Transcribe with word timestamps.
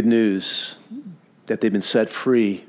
good 0.00 0.06
news 0.06 0.76
that 1.46 1.60
they've 1.60 1.72
been 1.72 1.82
set 1.82 2.08
free 2.08 2.64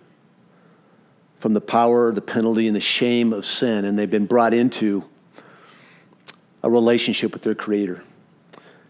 from 1.38 1.54
the 1.54 1.62
power, 1.62 2.12
the 2.12 2.22
penalty, 2.22 2.66
and 2.66 2.76
the 2.76 2.80
shame 2.80 3.34
of 3.34 3.46
sin, 3.46 3.86
and 3.86 4.00
they've 4.00 4.10
been 4.10 4.26
brought 4.26 4.52
into 4.52 5.04
a 6.64 6.70
relationship 6.72 7.32
with 7.32 7.44
their 7.44 7.54
Creator. 7.54 8.04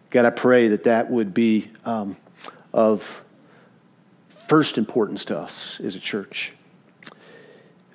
God, 0.10 0.24
I 0.24 0.30
pray 0.30 0.70
that 0.70 0.86
that 0.86 1.10
would 1.10 1.34
be 1.34 1.68
um, 1.84 2.16
of 2.72 3.22
first 4.48 4.78
importance 4.78 5.26
to 5.26 5.38
us 5.38 5.82
as 5.82 5.96
a 5.96 6.00
church 6.00 6.54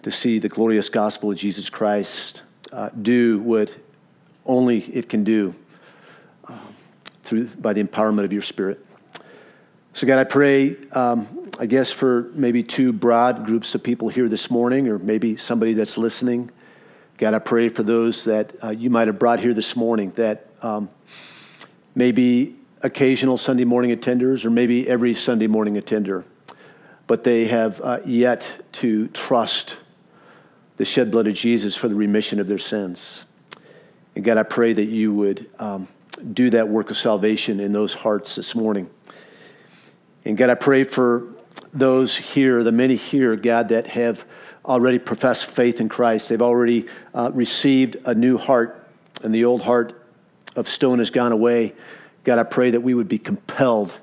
to 0.02 0.11
see 0.11 0.38
the 0.38 0.50
glorious 0.50 0.90
gospel 0.90 1.30
of 1.30 1.38
Jesus 1.38 1.70
Christ 1.70 2.42
uh, 2.70 2.90
do 3.00 3.38
what 3.38 3.74
only 4.45 4.80
it 4.80 5.08
can 5.08 5.24
do 5.24 5.54
uh, 6.46 6.58
through 7.22 7.46
by 7.46 7.72
the 7.72 7.82
empowerment 7.82 8.24
of 8.24 8.32
your 8.34 8.42
Spirit. 8.42 8.83
So, 9.95 10.08
God, 10.08 10.18
I 10.18 10.24
pray, 10.24 10.76
um, 10.90 11.52
I 11.56 11.66
guess, 11.66 11.92
for 11.92 12.29
maybe 12.34 12.64
two 12.64 12.93
broad 12.93 13.46
groups 13.46 13.76
of 13.76 13.84
people 13.84 14.08
here 14.08 14.29
this 14.29 14.50
morning, 14.50 14.89
or 14.89 14.98
maybe 14.98 15.36
somebody 15.36 15.72
that's 15.72 15.96
listening. 15.96 16.50
God, 17.17 17.32
I 17.32 17.39
pray 17.39 17.68
for 17.68 17.84
those 17.84 18.25
that 18.25 18.57
uh, 18.61 18.70
you 18.70 18.90
might 18.90 19.07
have 19.07 19.20
brought 19.20 19.39
here 19.39 19.54
this 19.54 19.76
morning 19.76 20.11
that 20.17 20.48
um, 20.62 20.90
maybe 21.94 22.57
occasional 22.82 23.36
Sunday 23.36 23.62
morning 23.62 23.96
attenders, 23.96 24.44
or 24.44 24.50
maybe 24.50 24.89
every 24.89 25.14
Sunday 25.14 25.46
morning 25.46 25.76
attender, 25.76 26.25
but 27.06 27.22
they 27.22 27.46
have 27.46 27.81
uh, 27.81 28.00
yet 28.04 28.64
to 28.72 29.06
trust 29.08 29.76
the 30.76 30.84
shed 30.84 31.12
blood 31.12 31.29
of 31.29 31.34
Jesus 31.34 31.76
for 31.76 31.86
the 31.86 31.95
remission 31.95 32.41
of 32.41 32.48
their 32.48 32.58
sins. 32.58 33.27
And 34.17 34.25
God, 34.25 34.39
I 34.39 34.42
pray 34.42 34.72
that 34.72 34.86
you 34.86 35.14
would 35.14 35.48
um, 35.61 35.86
do 36.33 36.50
that 36.50 36.69
work 36.69 36.91
of 36.91 36.97
salvation 36.97 37.61
in 37.61 37.70
those 37.70 37.95
hearts 37.95 38.34
this 38.34 38.56
morning. 38.56 38.91
And 40.24 40.36
God, 40.36 40.50
I 40.50 40.55
pray 40.55 40.84
for 40.84 41.28
those 41.72 42.16
here, 42.16 42.62
the 42.62 42.72
many 42.72 42.96
here, 42.96 43.36
God, 43.36 43.69
that 43.69 43.88
have 43.88 44.24
already 44.64 44.98
professed 44.98 45.47
faith 45.47 45.81
in 45.81 45.89
Christ. 45.89 46.28
They've 46.28 46.41
already 46.41 46.86
uh, 47.12 47.31
received 47.34 47.97
a 48.05 48.14
new 48.14 48.39
heart, 48.39 48.89
and 49.22 49.34
the 49.34 49.44
old 49.44 49.62
heart 49.62 50.00
of 50.56 50.69
stone 50.69 50.98
has 51.00 51.11
gone 51.11 51.33
away. 51.33 51.75
God, 52.22 52.39
I 52.39 52.44
pray 52.44 52.70
that 52.70 52.81
we 52.81 52.94
would 52.94 53.08
be 53.08 53.19
compelled 53.19 53.98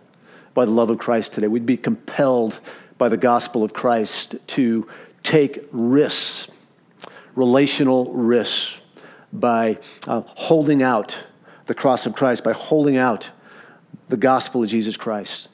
by 0.53 0.65
the 0.65 0.71
love 0.71 0.89
of 0.89 0.99
Christ 0.99 1.33
today. 1.33 1.47
We'd 1.47 1.65
be 1.65 1.77
compelled 1.77 2.59
by 2.97 3.09
the 3.09 3.17
gospel 3.17 3.63
of 3.63 3.73
Christ 3.73 4.35
to 4.47 4.87
take 5.23 5.67
risks 5.71 6.47
relational 7.35 8.11
risks 8.13 8.79
by 9.33 9.79
uh, 10.07 10.21
holding 10.25 10.83
out 10.83 11.17
the 11.65 11.73
cross 11.73 12.05
of 12.05 12.15
Christ, 12.15 12.43
by 12.43 12.51
holding 12.51 12.97
out 12.97 13.31
the 14.09 14.17
gospel 14.17 14.63
of 14.63 14.69
Jesus 14.69 14.97
Christ. 14.97 15.47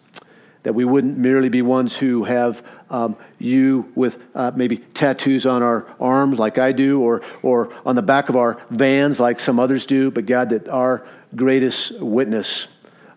That 0.67 0.73
we 0.73 0.83
wouldn't 0.83 1.17
merely 1.17 1.47
be 1.47 1.61
ones 1.61 1.95
who 1.95 2.25
have 2.25 2.61
um, 2.89 3.15
you 3.39 3.89
with 3.95 4.21
uh, 4.35 4.51
maybe 4.53 4.79
tattoos 4.79 5.45
on 5.45 5.63
our 5.63 5.87
arms 5.97 6.39
like 6.39 6.57
I 6.57 6.73
do, 6.73 6.99
or, 6.99 7.21
or 7.41 7.73
on 7.85 7.95
the 7.95 8.01
back 8.01 8.27
of 8.27 8.35
our 8.35 8.59
vans 8.69 9.17
like 9.17 9.39
some 9.39 9.61
others 9.61 9.85
do, 9.85 10.11
but 10.11 10.25
God, 10.25 10.49
that 10.49 10.67
our 10.67 11.07
greatest 11.33 12.01
witness 12.01 12.67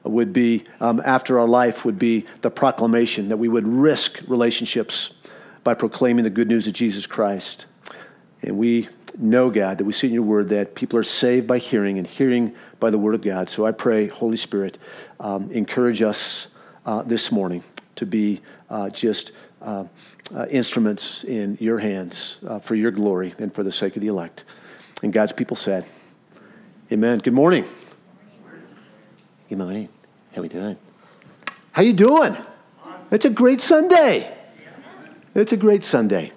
would 0.04 0.32
be, 0.32 0.62
um, 0.78 1.02
after 1.04 1.40
our 1.40 1.48
life, 1.48 1.84
would 1.84 1.98
be 1.98 2.24
the 2.42 2.52
proclamation 2.52 3.30
that 3.30 3.38
we 3.38 3.48
would 3.48 3.66
risk 3.66 4.22
relationships 4.28 5.10
by 5.64 5.74
proclaiming 5.74 6.22
the 6.22 6.30
good 6.30 6.46
news 6.46 6.68
of 6.68 6.72
Jesus 6.72 7.04
Christ. 7.04 7.66
And 8.42 8.58
we 8.58 8.88
know, 9.18 9.50
God, 9.50 9.78
that 9.78 9.84
we 9.84 9.92
see 9.92 10.06
in 10.06 10.14
your 10.14 10.22
word 10.22 10.50
that 10.50 10.76
people 10.76 11.00
are 11.00 11.02
saved 11.02 11.48
by 11.48 11.58
hearing 11.58 11.98
and 11.98 12.06
hearing 12.06 12.54
by 12.78 12.90
the 12.90 12.98
word 12.98 13.16
of 13.16 13.22
God. 13.22 13.48
So 13.48 13.66
I 13.66 13.72
pray, 13.72 14.06
Holy 14.06 14.36
Spirit, 14.36 14.78
um, 15.18 15.50
encourage 15.50 16.00
us 16.00 16.46
uh, 16.86 17.02
this 17.02 17.30
morning 17.30 17.62
to 17.96 18.06
be 18.06 18.40
uh, 18.68 18.90
just 18.90 19.32
uh, 19.62 19.84
uh 20.34 20.46
instruments 20.50 21.24
in 21.24 21.58
your 21.60 21.78
hands 21.78 22.38
for 22.62 22.74
your 22.74 22.90
glory 22.90 23.34
and 23.38 23.52
for 23.52 23.62
the 23.62 23.72
sake 23.72 23.96
of 23.96 24.02
the 24.02 24.08
elect. 24.08 24.44
And 25.02 25.12
God's 25.12 25.32
people 25.32 25.56
said, 25.56 25.84
Amen. 26.92 27.18
Good 27.18 27.34
morning. 27.34 27.64
Good 29.48 29.58
morning. 29.58 29.88
How 30.34 30.42
we 30.42 30.48
doing? 30.48 30.76
How 31.72 31.82
you 31.82 31.92
doing? 31.92 32.36
It's 33.10 33.24
a 33.24 33.30
great 33.30 33.60
Sunday. 33.60 34.36
It's 35.34 35.52
a 35.52 35.56
great 35.56 35.84
Sunday. 35.84 36.32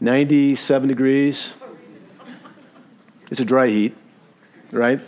97 0.00 0.88
degrees. 0.88 1.52
It's 3.30 3.40
a 3.40 3.44
dry 3.44 3.68
heat, 3.68 3.96
right? 4.72 5.00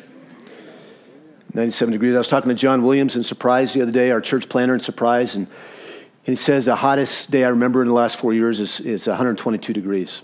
97 1.55 1.93
degrees. 1.93 2.15
I 2.15 2.19
was 2.19 2.29
talking 2.29 2.49
to 2.49 2.55
John 2.55 2.83
Williams 2.83 3.17
in 3.17 3.23
Surprise 3.23 3.75
the 3.75 3.83
other 3.83 3.93
day, 3.93 4.11
our 4.11 4.23
church 4.23 4.49
planner 4.49 4.73
in 4.73 4.81
Surprise, 4.81 5.37
and 5.37 5.47
he 6.23 6.35
says 6.35 6.65
the 6.65 6.77
hottest 6.77 7.31
day 7.31 7.45
I 7.45 7.49
remember 7.49 7.83
in 7.83 7.89
the 7.89 7.95
last 7.95 8.17
four 8.17 8.33
years 8.33 8.59
is, 8.59 8.81
is 8.81 9.07
122 9.07 9.73
degrees. 9.73 10.23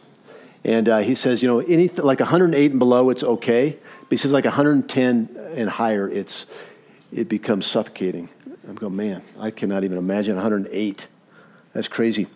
And 0.65 0.89
uh, 0.89 0.99
he 0.99 1.15
says, 1.15 1.43
you 1.43 1.49
know, 1.49 1.61
anything 1.61 2.05
like 2.05 2.21
108 2.21 2.71
and 2.71 2.78
below, 2.78 3.11
it's 3.11 3.22
okay. 3.22 3.77
But 4.00 4.11
he 4.11 4.16
says 4.16 4.33
like 4.33 4.44
110 4.44 5.37
and 5.55 5.69
higher, 5.69 6.09
it's, 6.09 6.47
it 7.12 7.28
becomes 7.28 7.66
suffocating. 7.66 8.28
I'm 8.66 8.77
going, 8.77 8.97
man, 8.97 9.22
I 9.39 9.50
cannot 9.50 9.84
even 9.84 9.99
imagine 9.99 10.37
108. 10.37 11.09
That's 11.75 11.89
crazy. 11.89 12.27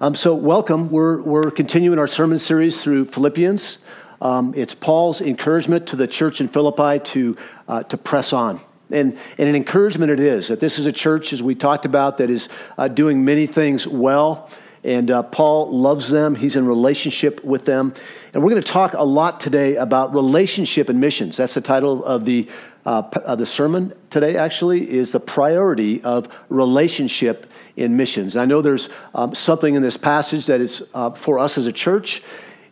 Um, 0.00 0.14
so, 0.14 0.34
welcome. 0.34 0.90
We're, 0.90 1.20
we're 1.20 1.50
continuing 1.50 1.98
our 1.98 2.06
sermon 2.06 2.38
series 2.38 2.82
through 2.82 3.06
Philippians. 3.06 3.78
Um, 4.24 4.54
it's 4.56 4.74
Paul's 4.74 5.20
encouragement 5.20 5.86
to 5.88 5.96
the 5.96 6.08
church 6.08 6.40
in 6.40 6.48
Philippi 6.48 6.98
to, 7.10 7.36
uh, 7.68 7.82
to 7.84 7.98
press 7.98 8.32
on. 8.32 8.58
And, 8.90 9.18
and 9.38 9.48
an 9.48 9.54
encouragement 9.54 10.10
it 10.10 10.18
is 10.18 10.48
that 10.48 10.60
this 10.60 10.78
is 10.78 10.86
a 10.86 10.92
church, 10.92 11.34
as 11.34 11.42
we 11.42 11.54
talked 11.54 11.84
about, 11.84 12.18
that 12.18 12.30
is 12.30 12.48
uh, 12.78 12.88
doing 12.88 13.22
many 13.24 13.46
things 13.46 13.86
well. 13.86 14.48
And 14.82 15.10
uh, 15.10 15.24
Paul 15.24 15.78
loves 15.78 16.08
them, 16.08 16.34
he's 16.34 16.56
in 16.56 16.66
relationship 16.66 17.44
with 17.44 17.66
them. 17.66 17.92
And 18.32 18.42
we're 18.42 18.50
going 18.50 18.62
to 18.62 18.68
talk 18.68 18.94
a 18.94 19.04
lot 19.04 19.40
today 19.40 19.76
about 19.76 20.14
relationship 20.14 20.88
and 20.88 21.00
missions. 21.00 21.36
That's 21.36 21.54
the 21.54 21.60
title 21.60 22.04
of 22.04 22.24
the, 22.24 22.48
uh, 22.84 23.02
of 23.24 23.38
the 23.38 23.46
sermon 23.46 23.94
today, 24.10 24.36
actually, 24.36 24.90
is 24.90 25.12
the 25.12 25.20
priority 25.20 26.02
of 26.02 26.28
relationship 26.48 27.50
in 27.76 27.96
missions. 27.96 28.36
And 28.36 28.42
I 28.42 28.44
know 28.44 28.62
there's 28.62 28.88
um, 29.14 29.34
something 29.34 29.74
in 29.74 29.82
this 29.82 29.96
passage 29.96 30.46
that 30.46 30.60
is 30.60 30.82
uh, 30.94 31.10
for 31.10 31.38
us 31.38 31.56
as 31.56 31.66
a 31.66 31.72
church, 31.72 32.22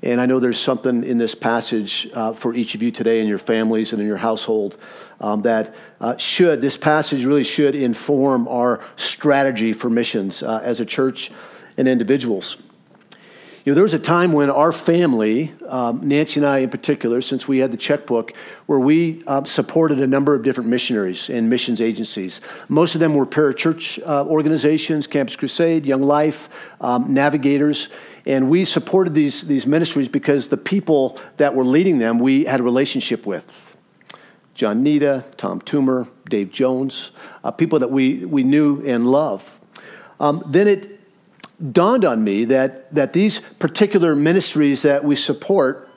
and 0.03 0.21
I 0.21 0.27
know 0.27 0.41
there's 0.41 0.59
something 0.59 1.05
in 1.05 1.19
this 1.19 1.35
passage 1.35 2.11
uh, 2.13 2.33
for 2.33 2.55
each 2.55 2.75
of 2.75 2.83
you 2.83 2.91
today 2.91 3.21
in 3.21 3.29
your 3.29 3.39
families 3.39 3.93
and 3.93 4.03
in 4.03 4.09
your 4.09 4.17
household 4.17 4.77
um, 5.21 5.43
that 5.43 5.75
uh, 6.01 6.17
should, 6.17 6.61
this 6.61 6.77
passage 6.77 7.25
really 7.25 7.45
should 7.45 7.75
inform 7.75 8.49
our 8.49 8.81
strategy 8.97 9.73
for 9.73 9.89
missions 9.89 10.43
uh, 10.43 10.61
as 10.65 10.81
a 10.81 10.87
church 10.87 11.31
and 11.77 11.87
individuals. 11.87 12.57
You 13.65 13.71
know, 13.71 13.75
there 13.77 13.85
was 13.85 13.95
a 13.95 13.99
time 14.01 14.33
when 14.33 14.51
our 14.51 14.73
family, 14.73 15.53
um, 15.69 16.09
Nancy 16.09 16.41
and 16.41 16.47
I 16.47 16.59
in 16.59 16.71
particular, 16.71 17.21
since 17.21 17.47
we 17.47 17.59
had 17.59 17.71
the 17.71 17.77
checkbook, 17.77 18.35
where 18.67 18.81
we 18.81 19.23
uh, 19.29 19.45
supported 19.45 20.01
a 20.01 20.07
number 20.09 20.35
of 20.35 20.43
different 20.43 20.69
missionaries 20.69 21.31
and 21.31 21.49
missions 21.49 21.81
agencies. 21.81 22.41
Most 22.69 22.97
of 22.97 23.01
them 23.01 23.15
were 23.15 23.25
parachurch 23.25 24.05
uh, 24.05 24.27
organizations, 24.27 25.07
Campus 25.07 25.37
Crusade, 25.37 25.87
Young 25.87 26.03
Life, 26.03 26.49
um, 26.81 27.15
Navigators, 27.15 27.89
and 28.27 28.51
we 28.51 28.65
supported 28.65 29.15
these, 29.15 29.43
these 29.43 29.65
ministries 29.65 30.09
because 30.09 30.49
the 30.49 30.57
people 30.57 31.21
that 31.37 31.55
were 31.55 31.65
leading 31.65 31.99
them 31.99 32.19
we 32.19 32.45
had 32.47 32.59
a 32.59 32.65
relationship 32.65 33.27
with. 33.27 33.77
John 34.57 34.83
Nita, 34.83 35.25
Tom 35.37 35.61
Toomer, 35.61 36.09
Dave 36.29 36.51
Jones, 36.51 37.13
uh, 37.45 37.53
people 37.53 37.79
that 37.79 37.93
we, 37.93 38.25
we 38.25 38.43
knew 38.43 38.85
and 38.85 39.07
love. 39.07 39.61
Um, 40.19 40.43
then 40.49 40.67
it 40.67 41.02
dawned 41.71 42.05
on 42.05 42.25
me 42.25 42.45
that, 42.47 42.93
that 42.95 43.13
these 43.13 43.41
particular 43.59 44.17
ministries 44.17 44.83
that 44.83 45.05
we 45.05 45.15
support, 45.15 45.89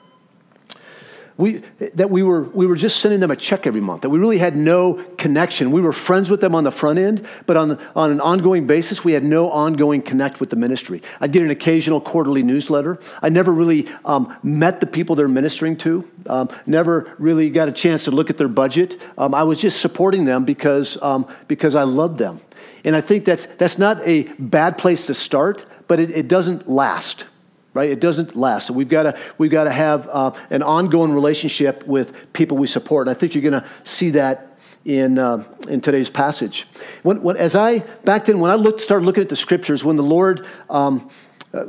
we, 1.36 1.62
that 1.94 2.08
we 2.08 2.22
were, 2.22 2.44
we 2.44 2.66
were 2.66 2.76
just 2.76 3.00
sending 3.00 3.20
them 3.20 3.30
a 3.30 3.36
check 3.36 3.66
every 3.66 3.80
month, 3.80 4.02
that 4.02 4.08
we 4.08 4.18
really 4.18 4.38
had 4.38 4.56
no 4.56 4.94
connection. 5.18 5.70
We 5.70 5.82
were 5.82 5.92
friends 5.92 6.30
with 6.30 6.40
them 6.40 6.54
on 6.54 6.64
the 6.64 6.70
front 6.70 6.98
end, 6.98 7.26
but 7.44 7.56
on, 7.56 7.78
on 7.94 8.10
an 8.10 8.20
ongoing 8.20 8.66
basis, 8.66 9.04
we 9.04 9.12
had 9.12 9.22
no 9.22 9.50
ongoing 9.50 10.00
connect 10.00 10.40
with 10.40 10.48
the 10.48 10.56
ministry. 10.56 11.02
I'd 11.20 11.32
get 11.32 11.42
an 11.42 11.50
occasional 11.50 12.00
quarterly 12.00 12.42
newsletter. 12.42 12.98
I 13.20 13.28
never 13.28 13.52
really 13.52 13.86
um, 14.04 14.34
met 14.42 14.80
the 14.80 14.86
people 14.86 15.14
they're 15.14 15.28
ministering 15.28 15.76
to, 15.78 16.08
um, 16.26 16.48
never 16.64 17.14
really 17.18 17.50
got 17.50 17.68
a 17.68 17.72
chance 17.72 18.04
to 18.04 18.10
look 18.10 18.30
at 18.30 18.38
their 18.38 18.48
budget. 18.48 18.98
Um, 19.18 19.34
I 19.34 19.42
was 19.42 19.58
just 19.58 19.80
supporting 19.80 20.24
them 20.24 20.44
because, 20.44 20.96
um, 21.02 21.26
because 21.48 21.74
I 21.74 21.82
loved 21.82 22.18
them. 22.18 22.40
And 22.86 22.94
I 22.94 23.00
think 23.00 23.24
that's, 23.24 23.46
that's 23.46 23.78
not 23.78 24.00
a 24.06 24.22
bad 24.38 24.78
place 24.78 25.08
to 25.08 25.14
start, 25.14 25.66
but 25.88 25.98
it, 25.98 26.12
it 26.12 26.28
doesn't 26.28 26.68
last, 26.68 27.26
right? 27.74 27.90
It 27.90 28.00
doesn't 28.00 28.36
last. 28.36 28.68
So 28.68 28.74
we've 28.74 28.88
got 28.88 29.02
to, 29.02 29.18
we've 29.38 29.50
got 29.50 29.64
to 29.64 29.72
have 29.72 30.08
uh, 30.08 30.30
an 30.50 30.62
ongoing 30.62 31.12
relationship 31.12 31.84
with 31.84 32.32
people 32.32 32.56
we 32.56 32.68
support. 32.68 33.08
And 33.08 33.16
I 33.16 33.18
think 33.18 33.34
you're 33.34 33.42
going 33.42 33.60
to 33.60 33.68
see 33.82 34.10
that 34.10 34.56
in, 34.84 35.18
uh, 35.18 35.42
in 35.68 35.80
today's 35.80 36.08
passage. 36.08 36.68
When, 37.02 37.22
when, 37.22 37.36
as 37.36 37.56
I, 37.56 37.80
back 38.04 38.26
then, 38.26 38.38
when 38.38 38.52
I 38.52 38.54
looked, 38.54 38.80
started 38.80 39.04
looking 39.04 39.22
at 39.24 39.28
the 39.28 39.36
scriptures, 39.36 39.84
when 39.84 39.96
the 39.96 40.04
Lord, 40.04 40.46
um, 40.70 41.10
uh, 41.52 41.64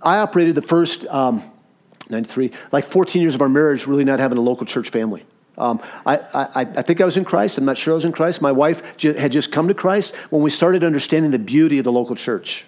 I 0.00 0.18
operated 0.18 0.54
the 0.54 0.62
first 0.62 1.04
um, 1.08 1.42
93, 2.08 2.52
like 2.70 2.84
14 2.84 3.20
years 3.20 3.34
of 3.34 3.42
our 3.42 3.48
marriage, 3.48 3.88
really 3.88 4.04
not 4.04 4.20
having 4.20 4.38
a 4.38 4.42
local 4.42 4.64
church 4.64 4.90
family. 4.90 5.24
Um, 5.58 5.80
I, 6.04 6.16
I, 6.16 6.60
I, 6.60 6.82
think 6.82 7.00
I 7.00 7.04
was 7.04 7.16
in 7.16 7.24
Christ. 7.24 7.56
I'm 7.56 7.64
not 7.64 7.78
sure 7.78 7.94
I 7.94 7.96
was 7.96 8.04
in 8.04 8.12
Christ. 8.12 8.42
My 8.42 8.52
wife 8.52 8.82
had 9.00 9.32
just 9.32 9.50
come 9.50 9.68
to 9.68 9.74
Christ 9.74 10.14
when 10.30 10.42
we 10.42 10.50
started 10.50 10.84
understanding 10.84 11.30
the 11.30 11.38
beauty 11.38 11.78
of 11.78 11.84
the 11.84 11.92
local 11.92 12.14
church. 12.14 12.66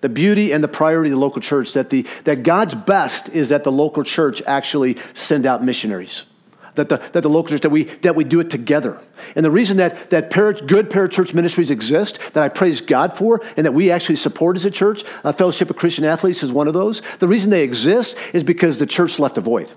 The 0.00 0.08
beauty 0.08 0.52
and 0.52 0.62
the 0.62 0.68
priority 0.68 1.10
of 1.10 1.12
the 1.12 1.20
local 1.20 1.40
church, 1.40 1.72
that, 1.74 1.90
the, 1.90 2.02
that 2.24 2.42
God's 2.42 2.74
best 2.74 3.28
is 3.30 3.50
that 3.50 3.64
the 3.64 3.72
local 3.72 4.02
church 4.02 4.42
actually 4.46 4.96
send 5.12 5.46
out 5.46 5.62
missionaries 5.62 6.24
that 6.74 6.88
the, 6.88 6.96
that 7.12 7.22
the 7.22 7.28
local 7.28 7.50
church, 7.50 7.60
that 7.60 7.70
we, 7.70 7.84
that 7.84 8.16
we 8.16 8.24
do 8.24 8.40
it 8.40 8.50
together. 8.50 9.00
And 9.36 9.44
the 9.44 9.50
reason 9.50 9.76
that, 9.78 10.10
that 10.10 10.30
para, 10.30 10.54
good 10.54 10.90
parachurch 10.90 11.34
ministries 11.34 11.70
exist, 11.70 12.18
that 12.34 12.42
I 12.42 12.48
praise 12.48 12.80
God 12.80 13.16
for, 13.16 13.40
and 13.56 13.64
that 13.64 13.72
we 13.72 13.90
actually 13.90 14.16
support 14.16 14.56
as 14.56 14.64
a 14.64 14.70
church, 14.70 15.04
a 15.22 15.32
Fellowship 15.32 15.70
of 15.70 15.76
Christian 15.76 16.04
Athletes 16.04 16.42
is 16.42 16.52
one 16.52 16.68
of 16.68 16.74
those. 16.74 17.00
The 17.18 17.28
reason 17.28 17.50
they 17.50 17.64
exist 17.64 18.16
is 18.32 18.44
because 18.44 18.78
the 18.78 18.86
church 18.86 19.18
left 19.18 19.38
a 19.38 19.40
void. 19.40 19.72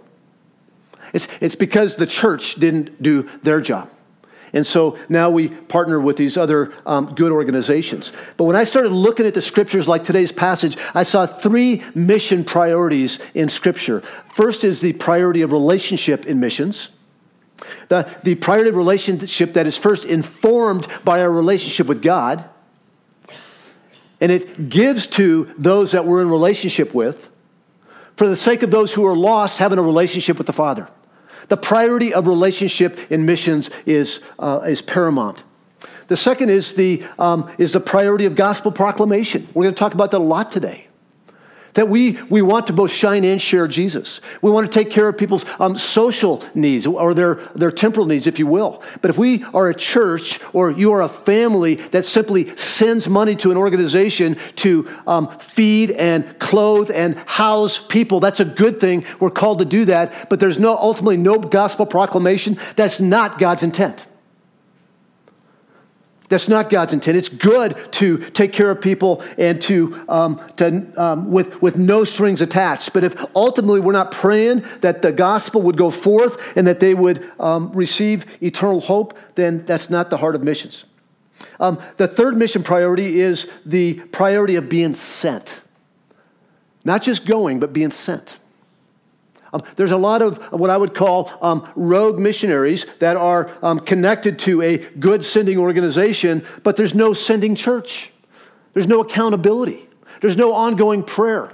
It's, 1.13 1.27
it's 1.39 1.55
because 1.55 1.95
the 1.95 2.07
church 2.07 2.55
didn't 2.55 3.01
do 3.01 3.23
their 3.41 3.61
job. 3.61 3.89
And 4.53 4.65
so 4.65 4.97
now 5.09 5.29
we 5.29 5.49
partner 5.49 5.99
with 5.99 6.15
these 6.15 6.37
other 6.37 6.73
um, 6.85 7.13
good 7.15 7.31
organizations. 7.31 8.11
But 8.37 8.45
when 8.45 8.55
I 8.55 8.63
started 8.63 8.91
looking 8.91 9.25
at 9.25 9.33
the 9.33 9.41
scriptures 9.41 9.87
like 9.87 10.03
today's 10.03 10.31
passage, 10.31 10.77
I 10.93 11.03
saw 11.03 11.25
three 11.25 11.83
mission 11.93 12.43
priorities 12.43 13.19
in 13.33 13.49
scripture. 13.49 14.01
First 14.29 14.63
is 14.63 14.79
the 14.79 14.93
priority 14.93 15.41
of 15.41 15.51
relationship 15.51 16.25
in 16.25 16.39
missions. 16.39 16.89
The, 17.89 18.09
the 18.23 18.35
priority 18.35 18.69
of 18.69 18.75
relationship 18.75 19.53
that 19.53 19.67
is 19.67 19.77
first 19.77 20.05
informed 20.05 20.87
by 21.03 21.21
our 21.21 21.31
relationship 21.31 21.87
with 21.87 22.01
God, 22.01 22.47
and 24.21 24.31
it 24.31 24.69
gives 24.69 25.07
to 25.07 25.53
those 25.57 25.91
that 25.91 26.05
we're 26.05 26.21
in 26.21 26.29
relationship 26.29 26.93
with 26.93 27.29
for 28.17 28.27
the 28.27 28.35
sake 28.35 28.63
of 28.63 28.71
those 28.71 28.93
who 28.93 29.05
are 29.05 29.15
lost 29.15 29.59
having 29.59 29.79
a 29.79 29.83
relationship 29.83 30.37
with 30.37 30.47
the 30.47 30.53
Father. 30.53 30.89
The 31.47 31.57
priority 31.57 32.13
of 32.13 32.27
relationship 32.27 32.99
in 33.09 33.25
missions 33.25 33.69
is, 33.85 34.19
uh, 34.37 34.61
is 34.67 34.81
paramount. 34.81 35.43
The 36.07 36.17
second 36.17 36.49
is 36.49 36.73
the, 36.73 37.05
um, 37.19 37.49
is 37.57 37.73
the 37.73 37.79
priority 37.79 38.25
of 38.25 38.35
gospel 38.35 38.71
proclamation. 38.71 39.47
We're 39.53 39.63
going 39.63 39.75
to 39.75 39.79
talk 39.79 39.93
about 39.93 40.11
that 40.11 40.17
a 40.17 40.19
lot 40.19 40.51
today. 40.51 40.86
That 41.77 41.89
we, 41.89 42.13
we 42.27 42.41
want 42.41 42.65
to 42.67 42.73
both 42.73 42.89
shine 42.89 43.23
and 43.23 43.39
share 43.39 43.67
Jesus. 43.67 44.19
We 44.41 44.49
want 44.49 44.65
to 44.65 44.73
take 44.75 44.91
care 44.91 45.07
of 45.07 45.15
people's 45.15 45.45
um, 45.59 45.77
social 45.77 46.43
needs 46.55 46.87
or 46.87 47.13
their, 47.13 47.35
their 47.53 47.69
temporal 47.69 48.07
needs, 48.07 48.25
if 48.25 48.39
you 48.39 48.47
will. 48.47 48.81
But 49.03 49.11
if 49.11 49.17
we 49.19 49.43
are 49.53 49.69
a 49.69 49.75
church 49.75 50.39
or 50.53 50.71
you 50.71 50.91
are 50.93 51.03
a 51.03 51.07
family 51.07 51.75
that 51.75 52.03
simply 52.03 52.55
sends 52.57 53.07
money 53.07 53.35
to 53.35 53.51
an 53.51 53.57
organization 53.57 54.37
to 54.55 54.89
um, 55.05 55.27
feed 55.37 55.91
and 55.91 56.39
clothe 56.39 56.89
and 56.89 57.15
house 57.27 57.77
people, 57.77 58.19
that's 58.19 58.39
a 58.39 58.45
good 58.45 58.79
thing. 58.79 59.05
We're 59.19 59.29
called 59.29 59.59
to 59.59 59.65
do 59.65 59.85
that. 59.85 60.31
But 60.31 60.39
there's 60.39 60.57
no 60.57 60.75
ultimately 60.77 61.17
no 61.17 61.37
gospel 61.37 61.85
proclamation. 61.85 62.57
That's 62.75 62.99
not 62.99 63.37
God's 63.37 63.61
intent. 63.61 64.07
That's 66.29 66.49
not 66.49 66.69
God's 66.69 66.91
intent. 66.91 67.17
It's 67.17 67.29
good 67.29 67.77
to 67.93 68.17
take 68.31 68.51
care 68.51 68.69
of 68.69 68.81
people 68.81 69.23
and 69.37 69.61
to, 69.61 70.03
um, 70.09 70.41
to 70.57 70.91
um, 70.97 71.31
with, 71.31 71.61
with 71.61 71.77
no 71.77 72.03
strings 72.03 72.41
attached. 72.41 72.91
But 72.91 73.05
if 73.05 73.15
ultimately 73.33 73.79
we're 73.79 73.93
not 73.93 74.11
praying 74.11 74.65
that 74.81 75.01
the 75.01 75.13
gospel 75.13 75.61
would 75.61 75.77
go 75.77 75.89
forth 75.89 76.57
and 76.57 76.67
that 76.67 76.81
they 76.81 76.93
would 76.93 77.31
um, 77.39 77.71
receive 77.71 78.25
eternal 78.43 78.81
hope, 78.81 79.17
then 79.35 79.63
that's 79.65 79.89
not 79.89 80.09
the 80.09 80.17
heart 80.17 80.35
of 80.35 80.43
missions. 80.43 80.83
Um, 81.59 81.79
the 81.95 82.07
third 82.07 82.35
mission 82.35 82.61
priority 82.61 83.21
is 83.21 83.47
the 83.65 83.95
priority 84.11 84.55
of 84.55 84.67
being 84.67 84.93
sent. 84.93 85.61
Not 86.83 87.03
just 87.03 87.25
going, 87.25 87.59
but 87.59 87.71
being 87.71 87.91
sent. 87.91 88.37
Um, 89.53 89.63
there's 89.75 89.91
a 89.91 89.97
lot 89.97 90.21
of 90.21 90.37
what 90.51 90.69
I 90.69 90.77
would 90.77 90.93
call 90.93 91.31
um, 91.41 91.71
rogue 91.75 92.19
missionaries 92.19 92.85
that 92.99 93.15
are 93.15 93.51
um, 93.61 93.79
connected 93.79 94.39
to 94.39 94.61
a 94.61 94.77
good 94.77 95.23
sending 95.23 95.57
organization, 95.57 96.43
but 96.63 96.75
there's 96.75 96.93
no 96.93 97.13
sending 97.13 97.55
church. 97.55 98.11
There's 98.73 98.87
no 98.87 99.01
accountability. 99.01 99.87
There's 100.21 100.37
no 100.37 100.53
ongoing 100.53 101.03
prayer. 101.03 101.51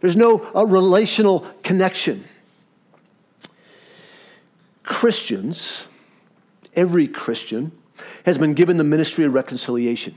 There's 0.00 0.16
no 0.16 0.46
uh, 0.54 0.66
relational 0.66 1.40
connection. 1.62 2.24
Christians, 4.82 5.86
every 6.74 7.08
Christian, 7.08 7.72
has 8.24 8.38
been 8.38 8.54
given 8.54 8.76
the 8.76 8.84
ministry 8.84 9.24
of 9.24 9.34
reconciliation. 9.34 10.14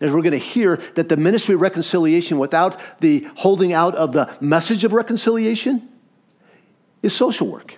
As 0.00 0.12
we're 0.12 0.22
going 0.22 0.32
to 0.32 0.38
hear 0.38 0.76
that 0.94 1.10
the 1.10 1.16
ministry 1.16 1.54
of 1.54 1.60
reconciliation 1.60 2.38
without 2.38 2.80
the 3.00 3.28
holding 3.36 3.72
out 3.72 3.94
of 3.94 4.12
the 4.12 4.34
message 4.40 4.82
of 4.84 4.92
reconciliation 4.92 5.89
is 7.02 7.14
social 7.14 7.46
work. 7.46 7.74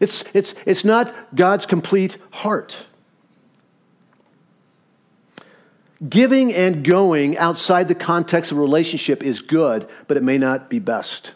It's, 0.00 0.24
it's, 0.34 0.54
it's 0.66 0.84
not 0.84 1.14
God's 1.34 1.66
complete 1.66 2.18
heart. 2.30 2.86
Giving 6.06 6.52
and 6.52 6.84
going 6.84 7.38
outside 7.38 7.88
the 7.88 7.94
context 7.94 8.52
of 8.52 8.58
a 8.58 8.60
relationship 8.60 9.22
is 9.22 9.40
good, 9.40 9.88
but 10.06 10.16
it 10.16 10.22
may 10.22 10.36
not 10.36 10.68
be 10.68 10.78
best. 10.78 11.32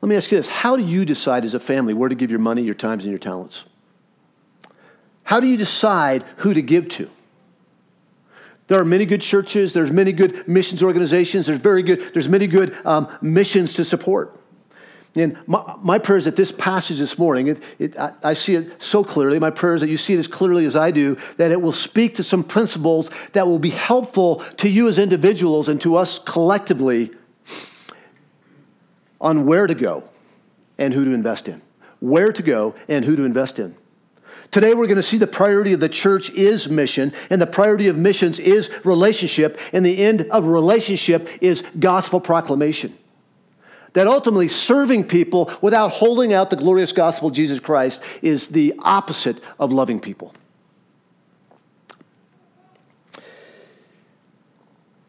Let 0.00 0.08
me 0.08 0.16
ask 0.16 0.30
you 0.30 0.38
this 0.38 0.48
How 0.48 0.76
do 0.76 0.84
you 0.84 1.04
decide 1.04 1.44
as 1.44 1.54
a 1.54 1.60
family 1.60 1.94
where 1.94 2.08
to 2.08 2.14
give 2.14 2.30
your 2.30 2.40
money, 2.40 2.62
your 2.62 2.74
times, 2.74 3.04
and 3.04 3.10
your 3.10 3.18
talents? 3.18 3.64
How 5.24 5.40
do 5.40 5.46
you 5.46 5.56
decide 5.56 6.24
who 6.36 6.54
to 6.54 6.62
give 6.62 6.88
to? 6.90 7.10
There 8.66 8.80
are 8.80 8.84
many 8.84 9.04
good 9.04 9.20
churches, 9.20 9.72
there's 9.72 9.92
many 9.92 10.12
good 10.12 10.48
missions 10.48 10.82
organizations, 10.82 11.46
there's 11.46 11.60
very 11.60 11.82
good, 11.82 12.14
there's 12.14 12.28
many 12.28 12.46
good 12.46 12.74
um, 12.86 13.08
missions 13.20 13.74
to 13.74 13.84
support. 13.84 14.40
And 15.16 15.36
my, 15.46 15.76
my 15.80 15.98
prayer 15.98 16.18
is 16.18 16.24
that 16.24 16.34
this 16.34 16.50
passage 16.50 16.98
this 16.98 17.18
morning, 17.18 17.46
it, 17.46 17.62
it, 17.78 17.96
I, 17.96 18.14
I, 18.22 18.34
see 18.34 18.56
it 18.56 18.82
so 18.82 19.04
clearly. 19.04 19.38
My 19.38 19.50
prayer 19.50 19.76
is 19.76 19.80
that 19.80 19.88
you 19.88 19.96
see 19.96 20.14
it 20.14 20.18
as 20.18 20.26
clearly 20.26 20.66
as 20.66 20.74
I 20.74 20.90
do, 20.90 21.16
that 21.36 21.52
it 21.52 21.62
will 21.62 21.72
speak 21.72 22.16
to 22.16 22.24
some 22.24 22.42
principles 22.42 23.10
that 23.32 23.46
will 23.46 23.60
be 23.60 23.70
helpful 23.70 24.36
to 24.56 24.68
you 24.68 24.88
as 24.88 24.98
individuals 24.98 25.68
and 25.68 25.80
to 25.82 25.96
us 25.96 26.18
collectively 26.18 27.12
on 29.20 29.46
where 29.46 29.68
to 29.68 29.74
go 29.74 30.08
and 30.78 30.92
who 30.92 31.04
to 31.04 31.12
invest 31.12 31.46
in. 31.46 31.62
Where 32.00 32.32
to 32.32 32.42
go 32.42 32.74
and 32.88 33.04
who 33.04 33.14
to 33.14 33.22
invest 33.22 33.60
in. 33.60 33.76
Today, 34.50 34.74
we're 34.74 34.86
going 34.86 34.96
to 34.96 35.02
see 35.02 35.18
the 35.18 35.26
priority 35.26 35.72
of 35.72 35.80
the 35.80 35.88
church 35.88 36.30
is 36.30 36.68
mission, 36.68 37.12
and 37.30 37.40
the 37.40 37.46
priority 37.46 37.88
of 37.88 37.98
missions 37.98 38.38
is 38.38 38.70
relationship, 38.84 39.58
and 39.72 39.84
the 39.84 39.98
end 40.04 40.22
of 40.30 40.44
relationship 40.44 41.28
is 41.40 41.62
gospel 41.78 42.20
proclamation. 42.20 42.96
That 43.94 44.06
ultimately, 44.06 44.48
serving 44.48 45.04
people 45.04 45.52
without 45.60 45.90
holding 45.90 46.32
out 46.32 46.50
the 46.50 46.56
glorious 46.56 46.92
gospel 46.92 47.28
of 47.28 47.34
Jesus 47.34 47.60
Christ 47.60 48.02
is 48.22 48.48
the 48.48 48.74
opposite 48.80 49.42
of 49.58 49.72
loving 49.72 50.00
people. 50.00 50.34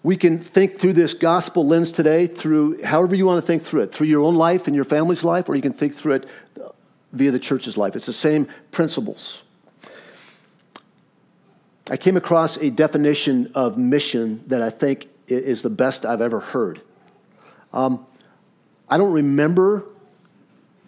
We 0.04 0.18
can 0.18 0.38
think 0.38 0.78
through 0.78 0.94
this 0.94 1.16
gospel 1.16 1.66
lens 1.66 1.92
today, 1.92 2.28
through 2.28 2.84
however 2.84 3.16
you 3.16 3.26
want 3.26 3.42
to 3.42 3.48
think 3.48 3.64
through 3.64 3.82
it, 3.82 3.92
through 3.92 4.06
your 4.06 4.22
own 4.22 4.36
life 4.36 4.68
and 4.68 4.76
your 4.76 4.86
family's 4.86 5.24
life, 5.24 5.50
or 5.50 5.56
you 5.56 5.64
can 5.64 5.74
think 5.74 5.96
through 5.96 6.14
it 6.14 6.30
via 7.16 7.32
the 7.32 7.40
church's 7.40 7.78
life. 7.78 7.96
It's 7.96 8.06
the 8.06 8.14
same 8.14 8.48
principles. 8.72 9.44
I 11.90 11.98
came 11.98 12.18
across 12.18 12.58
a 12.58 12.70
definition 12.70 13.52
of 13.54 13.78
mission 13.78 14.44
that 14.48 14.62
I 14.62 14.70
think 14.70 15.08
is 15.28 15.62
the 15.62 15.70
best 15.70 16.06
I've 16.06 16.22
ever 16.22 16.40
heard. 16.40 16.82
Um, 17.74 18.06
I 18.90 18.98
don't 18.98 19.14
remember 19.14 19.86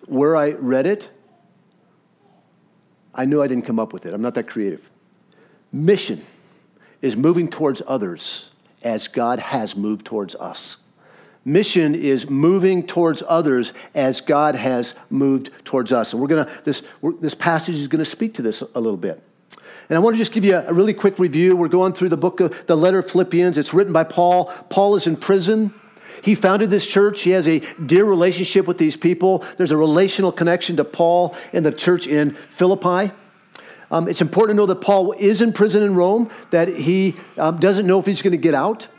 where 0.05 0.35
I 0.35 0.51
read 0.51 0.87
it. 0.87 1.09
I 3.13 3.25
knew 3.25 3.41
I 3.41 3.47
didn't 3.47 3.65
come 3.65 3.79
up 3.79 3.93
with 3.93 4.05
it. 4.05 4.13
I'm 4.13 4.21
not 4.21 4.35
that 4.35 4.47
creative. 4.47 4.89
Mission 5.71 6.25
is 7.01 7.15
moving 7.15 7.47
towards 7.47 7.81
others 7.87 8.49
as 8.83 9.07
God 9.07 9.39
has 9.39 9.75
moved 9.75 10.05
towards 10.05 10.35
us. 10.35 10.77
Mission 11.47 11.95
is 11.95 12.29
moving 12.29 12.85
towards 12.85 13.23
others 13.25 13.71
as 13.95 14.19
God 14.19 14.55
has 14.55 14.95
moved 15.09 15.49
towards 15.63 15.93
us. 15.93 16.11
And 16.11 16.21
we're 16.21 16.27
going 16.27 16.45
to, 16.45 16.51
this, 16.65 16.83
this 17.21 17.33
passage 17.33 17.75
is 17.75 17.87
going 17.87 17.99
to 17.99 18.05
speak 18.05 18.33
to 18.33 18.41
this 18.41 18.61
a 18.61 18.81
little 18.81 18.97
bit. 18.97 19.23
And 19.87 19.95
I 19.95 19.99
want 19.99 20.15
to 20.15 20.17
just 20.17 20.33
give 20.33 20.43
you 20.43 20.57
a, 20.57 20.65
a 20.67 20.73
really 20.73 20.93
quick 20.93 21.17
review. 21.17 21.55
We're 21.55 21.69
going 21.69 21.93
through 21.93 22.09
the 22.09 22.17
book 22.17 22.41
of 22.41 22.67
the 22.67 22.75
letter 22.75 22.99
of 22.99 23.09
Philippians. 23.09 23.57
It's 23.57 23.73
written 23.73 23.93
by 23.93 24.03
Paul. 24.03 24.51
Paul 24.69 24.97
is 24.97 25.07
in 25.07 25.15
prison. 25.15 25.73
He 26.21 26.35
founded 26.35 26.69
this 26.69 26.85
church. 26.85 27.21
He 27.21 27.29
has 27.29 27.47
a 27.47 27.59
dear 27.85 28.03
relationship 28.03 28.67
with 28.67 28.77
these 28.77 28.97
people. 28.97 29.45
There's 29.55 29.71
a 29.71 29.77
relational 29.77 30.33
connection 30.33 30.75
to 30.75 30.83
Paul 30.83 31.33
and 31.53 31.65
the 31.65 31.71
church 31.71 32.07
in 32.07 32.33
Philippi. 32.33 33.13
Um, 33.89 34.09
it's 34.09 34.19
important 34.19 34.57
to 34.57 34.57
know 34.57 34.65
that 34.65 34.81
Paul 34.81 35.13
is 35.13 35.41
in 35.41 35.53
prison 35.53 35.81
in 35.81 35.95
Rome, 35.95 36.29
that 36.49 36.67
he 36.67 37.15
um, 37.37 37.57
doesn't 37.57 37.87
know 37.87 37.99
if 37.99 38.05
he's 38.05 38.21
going 38.21 38.33
to 38.33 38.37
get 38.37 38.53
out. 38.53 38.89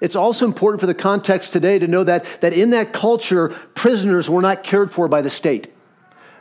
It's 0.00 0.16
also 0.16 0.44
important 0.44 0.80
for 0.80 0.86
the 0.86 0.94
context 0.94 1.52
today 1.52 1.78
to 1.78 1.88
know 1.88 2.04
that, 2.04 2.24
that 2.40 2.52
in 2.52 2.70
that 2.70 2.92
culture, 2.92 3.48
prisoners 3.74 4.30
were 4.30 4.42
not 4.42 4.62
cared 4.62 4.92
for 4.92 5.08
by 5.08 5.22
the 5.22 5.30
state, 5.30 5.72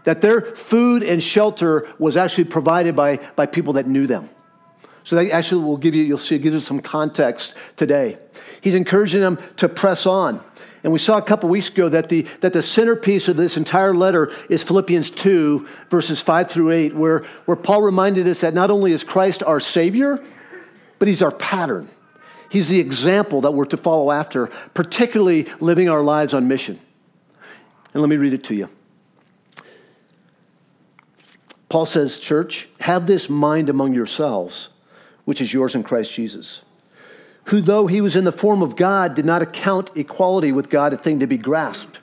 that 0.04 0.22
their 0.22 0.42
food 0.42 1.04
and 1.04 1.24
shelter 1.24 1.88
was 1.98 2.16
actually 2.18 2.46
provided 2.46 2.96
by, 2.96 3.18
by 3.36 3.46
people 3.46 3.74
that 3.74 3.88
knew 3.88 4.06
them. 4.06 4.30
So 5.04 5.16
that 5.16 5.32
actually 5.32 5.64
will 5.64 5.78
give 5.78 5.96
you, 5.96 6.04
you'll 6.04 6.18
see, 6.18 6.36
it 6.36 6.40
gives 6.40 6.54
you 6.54 6.60
some 6.60 6.82
context 6.82 7.56
today. 7.78 8.18
He's 8.62 8.76
encouraging 8.76 9.22
them 9.22 9.40
to 9.56 9.70
press 9.70 10.06
on. 10.06 10.44
And 10.84 10.94
we 10.94 11.00
saw 11.00 11.18
a 11.18 11.22
couple 11.22 11.50
weeks 11.50 11.70
ago 11.70 11.90
that 11.90 12.10
the, 12.10 12.24
that 12.42 12.54
the 12.54 12.62
centerpiece 12.62 13.28
of 13.28 13.38
this 13.38 13.58
entire 13.58 13.94
letter 13.94 14.32
is 14.50 14.64
Philippians 14.64 15.10
2, 15.10 15.68
verses 15.90 16.22
5 16.22 16.50
through 16.50 16.72
8, 16.72 16.96
where, 16.96 17.20
where 17.46 17.58
Paul 17.58 17.82
reminded 17.82 18.28
us 18.28 18.42
that 18.42 18.54
not 18.54 18.70
only 18.70 18.92
is 18.92 19.04
Christ 19.04 19.42
our 19.44 19.60
Savior, 19.60 20.24
but 21.00 21.08
He's 21.08 21.22
our 21.22 21.32
pattern. 21.32 21.90
He's 22.50 22.70
the 22.70 22.80
example 22.80 23.42
that 23.42 23.52
we're 23.52 23.66
to 23.66 23.78
follow 23.78 24.12
after, 24.12 24.48
particularly 24.74 25.48
living 25.60 25.90
our 25.90 26.02
lives 26.02 26.34
on 26.34 26.48
mission. 26.48 26.80
And 27.94 28.02
let 28.02 28.10
me 28.10 28.18
read 28.18 28.34
it 28.34 28.44
to 28.46 28.56
you. 28.56 28.70
Paul 31.70 31.86
says, 31.86 32.20
Church, 32.20 32.70
have 32.80 33.08
this 33.08 33.30
mind 33.30 33.70
among 33.70 33.94
yourselves, 33.94 34.70
which 35.26 35.42
is 35.42 35.54
yours 35.54 35.76
in 35.76 35.84
Christ 35.84 36.14
Jesus, 36.14 36.62
who, 37.46 37.60
though 37.60 37.88
he 37.88 38.00
was 38.00 38.16
in 38.16 38.24
the 38.24 38.32
form 38.32 38.62
of 38.62 38.76
God, 38.76 39.16
did 39.16 39.26
not 39.26 39.42
account 39.42 39.92
equality 39.96 40.52
with 40.52 40.70
God 40.70 40.94
a 40.94 40.98
thing 40.98 41.20
to 41.20 41.28
be 41.28 41.38
grasped, 41.38 42.00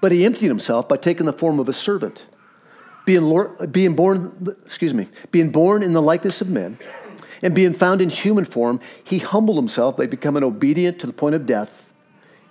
but 0.00 0.12
he 0.12 0.24
emptied 0.24 0.48
himself 0.48 0.88
by 0.88 0.96
taking 0.96 1.26
the 1.26 1.32
form 1.32 1.58
of 1.58 1.68
a 1.68 1.72
servant. 1.72 2.26
Being, 3.06 3.48
being 3.70 3.94
born, 3.94 4.56
excuse 4.64 4.92
me, 4.92 5.08
being 5.30 5.50
born 5.50 5.82
in 5.82 5.92
the 5.92 6.02
likeness 6.02 6.40
of 6.40 6.50
men, 6.50 6.76
and 7.42 7.54
being 7.54 7.74
found 7.74 8.00
in 8.00 8.10
human 8.10 8.44
form, 8.44 8.80
he 9.02 9.18
humbled 9.18 9.56
himself 9.56 9.96
by 9.96 10.06
becoming 10.06 10.42
obedient 10.42 10.98
to 11.00 11.06
the 11.06 11.12
point 11.12 11.34
of 11.34 11.46
death, 11.46 11.90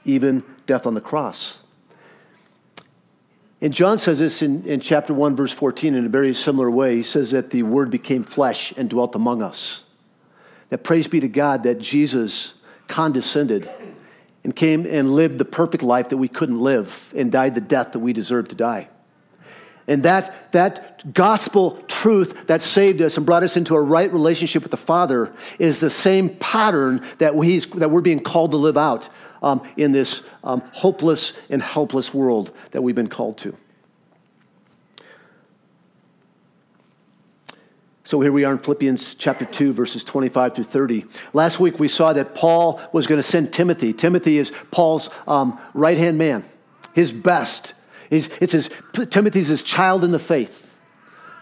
even 0.03 0.43
death 0.65 0.85
on 0.85 0.93
the 0.93 1.01
cross. 1.01 1.59
And 3.61 3.73
John 3.73 3.97
says 3.97 4.19
this 4.19 4.41
in, 4.41 4.63
in 4.65 4.79
chapter 4.79 5.13
1, 5.13 5.35
verse 5.35 5.51
14, 5.51 5.95
in 5.95 6.05
a 6.05 6.09
very 6.09 6.33
similar 6.33 6.69
way. 6.69 6.97
He 6.97 7.03
says 7.03 7.31
that 7.31 7.49
the 7.49 7.63
Word 7.63 7.89
became 7.89 8.23
flesh 8.23 8.73
and 8.77 8.89
dwelt 8.89 9.15
among 9.15 9.41
us. 9.41 9.83
That 10.69 10.83
praise 10.83 11.07
be 11.07 11.19
to 11.19 11.27
God 11.27 11.63
that 11.63 11.79
Jesus 11.79 12.53
condescended 12.87 13.69
and 14.43 14.55
came 14.55 14.85
and 14.85 15.15
lived 15.15 15.39
the 15.39 15.45
perfect 15.45 15.83
life 15.83 16.09
that 16.09 16.17
we 16.17 16.27
couldn't 16.27 16.59
live 16.59 17.13
and 17.15 17.31
died 17.31 17.55
the 17.55 17.61
death 17.61 17.93
that 17.93 17.99
we 17.99 18.13
deserved 18.13 18.49
to 18.51 18.55
die. 18.55 18.87
And 19.87 20.03
that, 20.03 20.51
that 20.51 21.13
gospel 21.13 21.83
truth 21.87 22.47
that 22.47 22.61
saved 22.61 23.01
us 23.01 23.17
and 23.17 23.25
brought 23.25 23.43
us 23.43 23.55
into 23.55 23.75
a 23.75 23.81
right 23.81 24.11
relationship 24.11 24.63
with 24.63 24.71
the 24.71 24.77
Father 24.77 25.31
is 25.59 25.79
the 25.79 25.91
same 25.91 26.29
pattern 26.29 27.03
that, 27.19 27.35
we, 27.35 27.59
that 27.59 27.91
we're 27.91 28.01
being 28.01 28.19
called 28.19 28.51
to 28.51 28.57
live 28.57 28.77
out 28.77 29.09
um, 29.43 29.61
in 29.77 29.91
this 29.91 30.23
um, 30.43 30.61
hopeless 30.73 31.33
and 31.49 31.61
helpless 31.61 32.13
world 32.13 32.51
that 32.71 32.81
we've 32.81 32.95
been 32.95 33.09
called 33.09 33.37
to. 33.39 33.55
So 38.03 38.21
here 38.21 38.31
we 38.31 38.43
are 38.43 38.51
in 38.51 38.59
Philippians 38.59 39.15
chapter 39.15 39.45
2, 39.45 39.73
verses 39.73 40.03
25 40.03 40.53
through 40.53 40.63
30. 40.65 41.05
Last 41.33 41.59
week 41.59 41.79
we 41.79 41.87
saw 41.87 42.13
that 42.13 42.35
Paul 42.35 42.79
was 42.91 43.07
going 43.07 43.17
to 43.17 43.23
send 43.23 43.51
Timothy. 43.51 43.93
Timothy 43.93 44.37
is 44.37 44.51
Paul's 44.69 45.09
um, 45.27 45.59
right 45.73 45.97
hand 45.97 46.17
man, 46.17 46.45
his 46.93 47.11
best. 47.11 47.73
He's, 48.09 48.27
it's 48.41 48.53
his, 48.53 48.69
Timothy's 49.09 49.47
his 49.47 49.63
child 49.63 50.03
in 50.03 50.12
the 50.12 50.19
faith. 50.19 50.65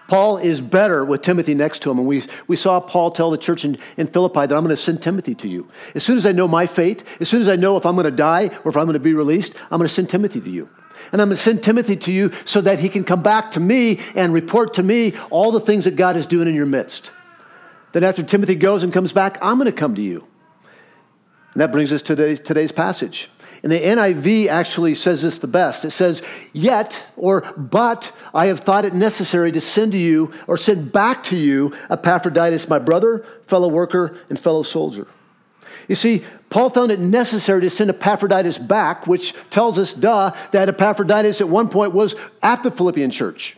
Paul 0.08 0.38
is 0.38 0.62
better 0.62 1.06
with 1.06 1.22
Timothy 1.22 1.54
next 1.54 1.82
to 1.84 1.92
him. 1.92 1.98
And 1.98 2.08
we, 2.08 2.24
we 2.48 2.56
saw 2.56 2.80
Paul 2.80 3.12
tell 3.12 3.32
the 3.32 3.38
church 3.38 3.64
in, 3.64 3.78
in 3.98 4.08
Philippi 4.08 4.42
that 4.42 4.54
I'm 4.54 4.64
going 4.64 4.70
to 4.70 4.78
send 4.78 5.02
Timothy 5.02 5.34
to 5.36 5.48
you. 5.48 5.70
As 5.96 6.04
soon 6.04 6.18
as 6.18 6.26
I 6.26 6.34
know 6.34 6.48
my 6.48 6.68
fate, 6.68 7.04
as 7.20 7.30
soon 7.30 7.42
as 7.42 7.48
I 7.48 7.56
know 7.56 7.78
if 7.78 7.86
I'm 7.86 7.96
going 7.96 8.06
to 8.06 8.12
die 8.12 8.52
or 8.64 8.70
if 8.70 8.78
I'm 8.78 8.86
going 8.86 8.94
to 8.94 9.00
be 9.00 9.14
released, 9.14 9.56
I'm 9.72 9.78
going 9.78 9.88
to 9.88 9.94
send 9.94 10.10
Timothy 10.10 10.42
to 10.42 10.50
you. 10.50 10.70
And 11.12 11.22
I'm 11.22 11.30
going 11.30 11.36
to 11.36 11.42
send 11.42 11.64
Timothy 11.64 11.96
to 11.96 12.12
you 12.12 12.32
so 12.46 12.62
that 12.62 12.80
he 12.80 12.90
can 12.90 13.04
come 13.04 13.24
back 13.24 13.52
to 13.52 13.60
me 13.60 14.00
and 14.16 14.34
report 14.34 14.74
to 14.76 14.84
me 14.84 15.14
all 15.30 15.52
the 15.52 15.60
things 15.60 15.86
that 15.86 15.96
God 15.96 16.18
is 16.18 16.26
doing 16.26 16.48
in 16.48 16.56
your 16.56 16.66
midst. 16.66 17.12
Then, 17.94 18.04
after 18.04 18.24
Timothy 18.24 18.56
goes 18.56 18.84
and 18.84 18.92
comes 18.92 19.14
back, 19.14 19.38
I'm 19.42 19.58
going 19.58 19.66
to 19.70 19.72
come 19.72 19.96
to 19.96 20.02
you. 20.02 20.28
And 21.54 21.62
that 21.62 21.72
brings 21.72 21.92
us 21.92 22.02
to 22.04 22.16
today's, 22.16 22.40
today's 22.40 22.72
passage. 22.72 23.30
And 23.64 23.72
the 23.72 23.80
NIV 23.80 24.48
actually 24.48 24.94
says 24.94 25.22
this 25.22 25.40
the 25.40 25.48
best. 25.48 25.86
It 25.86 25.92
says, 25.92 26.22
Yet, 26.52 27.02
or 27.16 27.42
but, 27.56 28.12
I 28.34 28.48
have 28.48 28.60
thought 28.60 28.84
it 28.84 28.94
necessary 28.94 29.54
to 29.54 29.62
send 29.62 29.94
to 29.94 29.98
you, 29.98 30.34
or 30.48 30.58
send 30.58 30.92
back 30.92 31.24
to 31.26 31.38
you, 31.38 31.74
Epaphroditus, 31.90 32.68
my 32.68 32.78
brother, 32.78 33.26
fellow 33.48 33.70
worker, 33.70 34.18
and 34.30 34.38
fellow 34.38 34.64
soldier. 34.64 35.08
You 35.88 35.96
see, 35.96 36.24
Paul 36.50 36.70
found 36.70 36.92
it 36.92 37.00
necessary 37.00 37.62
to 37.62 37.70
send 37.70 37.90
Epaphroditus 37.90 38.58
back, 38.58 39.08
which 39.08 39.34
tells 39.50 39.78
us, 39.78 39.94
duh, 39.94 40.32
that 40.52 40.68
Epaphroditus 40.68 41.40
at 41.40 41.48
one 41.48 41.70
point 41.70 41.94
was 41.94 42.16
at 42.42 42.64
the 42.64 42.72
Philippian 42.72 43.12
church. 43.12 43.56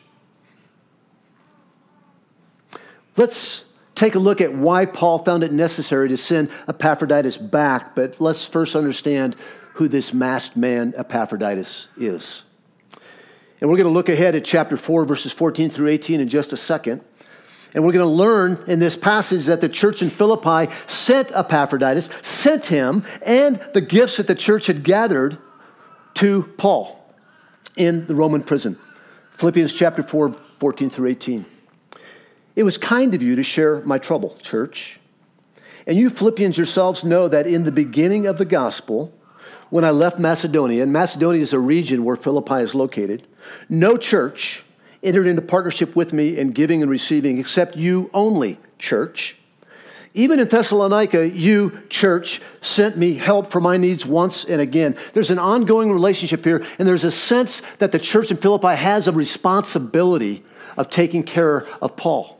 Let's 3.17 3.65
take 3.95 4.13
a 4.13 4.19
look 4.19 4.39
at 4.39 4.53
why 4.53 4.85
Paul 4.85 5.19
found 5.19 5.43
it 5.43 5.51
necessary 5.51 6.09
to 6.09 6.17
send 6.17 6.51
Epaphroditus 6.67 7.37
back, 7.37 7.95
but 7.95 8.21
let's 8.21 8.47
first 8.47 8.75
understand 8.75 9.35
who 9.75 9.89
this 9.89 10.13
masked 10.13 10.55
man 10.55 10.93
Epaphroditus 10.95 11.87
is. 11.97 12.43
And 13.59 13.69
we're 13.69 13.75
going 13.75 13.87
to 13.87 13.93
look 13.93 14.07
ahead 14.07 14.33
at 14.33 14.45
chapter 14.45 14.77
4, 14.77 15.03
verses 15.05 15.33
14 15.33 15.69
through 15.69 15.89
18 15.89 16.21
in 16.21 16.29
just 16.29 16.53
a 16.53 16.57
second. 16.57 17.01
And 17.73 17.83
we're 17.83 17.91
going 17.91 18.07
to 18.07 18.13
learn 18.13 18.63
in 18.67 18.79
this 18.79 18.95
passage 18.95 19.45
that 19.47 19.59
the 19.59 19.67
church 19.67 20.01
in 20.01 20.09
Philippi 20.09 20.73
sent 20.87 21.31
Epaphroditus, 21.33 22.09
sent 22.21 22.67
him, 22.67 23.03
and 23.21 23.61
the 23.73 23.81
gifts 23.81 24.15
that 24.15 24.27
the 24.27 24.35
church 24.35 24.67
had 24.67 24.83
gathered 24.83 25.37
to 26.15 26.43
Paul 26.57 27.13
in 27.75 28.07
the 28.07 28.15
Roman 28.15 28.43
prison. 28.43 28.77
Philippians 29.31 29.73
chapter 29.73 30.03
4, 30.03 30.31
14 30.31 30.89
through 30.89 31.09
18. 31.09 31.45
It 32.55 32.63
was 32.63 32.77
kind 32.77 33.13
of 33.13 33.21
you 33.21 33.35
to 33.35 33.43
share 33.43 33.81
my 33.81 33.97
trouble, 33.97 34.37
church. 34.41 35.01
And 35.85 35.97
you 35.97 36.09
Philippians 36.09 36.57
yourselves 36.57 37.03
know 37.03 37.27
that 37.27 37.45
in 37.45 37.65
the 37.65 37.73
beginning 37.73 38.25
of 38.25 38.37
the 38.37 38.45
gospel, 38.45 39.11
when 39.69 39.83
I 39.83 39.89
left 39.89 40.19
Macedonia, 40.19 40.83
and 40.83 40.93
Macedonia 40.93 41.41
is 41.41 41.53
a 41.53 41.59
region 41.59 42.03
where 42.03 42.15
Philippi 42.15 42.61
is 42.61 42.75
located, 42.75 43.27
no 43.69 43.97
church 43.97 44.63
entered 45.03 45.27
into 45.27 45.41
partnership 45.41 45.95
with 45.95 46.13
me 46.13 46.37
in 46.37 46.51
giving 46.51 46.81
and 46.81 46.89
receiving 46.89 47.37
except 47.37 47.75
you 47.75 48.09
only, 48.13 48.59
church. 48.79 49.37
Even 50.13 50.39
in 50.39 50.47
Thessalonica, 50.47 51.29
you, 51.29 51.81
church, 51.89 52.41
sent 52.61 52.97
me 52.97 53.15
help 53.15 53.51
for 53.51 53.59
my 53.59 53.75
needs 53.75 54.05
once 54.05 54.45
and 54.45 54.61
again. 54.61 54.95
There's 55.13 55.29
an 55.29 55.39
ongoing 55.39 55.91
relationship 55.91 56.45
here, 56.45 56.65
and 56.79 56.87
there's 56.87 57.03
a 57.03 57.11
sense 57.11 57.61
that 57.79 57.91
the 57.91 57.99
church 57.99 58.31
in 58.31 58.37
Philippi 58.37 58.75
has 58.75 59.07
a 59.07 59.11
responsibility 59.11 60.43
of 60.77 60.89
taking 60.89 61.23
care 61.23 61.67
of 61.81 61.97
Paul. 61.97 62.39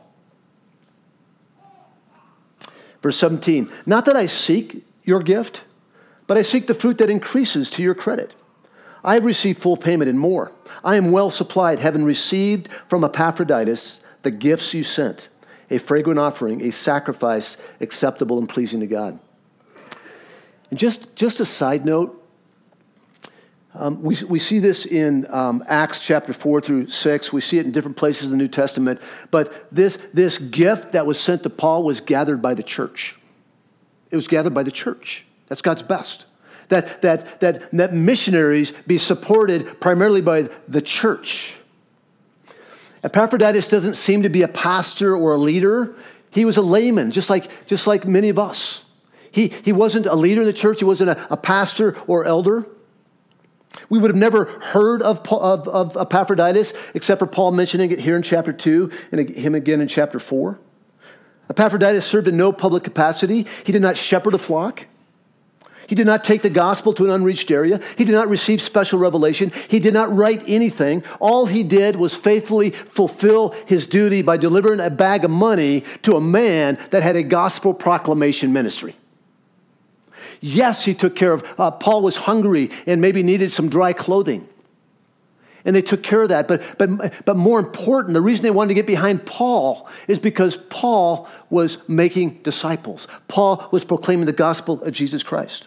Verse 3.02 3.18
17, 3.18 3.70
not 3.84 4.06
that 4.06 4.16
I 4.16 4.26
seek 4.26 4.84
your 5.04 5.20
gift 5.20 5.62
but 6.26 6.36
I 6.36 6.42
seek 6.42 6.66
the 6.66 6.74
fruit 6.74 6.98
that 6.98 7.10
increases 7.10 7.70
to 7.70 7.82
your 7.82 7.94
credit. 7.94 8.34
I 9.04 9.14
have 9.14 9.24
received 9.24 9.62
full 9.62 9.76
payment 9.76 10.10
and 10.10 10.18
more. 10.18 10.52
I 10.84 10.96
am 10.96 11.12
well 11.12 11.30
supplied, 11.30 11.78
having 11.78 12.04
received 12.04 12.68
from 12.88 13.04
Epaphroditus 13.04 14.00
the 14.22 14.30
gifts 14.30 14.74
you 14.74 14.82
sent 14.82 15.28
a 15.70 15.78
fragrant 15.78 16.18
offering, 16.18 16.62
a 16.62 16.70
sacrifice 16.70 17.56
acceptable 17.80 18.38
and 18.38 18.48
pleasing 18.48 18.80
to 18.80 18.86
God. 18.86 19.18
And 20.70 20.78
just, 20.78 21.14
just 21.16 21.40
a 21.40 21.44
side 21.44 21.84
note, 21.84 22.22
um, 23.74 24.02
we, 24.02 24.16
we 24.28 24.38
see 24.38 24.58
this 24.58 24.86
in 24.86 25.26
um, 25.32 25.62
Acts 25.68 26.00
chapter 26.00 26.32
4 26.32 26.60
through 26.60 26.88
6. 26.88 27.32
We 27.32 27.40
see 27.40 27.58
it 27.58 27.66
in 27.66 27.72
different 27.72 27.96
places 27.96 28.30
in 28.30 28.38
the 28.38 28.42
New 28.42 28.48
Testament. 28.48 29.02
But 29.30 29.68
this, 29.70 29.98
this 30.14 30.38
gift 30.38 30.92
that 30.92 31.04
was 31.04 31.20
sent 31.20 31.42
to 31.42 31.50
Paul 31.50 31.82
was 31.82 32.00
gathered 32.00 32.40
by 32.40 32.54
the 32.54 32.62
church. 32.62 33.16
It 34.10 34.16
was 34.16 34.28
gathered 34.28 34.54
by 34.54 34.62
the 34.62 34.70
church. 34.70 35.26
That's 35.46 35.62
God's 35.62 35.82
best. 35.82 36.26
That, 36.68 37.02
that, 37.02 37.40
that, 37.40 37.70
that 37.70 37.92
missionaries 37.92 38.72
be 38.86 38.98
supported 38.98 39.80
primarily 39.80 40.20
by 40.20 40.48
the 40.66 40.82
church. 40.82 41.56
Epaphroditus 43.04 43.68
doesn't 43.68 43.94
seem 43.94 44.22
to 44.22 44.28
be 44.28 44.42
a 44.42 44.48
pastor 44.48 45.16
or 45.16 45.34
a 45.34 45.38
leader. 45.38 45.94
He 46.30 46.44
was 46.44 46.56
a 46.56 46.62
layman, 46.62 47.12
just 47.12 47.30
like, 47.30 47.66
just 47.66 47.86
like 47.86 48.06
many 48.06 48.28
of 48.28 48.38
us. 48.38 48.84
He, 49.30 49.48
he 49.64 49.72
wasn't 49.72 50.06
a 50.06 50.14
leader 50.14 50.40
in 50.40 50.46
the 50.46 50.52
church, 50.52 50.80
he 50.80 50.84
wasn't 50.84 51.10
a, 51.10 51.32
a 51.32 51.36
pastor 51.36 51.96
or 52.06 52.24
elder. 52.24 52.66
We 53.88 53.98
would 53.98 54.10
have 54.10 54.16
never 54.16 54.46
heard 54.46 55.02
of, 55.02 55.20
of, 55.30 55.68
of 55.68 55.96
Epaphroditus 55.96 56.72
except 56.94 57.18
for 57.18 57.26
Paul 57.26 57.52
mentioning 57.52 57.90
it 57.92 58.00
here 58.00 58.16
in 58.16 58.22
chapter 58.22 58.52
2 58.52 58.90
and 59.12 59.28
him 59.28 59.54
again 59.54 59.80
in 59.80 59.88
chapter 59.88 60.18
4. 60.18 60.58
Epaphroditus 61.50 62.04
served 62.04 62.26
in 62.26 62.36
no 62.36 62.52
public 62.52 62.82
capacity. 62.82 63.46
He 63.64 63.72
did 63.72 63.82
not 63.82 63.96
shepherd 63.96 64.34
a 64.34 64.38
flock. 64.38 64.86
He 65.88 65.94
did 65.94 66.06
not 66.06 66.24
take 66.24 66.42
the 66.42 66.50
gospel 66.50 66.92
to 66.94 67.04
an 67.04 67.10
unreached 67.10 67.50
area. 67.50 67.80
He 67.96 68.04
did 68.04 68.12
not 68.12 68.28
receive 68.28 68.60
special 68.60 68.98
revelation. 68.98 69.52
He 69.68 69.78
did 69.78 69.94
not 69.94 70.14
write 70.14 70.42
anything. 70.46 71.04
All 71.20 71.46
he 71.46 71.62
did 71.62 71.96
was 71.96 72.14
faithfully 72.14 72.70
fulfill 72.70 73.50
his 73.66 73.86
duty 73.86 74.22
by 74.22 74.36
delivering 74.36 74.80
a 74.80 74.90
bag 74.90 75.24
of 75.24 75.30
money 75.30 75.84
to 76.02 76.16
a 76.16 76.20
man 76.20 76.78
that 76.90 77.02
had 77.02 77.16
a 77.16 77.22
gospel 77.22 77.72
proclamation 77.72 78.52
ministry. 78.52 78.96
Yes, 80.40 80.84
he 80.84 80.94
took 80.94 81.14
care 81.16 81.32
of, 81.32 81.44
uh, 81.58 81.70
Paul 81.70 82.02
was 82.02 82.16
hungry 82.16 82.70
and 82.86 83.00
maybe 83.00 83.22
needed 83.22 83.52
some 83.52 83.68
dry 83.68 83.92
clothing. 83.92 84.48
And 85.64 85.74
they 85.74 85.82
took 85.82 86.02
care 86.02 86.22
of 86.22 86.28
that. 86.28 86.46
But, 86.46 86.62
but, 86.78 87.12
but 87.24 87.36
more 87.36 87.58
important, 87.58 88.14
the 88.14 88.20
reason 88.20 88.44
they 88.44 88.50
wanted 88.50 88.68
to 88.68 88.74
get 88.74 88.86
behind 88.86 89.26
Paul 89.26 89.88
is 90.06 90.18
because 90.18 90.56
Paul 90.56 91.28
was 91.50 91.78
making 91.88 92.42
disciples. 92.42 93.08
Paul 93.26 93.68
was 93.72 93.84
proclaiming 93.84 94.26
the 94.26 94.32
gospel 94.32 94.82
of 94.82 94.92
Jesus 94.92 95.22
Christ. 95.22 95.66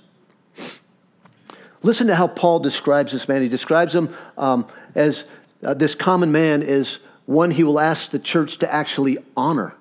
Listen 1.81 2.07
to 2.07 2.15
how 2.15 2.27
Paul 2.27 2.59
describes 2.59 3.11
this 3.11 3.27
man. 3.27 3.41
He 3.41 3.49
describes 3.49 3.95
him 3.95 4.15
um, 4.37 4.67
as 4.95 5.25
uh, 5.63 5.73
this 5.73 5.95
common 5.95 6.31
man 6.31 6.61
is 6.61 6.99
one 7.25 7.51
he 7.51 7.63
will 7.63 7.79
ask 7.79 8.11
the 8.11 8.19
church 8.19 8.57
to 8.57 8.73
actually 8.73 9.17
honor. 9.37 9.75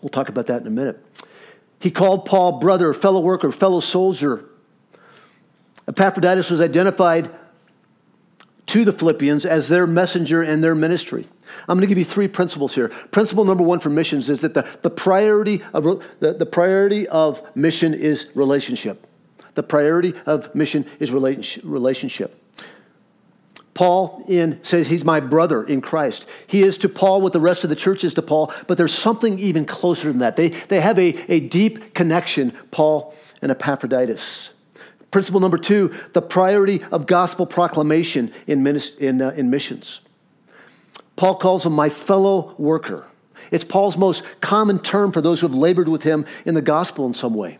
We'll 0.00 0.10
talk 0.10 0.28
about 0.28 0.46
that 0.46 0.60
in 0.62 0.66
a 0.66 0.70
minute. 0.70 1.04
He 1.78 1.90
called 1.90 2.24
Paul 2.24 2.60
brother, 2.60 2.94
fellow 2.94 3.20
worker, 3.20 3.50
fellow 3.50 3.80
soldier. 3.80 4.44
Epaphroditus 5.88 6.48
was 6.48 6.60
identified 6.60 7.30
to 8.66 8.84
the 8.84 8.92
Philippians 8.92 9.44
as 9.44 9.68
their 9.68 9.86
messenger 9.86 10.42
and 10.42 10.62
their 10.62 10.74
ministry. 10.74 11.26
I'm 11.68 11.76
going 11.76 11.80
to 11.80 11.86
give 11.86 11.98
you 11.98 12.04
three 12.04 12.28
principles 12.28 12.74
here. 12.74 12.88
Principle 13.10 13.44
number 13.44 13.62
one 13.62 13.80
for 13.80 13.90
missions 13.90 14.30
is 14.30 14.40
that 14.40 14.54
the, 14.54 14.66
the, 14.82 14.90
priority, 14.90 15.62
of, 15.74 15.84
the, 16.20 16.32
the 16.32 16.46
priority 16.46 17.06
of 17.08 17.42
mission 17.54 17.92
is 17.92 18.26
relationship. 18.34 19.06
The 19.54 19.62
priority 19.62 20.14
of 20.26 20.54
mission 20.54 20.86
is 20.98 21.12
relationship. 21.12 22.38
Paul 23.74 24.24
in 24.28 24.62
says 24.62 24.88
he's 24.88 25.04
my 25.04 25.20
brother 25.20 25.64
in 25.64 25.80
Christ. 25.80 26.28
He 26.46 26.62
is 26.62 26.76
to 26.78 26.88
Paul 26.88 27.22
what 27.22 27.32
the 27.32 27.40
rest 27.40 27.64
of 27.64 27.70
the 27.70 27.76
church 27.76 28.04
is 28.04 28.14
to 28.14 28.22
Paul, 28.22 28.52
but 28.66 28.76
there's 28.76 28.94
something 28.94 29.38
even 29.38 29.64
closer 29.64 30.08
than 30.08 30.18
that. 30.18 30.36
They, 30.36 30.48
they 30.50 30.80
have 30.80 30.98
a, 30.98 31.32
a 31.32 31.40
deep 31.40 31.94
connection, 31.94 32.52
Paul 32.70 33.14
and 33.40 33.50
Epaphroditus. 33.50 34.50
Principle 35.10 35.40
number 35.40 35.58
two 35.58 35.94
the 36.12 36.22
priority 36.22 36.82
of 36.84 37.06
gospel 37.06 37.46
proclamation 37.46 38.32
in, 38.46 38.66
in, 38.98 39.22
uh, 39.22 39.30
in 39.30 39.50
missions. 39.50 40.00
Paul 41.16 41.36
calls 41.36 41.64
him 41.64 41.72
my 41.72 41.88
fellow 41.88 42.54
worker. 42.58 43.06
It's 43.50 43.64
Paul's 43.64 43.96
most 43.96 44.22
common 44.40 44.78
term 44.78 45.12
for 45.12 45.20
those 45.20 45.40
who 45.40 45.48
have 45.48 45.56
labored 45.56 45.88
with 45.88 46.02
him 46.02 46.24
in 46.46 46.54
the 46.54 46.62
gospel 46.62 47.06
in 47.06 47.14
some 47.14 47.34
way. 47.34 47.58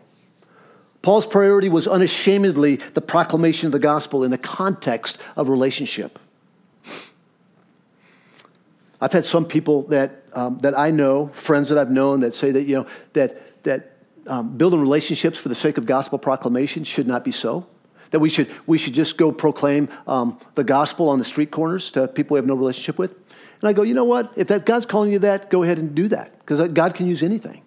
Paul's 1.03 1.27
priority 1.27 1.67
was 1.67 1.85
unashamedly 1.85 2.77
the 2.77 3.01
proclamation 3.01 3.67
of 3.67 3.73
the 3.73 3.79
gospel 3.79 4.23
in 4.23 4.31
the 4.31 4.37
context 4.37 5.19
of 5.35 5.49
relationship. 5.49 6.17
I've 9.01 9.11
had 9.11 9.25
some 9.25 9.43
people 9.43 9.83
that, 9.89 10.23
um, 10.31 10.59
that 10.59 10.79
I 10.79 10.91
know, 10.91 11.27
friends 11.33 11.67
that 11.69 11.77
I've 11.77 11.91
known, 11.91 12.21
that 12.21 12.33
say 12.33 12.51
that, 12.51 12.63
you 12.63 12.77
know, 12.77 12.87
that, 13.11 13.63
that 13.63 13.97
um, 14.27 14.55
building 14.55 14.79
relationships 14.79 15.37
for 15.37 15.49
the 15.49 15.55
sake 15.55 15.77
of 15.77 15.85
gospel 15.85 16.17
proclamation 16.17 16.85
should 16.85 17.05
not 17.05 17.25
be 17.25 17.33
so. 17.33 17.67
That 18.11 18.21
we 18.21 18.29
should, 18.29 18.49
we 18.65 18.77
should 18.77 18.93
just 18.93 19.17
go 19.17 19.33
proclaim 19.33 19.89
um, 20.07 20.39
the 20.55 20.63
gospel 20.63 21.09
on 21.09 21.19
the 21.19 21.25
street 21.25 21.51
corners 21.51 21.91
to 21.91 22.07
people 22.07 22.35
we 22.35 22.37
have 22.37 22.45
no 22.45 22.55
relationship 22.55 22.97
with. 22.97 23.11
And 23.11 23.67
I 23.67 23.73
go, 23.73 23.81
you 23.81 23.93
know 23.93 24.05
what? 24.05 24.31
If 24.37 24.47
that 24.47 24.65
God's 24.65 24.85
calling 24.85 25.11
you 25.11 25.19
that, 25.19 25.49
go 25.49 25.63
ahead 25.63 25.79
and 25.79 25.93
do 25.93 26.07
that 26.09 26.39
because 26.39 26.65
God 26.69 26.95
can 26.95 27.07
use 27.07 27.23
anything. 27.23 27.62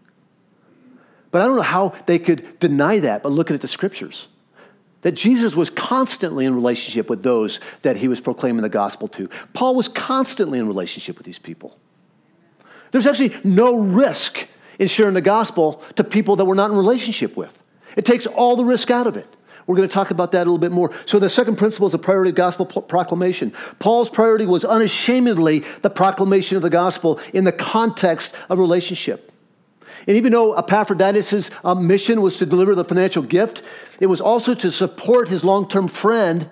But 1.37 1.43
I 1.43 1.49
don't 1.49 1.57
know 1.57 1.63
how 1.63 1.93
they 2.07 2.19
could 2.19 2.59
deny 2.61 2.99
that 3.01 3.23
by 3.23 3.29
looking 3.29 3.53
at 3.55 3.61
the 3.61 3.69
scriptures. 3.69 4.29
That 5.03 5.13
Jesus 5.13 5.55
was 5.55 5.69
constantly 5.69 6.47
in 6.47 6.55
relationship 6.55 7.11
with 7.11 7.23
those 7.23 7.61
that 7.83 7.99
he 7.99 8.09
was 8.09 8.23
proclaiming 8.23 8.63
the 8.63 8.71
gospel 8.71 9.07
to. 9.09 9.29
Paul 9.53 9.75
was 9.75 9.87
constantly 9.87 10.59
in 10.59 10.67
relationship 10.67 11.19
with 11.19 11.27
these 11.27 11.39
people. 11.39 11.77
There's 12.91 13.07
actually 13.07 13.37
no 13.45 13.79
risk 13.79 14.49
in 14.79 14.89
sharing 14.89 15.13
the 15.13 15.21
gospel 15.21 15.83
to 15.97 16.05
people 16.05 16.37
that 16.37 16.47
we're 16.47 16.55
not 16.55 16.71
in 16.71 16.77
relationship 16.79 17.37
with. 17.37 17.63
It 17.99 18.07
takes 18.07 18.27
all 18.27 18.57
the 18.57 18.65
risk 18.65 18.91
out 18.91 19.07
of 19.07 19.19
it. 19.19 19.29
We're 19.67 19.77
going 19.77 19.91
to 19.91 19.93
talk 19.93 20.11
about 20.11 20.33
that 20.33 20.39
a 20.39 20.49
little 20.51 20.57
bit 20.57 20.73
more. 20.73 20.91
So, 21.05 21.19
the 21.19 21.29
second 21.29 21.57
principle 21.57 21.89
is 21.89 21.93
the 21.93 21.99
priority 21.99 22.31
of 22.31 22.37
gospel 22.37 22.65
proclamation. 22.65 23.53
Paul's 23.79 24.09
priority 24.09 24.47
was 24.47 24.65
unashamedly 24.65 25.59
the 25.83 25.91
proclamation 25.91 26.57
of 26.57 26.63
the 26.63 26.71
gospel 26.71 27.21
in 27.35 27.45
the 27.45 27.53
context 27.53 28.35
of 28.49 28.59
relationship. 28.59 29.35
And 30.07 30.17
even 30.17 30.33
though 30.33 30.55
Epaphroditus' 30.55 31.51
um, 31.65 31.87
mission 31.87 32.23
was 32.23 32.39
to 32.39 32.47
deliver 32.47 32.75
the 32.75 32.85
financial 32.85 33.23
gift, 33.23 33.63
it 33.99 34.07
was 34.07 34.21
also 34.21 34.55
to 34.55 34.71
support 34.71 35.29
his 35.29 35.43
long 35.43 35.69
term 35.69 35.89
friend 35.89 36.49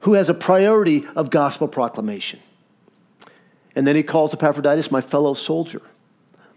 who 0.00 0.14
has 0.14 0.28
a 0.28 0.34
priority 0.34 1.06
of 1.16 1.30
gospel 1.30 1.66
proclamation. 1.68 2.40
And 3.74 3.86
then 3.86 3.96
he 3.96 4.02
calls 4.02 4.32
Epaphroditus 4.34 4.90
my 4.90 5.00
fellow 5.00 5.34
soldier. 5.34 5.82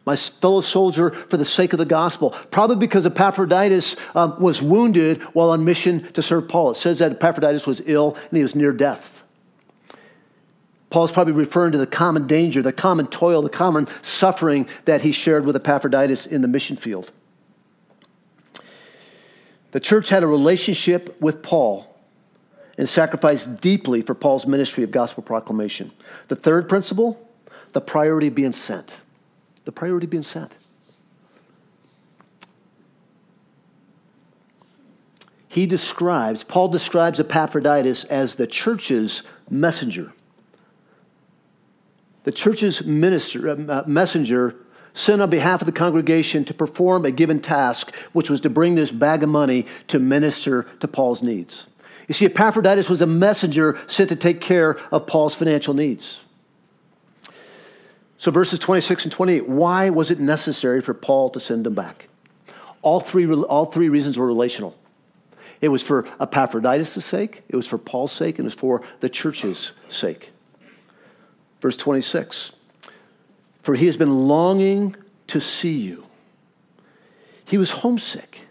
My 0.06 0.16
fellow 0.16 0.62
soldier 0.62 1.10
for 1.10 1.38
the 1.38 1.46
sake 1.46 1.74
of 1.74 1.80
the 1.80 1.86
gospel. 1.86 2.32
Probably 2.52 2.76
because 2.76 3.06
Epaphroditus 3.06 3.96
um, 4.14 4.40
was 4.40 4.62
wounded 4.62 5.22
while 5.34 5.50
on 5.50 5.66
mission 5.66 6.12
to 6.14 6.22
serve 6.22 6.48
Paul. 6.48 6.72
It 6.72 6.76
says 6.76 7.00
that 7.00 7.12
Epaphroditus 7.12 7.66
was 7.66 7.82
ill 7.86 8.16
and 8.30 8.38
he 8.38 8.44
was 8.44 8.54
near 8.54 8.72
death. 8.72 9.24
Paul's 10.90 11.12
probably 11.12 11.34
referring 11.34 11.72
to 11.74 11.78
the 11.78 11.88
common 11.88 12.28
danger, 12.28 12.62
the 12.62 12.72
common 12.72 13.08
toil, 13.08 13.42
the 13.42 13.50
common 13.50 13.88
suffering 14.02 14.68
that 14.86 15.02
he 15.02 15.12
shared 15.12 15.46
with 15.46 15.56
Epaphroditus 15.56 16.26
in 16.26 16.42
the 16.42 16.48
mission 16.48 16.78
field. 16.78 17.12
The 19.72 19.80
church 19.80 20.10
had 20.10 20.24
a 20.24 20.28
relationship 20.28 21.20
with 21.20 21.42
Paul 21.42 21.94
and 22.78 22.88
sacrificed 22.88 23.60
deeply 23.62 24.02
for 24.02 24.14
Paul's 24.14 24.46
ministry 24.46 24.84
of 24.84 24.92
gospel 24.92 25.24
proclamation. 25.24 25.92
The 26.28 26.36
third 26.36 26.70
principle, 26.70 27.30
the 27.74 27.82
priority 27.82 28.30
being 28.30 28.52
sent. 28.52 28.96
The 29.66 29.72
priority 29.72 30.08
being 30.08 30.24
sent. 30.24 30.56
He 35.48 35.66
describes, 35.66 36.44
Paul 36.44 36.68
describes 36.68 37.20
Epaphroditus 37.20 38.04
as 38.06 38.36
the 38.36 38.46
church's 38.46 39.24
messenger 39.50 40.14
the 42.26 42.32
church's 42.32 42.84
minister, 42.84 43.50
uh, 43.50 43.56
uh, 43.56 43.84
messenger 43.88 44.56
sent 44.94 45.22
on 45.22 45.30
behalf 45.30 45.62
of 45.62 45.66
the 45.66 45.72
congregation 45.72 46.44
to 46.46 46.54
perform 46.54 47.06
a 47.06 47.12
given 47.12 47.40
task, 47.40 47.94
which 48.14 48.30
was 48.30 48.42
to 48.42 48.50
bring 48.50 48.76
this 48.76 48.92
bag 48.92 49.24
of 49.24 49.30
money 49.30 49.66
to 49.88 50.00
minister 50.00 50.64
to 50.80 50.88
Paul's 50.88 51.22
needs. 51.22 51.68
You 52.08 52.14
see, 52.14 52.26
Epaphroditus 52.26 52.90
was 52.90 53.02
a 53.02 53.08
messenger 53.08 53.78
sent 53.88 54.10
to 54.10 54.16
take 54.16 54.42
care 54.42 54.78
of 54.92 55.06
Paul's 55.08 55.36
financial 55.36 55.74
needs. 55.74 56.22
So, 58.18 58.32
verses 58.32 58.58
26 58.60 59.06
and 59.06 59.12
28, 59.12 59.48
why 59.48 59.90
was 59.90 60.10
it 60.10 60.20
necessary 60.20 60.82
for 60.82 60.94
Paul 60.94 61.30
to 61.32 61.40
send 61.40 61.66
them 61.66 61.76
back? 61.76 62.08
All 62.82 63.00
three, 63.00 63.32
all 63.32 63.66
three 63.66 63.90
reasons 63.90 64.18
were 64.18 64.26
relational. 64.26 64.76
It 65.62 65.70
was 65.70 65.84
for 65.84 66.08
Epaphroditus' 66.20 67.04
sake, 67.04 67.44
it 67.50 67.56
was 67.56 67.68
for 67.68 67.78
Paul's 67.78 68.12
sake, 68.12 68.40
and 68.40 68.46
it 68.46 68.48
was 68.48 68.54
for 68.56 68.82
the 69.02 69.10
church's 69.10 69.74
sake. 69.90 70.32
Verse 71.62 71.78
26 71.78 72.52
For 73.62 73.76
he 73.76 73.86
has 73.86 73.98
been 73.98 74.28
longing 74.28 74.96
to 75.28 75.40
see 75.40 75.80
you. 75.80 76.06
He 77.46 77.58
was 77.58 77.72
homesick. 77.72 78.48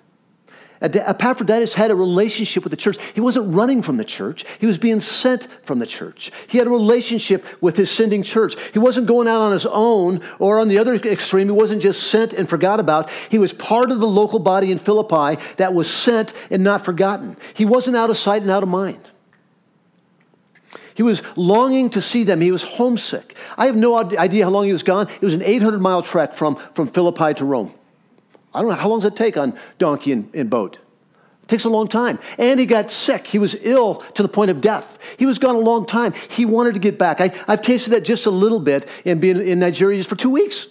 Epaphroditus 0.93 1.75
had 1.75 1.91
a 1.91 1.95
relationship 1.95 2.63
with 2.63 2.71
the 2.71 2.77
church. 2.77 2.99
He 3.15 3.21
wasn't 3.21 3.55
running 3.55 3.83
from 3.83 3.97
the 3.97 4.05
church, 4.05 4.45
he 4.59 4.67
was 4.67 4.79
being 4.79 5.01
sent 5.01 5.49
from 5.65 5.79
the 5.79 5.87
church. 5.87 6.31
He 6.47 6.59
had 6.59 6.67
a 6.67 6.71
relationship 6.71 7.45
with 7.63 7.77
his 7.77 7.91
sending 7.91 8.23
church. 8.23 8.55
He 8.73 8.79
wasn't 8.79 9.07
going 9.07 9.29
out 9.29 9.41
on 9.41 9.53
his 9.53 9.67
own, 9.67 10.21
or 10.39 10.59
on 10.61 10.69
the 10.69 10.79
other 10.79 10.95
extreme, 10.95 11.49
he 11.49 11.53
wasn't 11.53 11.83
just 11.83 12.11
sent 12.11 12.33
and 12.33 12.49
forgot 12.49 12.81
about. 12.81 13.11
He 13.31 13.39
was 13.39 13.53
part 13.53 13.91
of 13.91 14.01
the 14.01 14.07
local 14.07 14.39
body 14.39 14.71
in 14.71 14.79
Philippi 14.79 15.41
that 15.57 15.73
was 15.73 15.91
sent 15.91 16.33
and 16.51 16.63
not 16.63 16.85
forgotten. 16.85 17.37
He 17.55 17.65
wasn't 17.65 17.97
out 17.97 18.11
of 18.11 18.19
sight 18.19 18.43
and 18.43 18.51
out 18.51 18.63
of 18.63 18.69
mind. 18.69 19.11
He 20.95 21.03
was 21.03 21.23
longing 21.37 21.91
to 21.91 22.01
see 22.01 22.25
them. 22.25 22.41
He 22.41 22.53
was 22.53 22.63
homesick. 22.63 23.37
I 23.59 23.67
have 23.67 23.77
no 23.77 23.99
idea 23.99 24.45
how 24.45 24.51
long 24.51 24.67
he 24.67 24.73
was 24.73 24.85
gone. 24.85 25.09
It 25.09 25.23
was 25.23 25.35
an 25.35 25.43
800 25.43 25.81
mile 25.81 26.03
trek 26.03 26.35
from, 26.35 26.57
from 26.73 26.89
Philippi 26.89 27.35
to 27.35 27.45
Rome. 27.45 27.75
I 28.55 28.61
don't 28.61 28.71
know. 28.71 28.77
How 28.77 28.89
long 28.89 29.01
does 29.01 29.11
it 29.11 29.17
take 29.17 29.37
on 29.37 29.59
donkey 29.79 30.13
and, 30.13 30.31
and 30.33 30.49
boat? 30.49 30.79
It 31.43 31.49
takes 31.49 31.65
a 31.65 31.69
long 31.69 31.89
time. 31.89 32.21
And 32.39 32.61
he 32.61 32.67
got 32.67 32.93
sick. 32.93 33.27
He 33.27 33.39
was 33.39 33.57
ill 33.61 33.97
to 34.15 34.23
the 34.23 34.29
point 34.29 34.51
of 34.51 34.61
death. 34.61 34.99
He 35.19 35.27
was 35.27 35.41
gone 35.41 35.57
a 35.57 35.59
long 35.59 35.85
time. 35.85 36.15
He 36.31 36.45
wanted 36.45 36.75
to 36.75 36.81
get 36.81 36.97
back. 36.97 37.21
I, 37.21 37.29
have 37.49 37.61
tasted 37.61 37.91
that 37.91 38.05
just 38.05 38.27
a 38.27 38.31
little 38.31 38.61
bit 38.61 38.89
in 39.05 39.19
being 39.19 39.45
in 39.45 39.59
Nigeria 39.59 39.99
just 39.99 40.09
for 40.09 40.17
two 40.17 40.31
weeks. 40.31 40.69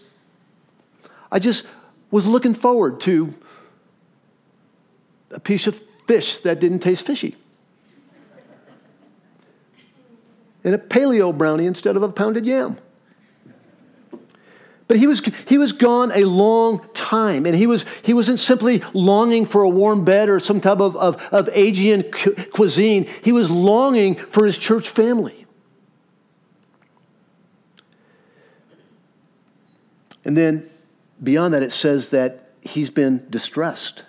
I 1.32 1.40
just 1.40 1.66
was 2.12 2.26
looking 2.26 2.54
forward 2.54 3.02
to 3.02 3.34
a 5.32 5.40
piece 5.40 5.68
of 5.68 5.82
fish 6.08 6.40
that 6.40 6.60
didn't 6.60 6.80
taste 6.80 7.06
fishy. 7.06 7.36
And 10.64 10.74
a 10.74 10.78
paleo 10.78 11.36
brownie 11.38 11.66
instead 11.66 11.96
of 11.96 12.04
a 12.04 12.10
pounded 12.10 12.46
yam. 12.46 12.78
But 14.88 14.98
he 14.98 15.08
was, 15.08 15.22
he 15.48 15.58
was 15.58 15.72
gone 15.72 16.12
a 16.14 16.26
long 16.26 16.86
time, 16.94 17.46
and 17.46 17.56
he, 17.56 17.66
was, 17.66 17.86
he 18.04 18.14
wasn't 18.14 18.40
simply 18.40 18.84
longing 18.94 19.46
for 19.46 19.64
a 19.64 19.70
warm 19.70 20.04
bed 20.06 20.30
or 20.30 20.40
some 20.40 20.62
type 20.62 20.80
of, 20.80 20.96
of, 20.98 21.22
of 21.32 21.50
Asian 21.54 22.04
cu- 22.04 22.36
cuisine. 22.52 23.08
He 23.24 23.32
was 23.32 23.50
longing 23.50 24.16
for 24.16 24.46
his 24.46 24.58
church 24.58 24.90
family. 24.90 25.48
And 30.26 30.38
then 30.38 30.70
beyond 31.22 31.54
that, 31.54 31.64
it 31.64 31.74
says 31.74 32.12
that 32.12 32.52
he's 32.62 32.90
been 32.90 33.26
distressed. 33.30 34.04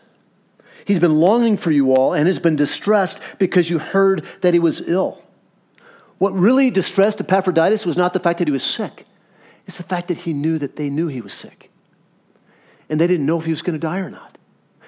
He's 0.84 1.00
been 1.00 1.18
longing 1.18 1.56
for 1.56 1.70
you 1.70 1.94
all 1.94 2.12
and 2.12 2.26
has 2.26 2.38
been 2.38 2.56
distressed 2.56 3.20
because 3.38 3.70
you 3.70 3.78
heard 3.78 4.24
that 4.42 4.52
he 4.52 4.60
was 4.60 4.82
ill. 4.82 5.23
What 6.18 6.32
really 6.32 6.70
distressed 6.70 7.20
Epaphroditus 7.20 7.84
was 7.84 7.96
not 7.96 8.12
the 8.12 8.20
fact 8.20 8.38
that 8.38 8.48
he 8.48 8.52
was 8.52 8.64
sick, 8.64 9.06
it's 9.66 9.78
the 9.78 9.82
fact 9.82 10.08
that 10.08 10.18
he 10.18 10.32
knew 10.32 10.58
that 10.58 10.76
they 10.76 10.90
knew 10.90 11.08
he 11.08 11.20
was 11.20 11.32
sick. 11.32 11.70
And 12.90 13.00
they 13.00 13.06
didn't 13.06 13.24
know 13.24 13.38
if 13.38 13.46
he 13.46 13.50
was 13.50 13.62
going 13.62 13.78
to 13.78 13.78
die 13.78 13.98
or 13.98 14.10
not. 14.10 14.36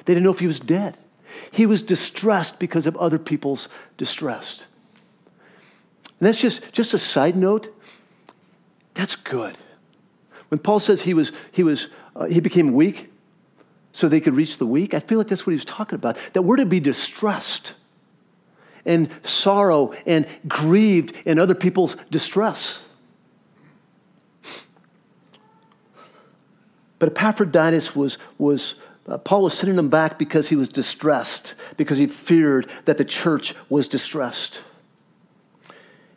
They 0.05 0.13
didn't 0.13 0.25
know 0.25 0.33
if 0.33 0.39
he 0.39 0.47
was 0.47 0.61
dead. 0.61 0.99
He 1.51 1.67
was 1.67 1.83
distressed 1.83 2.59
because 2.59 2.87
of 2.87 2.97
other 2.97 3.19
people's 3.19 3.69
distress. 3.97 4.67
And 6.21 6.27
that's 6.27 6.41
just, 6.41 6.73
just 6.73 6.95
a 6.95 6.99
side 6.99 7.37
note. 7.37 7.75
That's 8.95 9.17
good. 9.17 9.57
When 10.49 10.59
Paul 10.59 10.81
says 10.81 11.03
he, 11.03 11.15
was, 11.15 11.33
he, 11.53 11.63
was, 11.63 11.89
uh, 12.15 12.27
he 12.27 12.41
became 12.41 12.73
weak 12.73 13.11
so 13.93 14.09
they 14.09 14.21
could 14.21 14.35
reach 14.35 14.59
the 14.59 14.67
weak, 14.67 14.95
I 14.95 15.01
feel 15.01 15.19
like 15.19 15.29
that's 15.29 15.47
what 15.47 15.53
he 15.53 15.57
was 15.57 15.65
talking 15.65 15.97
about. 15.97 16.19
That 16.35 16.43
we're 16.43 16.57
to 16.57 16.67
be 16.67 16.81
distressed 16.81 17.73
and 18.87 19.11
sorrow 19.23 19.93
and 20.07 20.27
grieved 20.49 21.15
in 21.27 21.39
other 21.39 21.55
people's 21.55 21.97
distress. 22.11 22.81
But 26.99 27.11
Epaphroditus 27.11 27.95
was, 27.95 28.17
was 28.39 28.77
uh, 29.07 29.19
Paul 29.19 29.43
was 29.43 29.55
sending 29.55 29.79
him 29.79 29.91
back 29.91 30.19
because 30.19 30.49
he 30.49 30.57
was 30.57 30.69
distressed, 30.69 31.55
because 31.77 31.99
he 31.99 32.07
feared 32.07 32.71
that 32.87 32.97
the 32.97 33.05
church 33.05 33.55
was 33.69 33.87
distressed. 33.87 34.63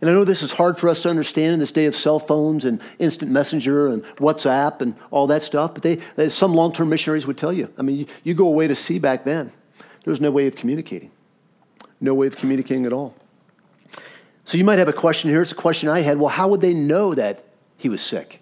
And 0.01 0.09
I 0.09 0.13
know 0.13 0.23
this 0.23 0.41
is 0.41 0.53
hard 0.53 0.77
for 0.77 0.87
us 0.87 1.01
to 1.03 1.09
understand 1.09 1.53
in 1.53 1.59
this 1.59 1.71
day 1.71 1.85
of 1.85 1.95
cell 1.95 2.19
phones 2.19 2.63
and 2.63 2.81
instant 2.99 3.31
messenger 3.31 3.87
and 3.87 4.03
WhatsApp 4.15 4.81
and 4.81 4.95
all 5.11 5.27
that 5.27 5.41
stuff, 5.41 5.73
but 5.73 5.83
they, 5.83 6.29
some 6.29 6.53
long 6.53 6.71
term 6.71 6.89
missionaries 6.89 7.27
would 7.27 7.37
tell 7.37 7.51
you. 7.51 7.71
I 7.77 7.81
mean, 7.81 7.97
you, 7.97 8.05
you 8.23 8.33
go 8.33 8.47
away 8.47 8.67
to 8.67 8.75
sea 8.75 8.97
back 8.97 9.25
then, 9.25 9.51
there 10.05 10.11
was 10.11 10.21
no 10.21 10.31
way 10.31 10.47
of 10.47 10.55
communicating, 10.55 11.11
no 11.99 12.13
way 12.13 12.27
of 12.27 12.35
communicating 12.35 12.85
at 12.85 12.93
all. 12.93 13.15
So 14.45 14.57
you 14.57 14.63
might 14.63 14.79
have 14.79 14.87
a 14.87 14.93
question 14.93 15.29
here. 15.29 15.41
It's 15.41 15.51
a 15.51 15.55
question 15.55 15.89
I 15.89 15.99
had. 15.99 16.17
Well, 16.17 16.29
how 16.29 16.47
would 16.47 16.61
they 16.61 16.73
know 16.73 17.13
that 17.13 17.45
he 17.77 17.89
was 17.89 18.01
sick? 18.01 18.41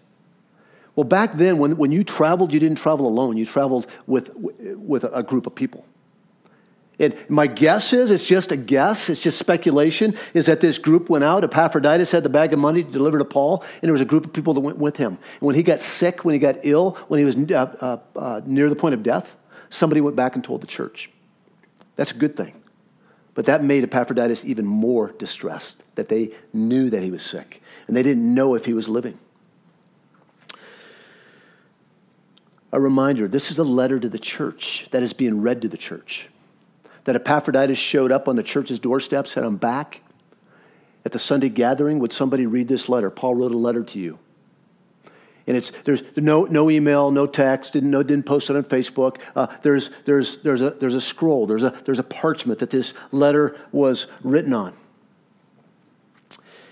Well, 0.95 1.03
back 1.03 1.33
then, 1.33 1.57
when, 1.59 1.77
when 1.77 1.91
you 1.91 2.03
traveled, 2.03 2.53
you 2.53 2.59
didn't 2.59 2.77
travel 2.77 3.07
alone, 3.07 3.37
you 3.37 3.45
traveled 3.45 3.85
with, 4.07 4.31
with 4.35 5.03
a 5.03 5.21
group 5.21 5.45
of 5.45 5.53
people. 5.53 5.85
And 6.99 7.15
my 7.29 7.45
guess 7.45 7.93
is, 7.93 8.09
it's 8.09 8.25
just 8.25 8.51
a 8.51 8.57
guess, 8.57 9.09
it's 9.09 9.19
just 9.19 9.37
speculation, 9.37 10.15
is 10.33 10.47
that 10.47 10.61
this 10.61 10.79
group 10.79 11.09
went 11.09 11.23
out. 11.23 11.43
Epaphroditus 11.43 12.11
had 12.11 12.23
the 12.23 12.29
bag 12.29 12.53
of 12.53 12.59
money 12.59 12.83
to 12.83 12.89
deliver 12.89 13.19
to 13.19 13.25
Paul, 13.25 13.63
and 13.73 13.83
there 13.83 13.91
was 13.91 14.01
a 14.01 14.05
group 14.05 14.25
of 14.25 14.33
people 14.33 14.55
that 14.55 14.61
went 14.61 14.79
with 14.79 14.97
him. 14.97 15.19
And 15.39 15.41
when 15.41 15.53
he 15.53 15.61
got 15.61 15.79
sick, 15.79 16.25
when 16.25 16.33
he 16.33 16.39
got 16.39 16.55
ill, 16.63 16.97
when 17.07 17.19
he 17.19 17.25
was 17.25 17.35
uh, 17.35 17.75
uh, 17.79 17.97
uh, 18.17 18.41
near 18.45 18.67
the 18.67 18.75
point 18.75 18.95
of 18.95 19.03
death, 19.03 19.35
somebody 19.69 20.01
went 20.01 20.15
back 20.15 20.33
and 20.33 20.43
told 20.43 20.61
the 20.61 20.67
church. 20.67 21.11
That's 21.95 22.09
a 22.09 22.15
good 22.15 22.35
thing. 22.35 22.53
But 23.38 23.45
that 23.45 23.63
made 23.63 23.84
Epaphroditus 23.84 24.43
even 24.45 24.65
more 24.65 25.12
distressed 25.19 25.84
that 25.93 26.10
they 26.10 26.32
knew 26.54 26.89
that 26.89 27.04
he 27.04 27.12
was 27.12 27.21
sick, 27.21 27.62
and 27.86 27.95
they 27.95 28.02
didn't 28.02 28.34
know 28.34 28.56
if 28.56 28.65
he 28.65 28.73
was 28.73 28.89
living. 28.89 29.19
A 32.71 32.82
reminder 32.82 33.28
this 33.28 33.52
is 33.52 33.60
a 33.60 33.63
letter 33.63 34.00
to 34.00 34.10
the 34.10 34.17
church 34.17 34.88
that 34.89 35.04
is 35.04 35.13
being 35.13 35.43
read 35.43 35.62
to 35.62 35.67
the 35.67 35.78
church 35.78 36.30
that 37.04 37.15
Epaphroditus 37.15 37.78
showed 37.78 38.12
up 38.12 38.28
on 38.28 38.38
the 38.38 38.43
church's 38.43 38.80
doorstep, 38.80 39.28
said, 39.28 39.43
I'm 39.43 39.58
back. 39.58 40.02
At 41.06 41.12
the 41.12 41.19
Sunday 41.19 41.50
gathering, 41.50 42.00
would 42.00 42.13
somebody 42.13 42.47
read 42.47 42.67
this 42.67 42.89
letter? 42.89 43.12
Paul 43.12 43.36
wrote 43.36 43.52
a 43.52 43.58
letter 43.58 43.84
to 43.84 44.00
you. 44.00 44.17
And 45.47 45.55
it's, 45.55 45.71
there's 45.86 46.03
no, 46.17 46.43
no 46.43 46.69
email, 46.69 47.10
no 47.10 47.25
text, 47.25 47.73
didn't, 47.73 47.89
no, 47.89 48.03
didn't 48.03 48.25
post 48.25 48.49
it 48.49 48.57
on 48.57 48.65
Facebook. 48.65 49.19
Uh, 49.33 49.47
there's, 49.62 49.89
there's, 50.03 50.39
there's, 50.39 50.62
a, 50.62 50.71
there's 50.71 50.95
a 50.95 51.01
scroll, 51.01 51.47
there's 51.47 51.63
a, 51.63 51.73
there's 51.86 51.99
a 51.99 52.03
parchment 52.03 52.60
that 52.60 52.69
this 52.69 52.93
letter 53.12 53.57
was 53.71 54.07
written 54.23 54.53
on. 54.53 54.73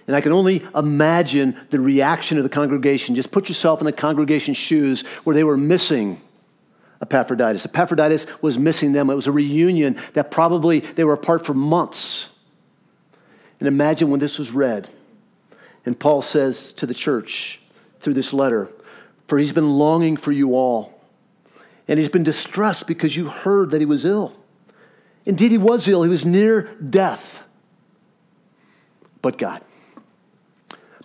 And 0.07 0.15
I 0.15 0.21
can 0.21 0.33
only 0.33 0.63
imagine 0.75 1.57
the 1.71 1.79
reaction 1.79 2.37
of 2.37 2.43
the 2.43 2.49
congregation. 2.49 3.15
Just 3.15 3.31
put 3.31 3.47
yourself 3.47 3.79
in 3.79 3.85
the 3.85 3.91
congregation's 3.91 4.57
shoes 4.57 5.01
where 5.23 5.33
they 5.33 5.43
were 5.43 5.57
missing 5.57 6.21
Epaphroditus. 7.01 7.65
Epaphroditus 7.65 8.27
was 8.41 8.57
missing 8.59 8.91
them. 8.91 9.09
It 9.09 9.15
was 9.15 9.25
a 9.25 9.31
reunion 9.31 9.97
that 10.13 10.29
probably 10.31 10.81
they 10.81 11.03
were 11.03 11.13
apart 11.13 11.45
for 11.45 11.53
months. 11.53 12.29
And 13.59 13.67
imagine 13.67 14.11
when 14.11 14.19
this 14.19 14.37
was 14.37 14.51
read. 14.51 14.89
And 15.85 15.99
Paul 15.99 16.21
says 16.21 16.71
to 16.73 16.85
the 16.85 16.93
church 16.93 17.61
through 18.05 18.13
this 18.13 18.31
letter, 18.31 18.69
For 19.27 19.39
he's 19.39 19.51
been 19.51 19.71
longing 19.71 20.15
for 20.15 20.31
you 20.31 20.55
all. 20.55 20.93
And 21.87 21.99
he's 21.99 22.07
been 22.07 22.23
distressed 22.23 22.85
because 22.85 23.15
you 23.15 23.27
heard 23.27 23.71
that 23.71 23.81
he 23.81 23.85
was 23.85 24.05
ill. 24.05 24.33
Indeed, 25.25 25.51
he 25.51 25.57
was 25.57 25.87
ill, 25.87 26.03
he 26.03 26.09
was 26.09 26.23
near 26.23 26.75
death. 26.75 27.43
But 29.23 29.39
God. 29.39 29.63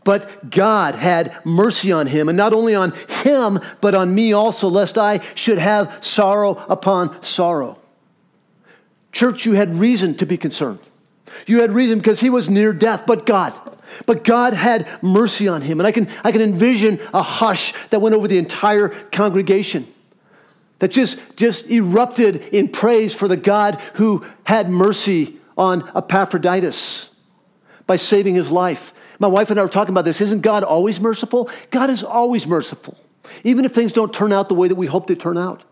But 0.05 0.51
God 0.51 0.95
had 0.95 1.35
mercy 1.47 1.91
on 1.91 2.07
him, 2.07 2.29
and 2.29 2.37
not 2.37 2.53
only 2.53 2.75
on 2.75 2.93
him, 3.25 3.61
but 3.81 3.95
on 3.95 4.15
me 4.15 4.35
also, 4.35 4.69
lest 4.69 4.99
I 4.99 5.21
should 5.35 5.59
have 5.59 6.05
sorrow 6.05 6.63
upon 6.69 7.23
sorrow. 7.23 7.79
Church, 9.11 9.47
you 9.47 9.55
had 9.55 9.75
reason 9.77 10.15
to 10.17 10.27
be 10.27 10.37
concerned. 10.37 10.81
You 11.47 11.61
had 11.61 11.73
reason 11.73 11.99
because 11.99 12.21
he 12.21 12.31
was 12.31 12.49
near 12.49 12.73
death, 12.73 13.05
but 13.07 13.27
God. 13.27 13.53
But 14.07 14.25
God 14.25 14.55
had 14.55 14.89
mercy 15.03 15.49
on 15.49 15.63
him. 15.63 15.81
And 15.81 15.87
I 15.87 15.93
can, 15.93 16.09
I 16.25 16.33
can 16.33 16.43
envision 16.43 17.01
a 17.13 17.23
hush 17.23 17.73
that 17.91 18.01
went 18.01 18.15
over 18.15 18.29
the 18.29 18.39
entire 18.39 18.89
congregation 18.89 19.93
that 20.79 20.89
just, 20.89 21.19
just 21.37 21.69
erupted 21.71 22.37
in 22.53 22.69
praise 22.69 23.15
for 23.15 23.29
the 23.29 23.37
God 23.37 23.81
who 23.95 24.25
had 24.45 24.71
mercy 24.71 25.37
on 25.59 25.91
Epaphroditus 25.97 27.11
by 27.87 27.97
saving 27.97 28.35
his 28.35 28.51
life 28.51 28.95
my 29.21 29.29
wife 29.29 29.51
and 29.51 29.61
I 29.61 29.63
were 29.63 29.69
talking 29.69 29.93
about 29.93 30.07
this. 30.07 30.21
Isn't 30.23 30.41
God 30.41 30.65
always 30.65 30.99
merciful? 30.99 31.51
God 31.71 31.91
is 31.91 32.03
always 32.03 32.47
merciful, 32.47 32.97
even 33.45 33.67
if 33.67 33.73
things 33.73 33.93
don't 33.93 34.13
turn 34.13 34.33
out 34.33 34.49
the 34.49 34.55
way 34.55 34.67
that 34.67 34.75
we 34.75 34.87
hope 34.87 35.07
they 35.07 35.15
turn 35.15 35.37
out. 35.39 35.63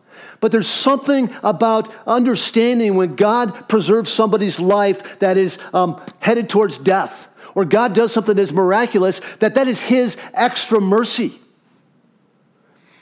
But 0.40 0.52
there's 0.52 0.68
something 0.68 1.34
about 1.42 1.92
understanding 2.06 2.94
when 2.94 3.16
God 3.16 3.68
preserves 3.68 4.10
somebody's 4.10 4.60
life 4.60 5.18
that 5.18 5.36
is 5.36 5.58
um, 5.74 6.00
headed 6.20 6.48
towards 6.48 6.78
death, 6.78 7.28
or 7.54 7.64
God 7.64 7.94
does 7.94 8.12
something 8.12 8.36
that's 8.36 8.52
miraculous, 8.52 9.20
that 9.40 9.54
that 9.54 9.66
is 9.66 9.82
His 9.82 10.16
extra 10.34 10.80
mercy. 10.80 11.40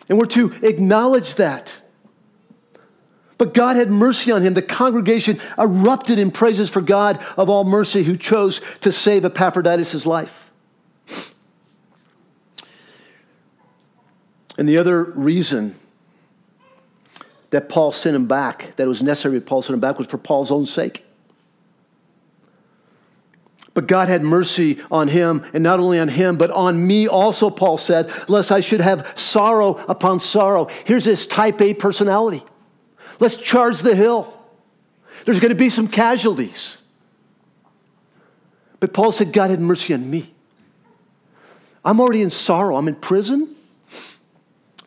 And 0.09 0.19
we're 0.19 0.27
to 0.27 0.53
acknowledge 0.63 1.35
that. 1.35 1.77
But 3.39 3.53
God 3.53 3.77
had 3.77 3.91
mercy 3.91 4.33
on 4.33 4.43
him. 4.43 4.55
The 4.55 4.63
congregation 4.63 5.39
erupted 5.59 6.19
in 6.19 6.31
praises 6.31 6.71
for 6.71 6.81
God 6.81 7.23
of 7.37 7.51
all 7.51 7.65
mercy 7.65 8.03
who 8.03 8.17
chose 8.17 8.63
to 8.81 8.91
save 8.91 9.25
Epaphroditus' 9.25 10.07
life. 10.07 10.51
And 14.57 14.67
the 14.67 14.79
other 14.79 15.05
reason 15.05 15.79
that 17.51 17.69
Paul 17.69 17.93
sent 17.93 18.17
him 18.17 18.27
back, 18.27 18.75
that 18.77 18.85
it 18.85 18.89
was 18.89 19.03
necessary 19.03 19.39
that 19.39 19.47
Paul 19.47 19.63
sent 19.63 19.75
him 19.75 19.81
back, 19.81 19.99
was 19.99 20.09
for 20.09 20.19
Paul's 20.19 20.51
own 20.51 20.67
sake. 20.67 21.05
But 23.73 23.87
God 23.87 24.09
had 24.09 24.23
mercy 24.23 24.81
on 24.91 25.09
him, 25.09 25.45
and 25.53 25.63
not 25.63 25.81
only 25.81 25.99
on 25.99 26.09
him, 26.09 26.37
but 26.37 26.51
on 26.51 26.87
me 26.87 27.07
also, 27.07 27.51
Paul 27.51 27.77
said, 27.77 28.11
lest 28.29 28.51
I 28.51 28.61
should 28.61 28.81
have 28.81 29.13
sorrow 29.15 29.75
upon 29.87 30.19
sorrow. 30.19 30.69
Here's 30.85 31.05
his 31.05 31.27
type 31.27 31.61
A 31.61 31.75
personality. 31.75 32.43
Let's 33.21 33.37
charge 33.37 33.81
the 33.81 33.95
hill. 33.95 34.33
There's 35.25 35.41
going 35.41 35.51
to 35.51 35.57
be 35.57 35.69
some 35.69 35.89
casualties. 35.89 36.79
But 38.81 38.95
Paul 38.95 39.13
said, 39.13 39.33
God 39.33 39.51
had 39.51 39.61
mercy 39.61 39.93
on 39.93 40.09
me. 40.09 40.35
I'm 41.85 42.01
already 42.01 42.23
in 42.23 42.31
sorrow. 42.31 42.77
I'm 42.77 42.89
in 42.89 42.97
prison. 42.97 43.55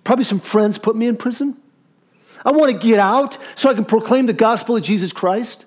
Probably 0.03 0.25
some 0.25 0.39
friends 0.39 0.77
put 0.77 0.95
me 0.95 1.07
in 1.07 1.15
prison. 1.15 1.59
I 2.45 2.51
want 2.51 2.71
to 2.71 2.77
get 2.77 2.99
out 2.99 3.37
so 3.55 3.69
I 3.69 3.73
can 3.73 3.85
proclaim 3.85 4.25
the 4.25 4.33
gospel 4.33 4.75
of 4.75 4.83
Jesus 4.83 5.11
Christ. 5.11 5.65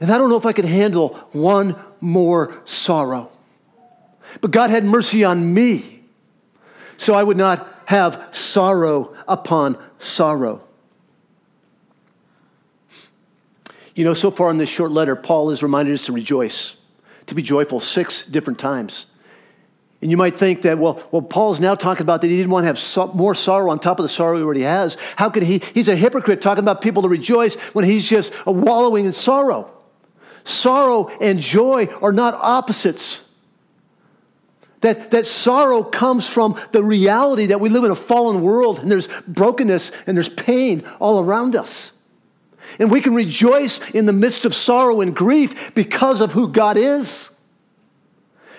And 0.00 0.10
I 0.10 0.18
don't 0.18 0.28
know 0.28 0.36
if 0.36 0.46
I 0.46 0.52
could 0.52 0.64
handle 0.64 1.14
one 1.32 1.76
more 2.00 2.60
sorrow. 2.64 3.30
But 4.40 4.50
God 4.50 4.70
had 4.70 4.84
mercy 4.84 5.24
on 5.24 5.54
me 5.54 6.02
so 6.96 7.14
I 7.14 7.22
would 7.22 7.36
not 7.36 7.66
have 7.86 8.28
sorrow 8.32 9.14
upon 9.28 9.78
sorrow. 9.98 10.62
You 13.94 14.04
know, 14.04 14.14
so 14.14 14.30
far 14.30 14.50
in 14.50 14.58
this 14.58 14.68
short 14.68 14.92
letter, 14.92 15.16
Paul 15.16 15.50
has 15.50 15.62
reminded 15.62 15.94
us 15.94 16.04
to 16.06 16.12
rejoice, 16.12 16.76
to 17.26 17.34
be 17.34 17.42
joyful 17.42 17.80
six 17.80 18.26
different 18.26 18.58
times. 18.58 19.06
And 20.02 20.10
you 20.10 20.16
might 20.16 20.34
think 20.34 20.62
that, 20.62 20.78
well, 20.78 21.02
well, 21.10 21.22
Paul's 21.22 21.58
now 21.58 21.74
talking 21.74 22.02
about 22.02 22.20
that 22.20 22.28
he 22.28 22.36
didn't 22.36 22.50
want 22.50 22.64
to 22.64 22.66
have 22.66 22.78
so, 22.78 23.08
more 23.08 23.34
sorrow 23.34 23.70
on 23.70 23.78
top 23.78 23.98
of 23.98 24.02
the 24.02 24.08
sorrow 24.08 24.36
he 24.36 24.42
already 24.42 24.62
has. 24.62 24.96
How 25.16 25.30
could 25.30 25.42
he? 25.42 25.62
He's 25.72 25.88
a 25.88 25.96
hypocrite 25.96 26.42
talking 26.42 26.62
about 26.62 26.82
people 26.82 27.02
to 27.02 27.08
rejoice 27.08 27.54
when 27.72 27.84
he's 27.84 28.06
just 28.06 28.32
wallowing 28.46 29.06
in 29.06 29.12
sorrow. 29.12 29.70
Sorrow 30.44 31.08
and 31.20 31.40
joy 31.40 31.86
are 32.02 32.12
not 32.12 32.34
opposites. 32.34 33.22
That, 34.82 35.10
that 35.10 35.26
sorrow 35.26 35.82
comes 35.82 36.28
from 36.28 36.60
the 36.72 36.84
reality 36.84 37.46
that 37.46 37.60
we 37.60 37.70
live 37.70 37.84
in 37.84 37.90
a 37.90 37.96
fallen 37.96 38.42
world 38.42 38.78
and 38.78 38.90
there's 38.90 39.08
brokenness 39.26 39.90
and 40.06 40.16
there's 40.16 40.28
pain 40.28 40.84
all 41.00 41.24
around 41.24 41.56
us. 41.56 41.92
And 42.78 42.90
we 42.90 43.00
can 43.00 43.14
rejoice 43.14 43.80
in 43.90 44.06
the 44.06 44.12
midst 44.12 44.44
of 44.44 44.54
sorrow 44.54 45.00
and 45.00 45.16
grief 45.16 45.74
because 45.74 46.20
of 46.20 46.32
who 46.32 46.48
God 46.48 46.76
is. 46.76 47.30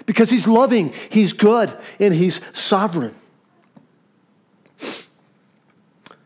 Because 0.07 0.31
He's 0.31 0.47
loving, 0.47 0.93
He's 1.11 1.33
good, 1.33 1.77
and 1.99 2.11
He's 2.11 2.41
sovereign. 2.53 3.13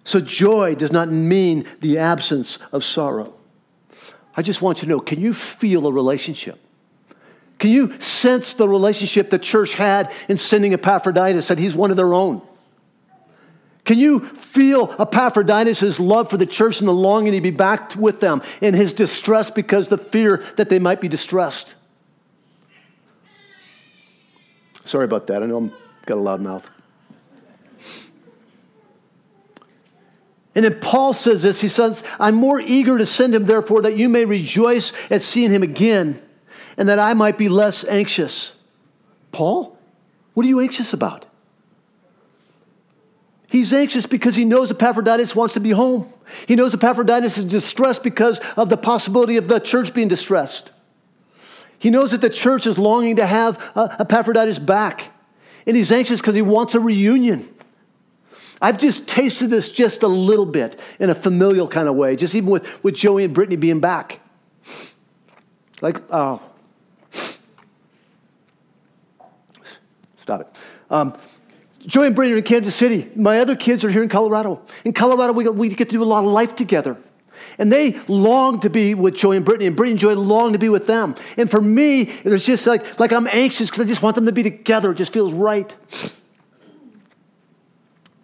So, 0.06 0.22
joy 0.22 0.76
does 0.76 0.92
not 0.92 1.10
mean 1.10 1.68
the 1.82 1.98
absence 1.98 2.58
of 2.72 2.86
sorrow. 2.86 3.34
I 4.36 4.42
just 4.42 4.62
want 4.62 4.82
you 4.82 4.86
to 4.86 4.90
know 4.90 5.00
can 5.02 5.20
you 5.20 5.34
feel 5.34 5.88
a 5.88 5.92
relationship? 5.92 6.60
Can 7.60 7.70
you 7.70 8.00
sense 8.00 8.54
the 8.54 8.68
relationship 8.68 9.30
the 9.30 9.38
church 9.38 9.76
had 9.76 10.12
in 10.28 10.38
sending 10.38 10.74
Epaphroditus, 10.74 11.50
that 11.50 11.60
he's 11.60 11.76
one 11.76 11.92
of 11.92 11.98
their 11.98 12.14
own? 12.14 12.42
Can 13.84 14.00
you 14.00 14.20
feel 14.20 14.96
Epaphroditus' 15.00 16.00
love 16.00 16.30
for 16.30 16.38
the 16.38 16.46
church 16.46 16.80
and 16.80 16.88
the 16.88 16.94
longing 16.94 17.34
to 17.34 17.42
be 17.42 17.52
back 17.52 17.96
with 17.96 18.20
them 18.20 18.42
and 18.62 18.76
his 18.76 18.94
distress 18.94 19.50
because 19.50 19.88
the 19.88 19.98
fear 19.98 20.44
that 20.58 20.70
they 20.70 20.80
might 20.80 21.02
be 21.02 21.08
distressed? 21.08 21.76
Sorry 24.86 25.06
about 25.06 25.28
that. 25.28 25.44
I 25.44 25.46
know 25.46 25.66
I've 25.66 26.06
got 26.06 26.18
a 26.18 26.22
loud 26.22 26.42
mouth. 26.42 26.70
And 30.54 30.66
then 30.66 30.80
Paul 30.82 31.14
says 31.14 31.44
this. 31.44 31.62
He 31.62 31.68
says, 31.68 32.04
I'm 32.20 32.36
more 32.36 32.60
eager 32.60 32.98
to 32.98 33.06
send 33.06 33.34
him, 33.34 33.46
therefore, 33.46 33.82
that 33.84 33.98
you 33.98 34.10
may 34.10 34.26
rejoice 34.26 34.92
at 35.10 35.22
seeing 35.22 35.52
him 35.52 35.64
again, 35.64 36.22
and 36.78 36.90
that 36.90 37.00
I 37.00 37.14
might 37.14 37.38
be 37.38 37.48
less 37.48 37.86
anxious. 37.86 38.54
Paul, 39.32 39.78
what 40.34 40.46
are 40.46 40.50
you 40.50 40.60
anxious 40.60 40.92
about? 40.92 41.26
He's 43.48 43.74
anxious 43.74 44.06
because 44.06 44.36
he 44.36 44.46
knows 44.46 44.72
Epaphroditus 44.72 45.36
wants 45.36 45.54
to 45.56 45.60
be 45.60 45.72
home. 45.72 46.14
He 46.48 46.56
knows 46.56 46.74
Epaphroditus 46.74 47.38
is 47.38 47.46
distressed 47.46 48.04
because 48.04 48.40
of 48.56 48.70
the 48.70 48.78
possibility 48.78 49.38
of 49.38 49.48
the 49.48 49.60
church 49.60 49.94
being 49.94 50.08
distressed. 50.08 50.72
He 51.82 51.90
knows 51.90 52.12
that 52.12 52.22
the 52.22 52.30
church 52.30 52.68
is 52.68 52.78
longing 52.78 53.16
to 53.16 53.26
have 53.26 53.60
uh, 53.74 53.96
Epaphroditus 54.00 54.60
back. 54.60 55.12
And 55.66 55.76
he's 55.76 55.92
anxious 55.92 56.22
because 56.22 56.36
he 56.36 56.44
wants 56.44 56.76
a 56.76 56.80
reunion. 56.80 57.50
I've 58.62 58.78
just 58.78 59.08
tasted 59.08 59.50
this 59.50 59.68
just 59.72 60.04
a 60.04 60.08
little 60.08 60.46
bit 60.46 60.80
in 61.00 61.10
a 61.10 61.16
familial 61.16 61.68
kind 61.68 61.88
of 61.88 61.96
way, 61.96 62.16
just 62.16 62.36
even 62.36 62.52
with, 62.52 62.84
with 62.84 62.94
Joey 62.94 63.24
and 63.24 63.34
Brittany 63.34 63.56
being 63.56 63.80
back. 63.80 64.20
Like, 65.82 66.00
oh. 66.12 66.40
Stop 70.18 70.42
it. 70.42 70.48
Um, 70.92 71.18
Joey 71.80 72.06
and 72.06 72.16
Brittany 72.16 72.36
are 72.36 72.38
in 72.38 72.44
Kansas 72.44 72.76
City. 72.76 73.10
My 73.16 73.40
other 73.40 73.56
kids 73.56 73.84
are 73.84 73.90
here 73.90 74.04
in 74.04 74.10
Colorado. 74.10 74.62
In 74.86 74.94
Colorado, 74.94 75.34
we, 75.34 75.50
we 75.50 75.70
get 75.70 75.90
to 75.90 75.94
do 75.94 76.04
a 76.04 76.06
lot 76.06 76.24
of 76.24 76.30
life 76.30 76.56
together. 76.56 76.96
And 77.58 77.72
they 77.72 78.00
long 78.08 78.60
to 78.62 78.70
be 78.70 78.94
with 78.94 79.16
Joy 79.16 79.36
and 79.36 79.46
Brittany, 79.46 79.68
and 79.68 79.76
Brittany 79.76 79.92
and 79.92 80.00
Joy 80.00 80.14
long 80.14 80.54
to 80.54 80.60
be 80.60 80.70
with 80.70 80.88
them. 80.88 81.16
And 81.38 81.50
for 81.50 81.62
me, 81.62 82.02
it's 82.02 82.46
just 82.46 82.68
like, 82.68 83.00
like 83.00 83.12
I'm 83.12 83.28
anxious 83.28 83.70
because 83.70 83.86
I 83.86 83.88
just 83.88 84.02
want 84.02 84.16
them 84.16 84.26
to 84.26 84.32
be 84.32 84.44
together. 84.44 84.92
It 84.92 84.96
just 84.96 85.14
feels 85.14 85.34
right. 85.34 85.74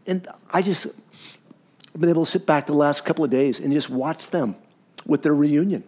And 0.06 0.28
I 0.52 0.62
just, 0.62 0.88
I've 0.88 2.00
been 2.00 2.10
able 2.10 2.26
to 2.26 2.32
sit 2.32 2.46
back 2.46 2.66
the 2.66 2.74
last 2.74 3.04
couple 3.04 3.26
of 3.26 3.32
days 3.32 3.60
and 3.60 3.74
just 3.74 3.90
watch 3.90 4.30
them 4.30 4.56
with 5.06 5.22
their 5.22 5.36
reunion. 5.36 5.84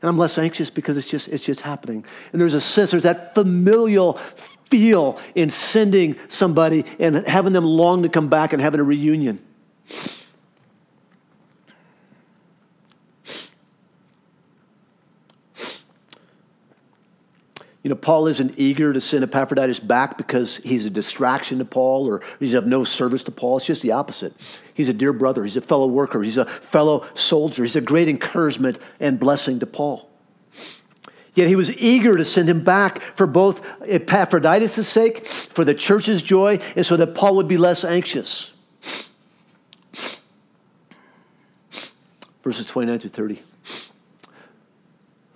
And 0.00 0.08
I'm 0.08 0.16
less 0.16 0.38
anxious 0.38 0.70
because 0.70 0.96
it's 0.96 1.08
just, 1.08 1.28
it's 1.28 1.42
just 1.42 1.62
happening. 1.62 2.04
And 2.32 2.40
there's 2.40 2.54
a 2.54 2.60
sense, 2.60 2.92
there's 2.92 3.02
that 3.02 3.34
familial 3.34 4.14
feel 4.70 5.18
in 5.34 5.50
sending 5.50 6.16
somebody 6.28 6.84
and 7.00 7.26
having 7.26 7.52
them 7.52 7.64
long 7.64 8.02
to 8.04 8.08
come 8.08 8.28
back 8.28 8.52
and 8.52 8.62
having 8.62 8.78
a 8.80 8.84
reunion. 8.84 9.40
You 17.88 17.94
know, 17.94 18.00
Paul 18.00 18.26
isn't 18.26 18.52
eager 18.58 18.92
to 18.92 19.00
send 19.00 19.24
Epaphroditus 19.24 19.78
back 19.78 20.18
because 20.18 20.58
he's 20.58 20.84
a 20.84 20.90
distraction 20.90 21.56
to 21.56 21.64
Paul 21.64 22.06
or 22.06 22.20
he's 22.38 22.52
of 22.52 22.66
no 22.66 22.84
service 22.84 23.24
to 23.24 23.30
Paul. 23.30 23.56
It's 23.56 23.64
just 23.64 23.80
the 23.80 23.92
opposite. 23.92 24.34
He's 24.74 24.90
a 24.90 24.92
dear 24.92 25.14
brother, 25.14 25.42
he's 25.42 25.56
a 25.56 25.62
fellow 25.62 25.86
worker, 25.86 26.22
he's 26.22 26.36
a 26.36 26.44
fellow 26.44 27.06
soldier, 27.14 27.62
he's 27.62 27.76
a 27.76 27.80
great 27.80 28.06
encouragement 28.06 28.78
and 29.00 29.18
blessing 29.18 29.58
to 29.60 29.66
Paul. 29.66 30.10
Yet 31.32 31.48
he 31.48 31.56
was 31.56 31.74
eager 31.78 32.14
to 32.14 32.26
send 32.26 32.46
him 32.46 32.62
back 32.62 33.00
for 33.16 33.26
both 33.26 33.64
Epaphroditus' 33.86 34.86
sake, 34.86 35.24
for 35.24 35.64
the 35.64 35.72
church's 35.72 36.22
joy, 36.22 36.58
and 36.76 36.84
so 36.84 36.94
that 36.98 37.14
Paul 37.14 37.36
would 37.36 37.48
be 37.48 37.56
less 37.56 37.86
anxious. 37.86 38.50
Verses 42.42 42.66
29 42.66 42.98
to 42.98 43.08
30. 43.08 43.40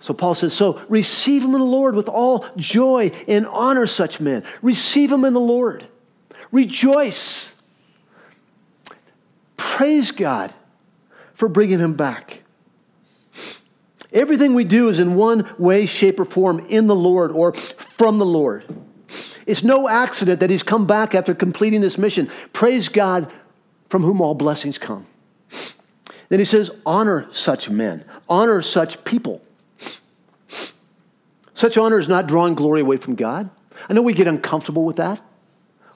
So 0.03 0.13
Paul 0.13 0.35
says, 0.35 0.53
So 0.53 0.81
receive 0.89 1.43
them 1.43 1.53
in 1.53 1.61
the 1.61 1.65
Lord 1.65 1.95
with 1.95 2.09
all 2.09 2.45
joy 2.57 3.11
and 3.25 3.47
honor 3.47 3.87
such 3.87 4.19
men. 4.19 4.43
Receive 4.61 5.09
them 5.09 5.23
in 5.23 5.33
the 5.33 5.39
Lord. 5.39 5.85
Rejoice. 6.51 7.53
Praise 9.55 10.11
God 10.11 10.53
for 11.33 11.47
bringing 11.47 11.79
him 11.79 11.93
back. 11.93 12.41
Everything 14.11 14.53
we 14.53 14.65
do 14.65 14.89
is 14.89 14.99
in 14.99 15.15
one 15.15 15.49
way, 15.57 15.85
shape, 15.85 16.19
or 16.19 16.25
form 16.25 16.59
in 16.67 16.87
the 16.87 16.95
Lord 16.97 17.31
or 17.31 17.53
from 17.53 18.19
the 18.19 18.25
Lord. 18.25 18.65
It's 19.45 19.63
no 19.63 19.87
accident 19.87 20.41
that 20.41 20.49
he's 20.49 20.63
come 20.63 20.85
back 20.85 21.15
after 21.15 21.33
completing 21.33 21.79
this 21.79 21.97
mission. 21.97 22.29
Praise 22.51 22.89
God 22.89 23.31
from 23.87 24.01
whom 24.01 24.19
all 24.19 24.35
blessings 24.35 24.77
come. 24.77 25.07
Then 26.27 26.39
he 26.39 26.45
says, 26.45 26.71
honor 26.85 27.25
such 27.31 27.69
men, 27.69 28.03
honor 28.27 28.61
such 28.61 29.01
people. 29.05 29.41
Such 31.63 31.77
honor 31.77 31.97
is 31.97 32.09
not 32.09 32.27
drawing 32.27 32.55
glory 32.55 32.81
away 32.81 32.97
from 32.97 33.15
God. 33.15 33.49
I 33.87 33.93
know 33.93 34.01
we 34.01 34.11
get 34.11 34.27
uncomfortable 34.27 34.83
with 34.83 34.97
that, 34.97 35.21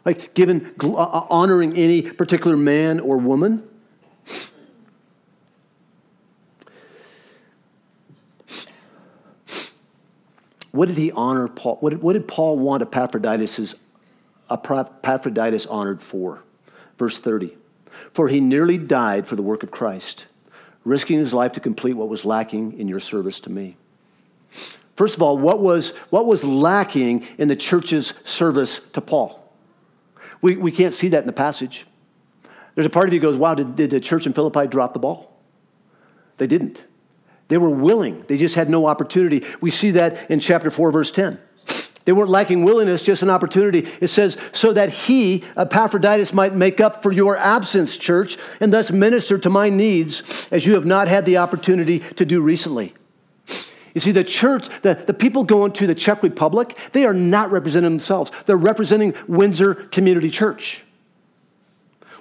like 0.06 0.34
giving, 0.34 0.66
uh, 0.82 0.94
uh, 0.94 1.28
honoring 1.30 1.76
any 1.76 2.04
particular 2.04 2.56
man 2.56 3.02
or 3.02 3.18
woman. 3.18 3.68
What 10.72 10.88
did 10.88 10.96
he 10.96 11.12
honor 11.12 11.50
Paul? 11.50 11.76
What 11.82 11.90
did, 11.90 12.02
what 12.02 12.14
did 12.14 12.30
Paul 12.30 12.58
want 12.58 12.82
Epaphroditus, 12.82 13.76
Epaphroditus 14.50 15.66
honored 15.66 16.02
for? 16.02 16.46
Verse 16.98 17.20
30. 17.20 17.58
For 18.14 18.30
he 18.30 18.40
nearly 18.40 18.78
died 18.78 19.28
for 19.28 19.36
the 19.36 19.44
work 19.44 19.64
of 19.64 19.72
Christ, 19.72 20.28
risking 20.86 21.20
his 21.20 21.34
life 21.34 21.52
to 21.52 21.60
complete 21.60 21.96
what 21.96 22.08
was 22.08 22.24
lacking 22.24 22.80
in 22.80 22.88
your 22.88 23.02
service 23.02 23.42
to 23.42 23.50
me. 23.50 23.76
First 24.98 25.16
of 25.16 25.22
all, 25.22 25.38
what 25.38 25.60
was, 25.60 25.92
what 26.10 26.26
was 26.26 26.44
lacking 26.44 27.26
in 27.38 27.48
the 27.48 27.56
church's 27.56 28.14
service 28.24 28.80
to 28.94 29.00
Paul? 29.00 29.48
We, 30.42 30.56
we 30.56 30.72
can't 30.72 30.94
see 30.94 31.10
that 31.10 31.20
in 31.20 31.28
the 31.28 31.34
passage. 31.34 31.86
There's 32.74 32.88
a 32.88 32.90
part 32.90 33.08
of 33.08 33.14
you 33.14 33.20
goes, 33.20 33.38
wow, 33.38 33.54
did, 33.54 33.76
did 33.76 33.92
the 33.92 34.00
church 34.00 34.26
in 34.26 34.34
Philippi 34.34 34.66
drop 34.66 34.94
the 34.94 35.00
ball? 35.00 35.40
They 36.38 36.48
didn't. 36.48 36.84
They 37.48 37.58
were 37.58 37.70
willing, 37.70 38.26
they 38.28 38.38
just 38.38 38.56
had 38.56 38.70
no 38.70 38.88
opportunity. 38.88 39.46
We 39.62 39.72
see 39.72 39.92
that 39.92 40.30
in 40.30 40.40
chapter 40.40 40.70
4, 40.70 40.92
verse 40.92 41.12
10. 41.12 41.40
They 42.06 42.12
weren't 42.12 42.30
lacking 42.30 42.64
willingness, 42.64 43.04
just 43.04 43.22
an 43.22 43.30
opportunity. 43.30 43.88
It 44.02 44.08
says, 44.08 44.36
so 44.52 44.74
that 44.74 44.90
he, 44.90 45.44
Epaphroditus, 45.56 46.34
might 46.34 46.56
make 46.56 46.82
up 46.82 47.04
for 47.04 47.12
your 47.12 47.38
absence, 47.38 47.98
church, 47.98 48.38
and 48.60 48.74
thus 48.74 48.92
minister 48.92 49.38
to 49.38 49.50
my 49.50 49.70
needs 49.70 50.48
as 50.50 50.66
you 50.66 50.74
have 50.74 50.86
not 50.86 51.08
had 51.08 51.26
the 51.26 51.38
opportunity 51.38 52.00
to 52.00 52.26
do 52.26 52.42
recently. 52.42 52.94
You 53.98 54.02
see, 54.02 54.12
the 54.12 54.24
church, 54.24 54.70
the, 54.84 54.94
the 54.94 55.14
people 55.16 55.44
going 55.44 55.72
to 55.72 55.88
the 55.88 55.96
Czech 55.96 56.22
Republic, 56.22 56.78
they 56.92 57.04
are 57.06 57.16
not 57.16 57.50
representing 57.50 57.90
themselves. 57.90 58.32
They're 58.46 58.56
representing 58.56 59.16
Windsor 59.28 59.74
Community 59.74 60.30
Church. 60.30 60.84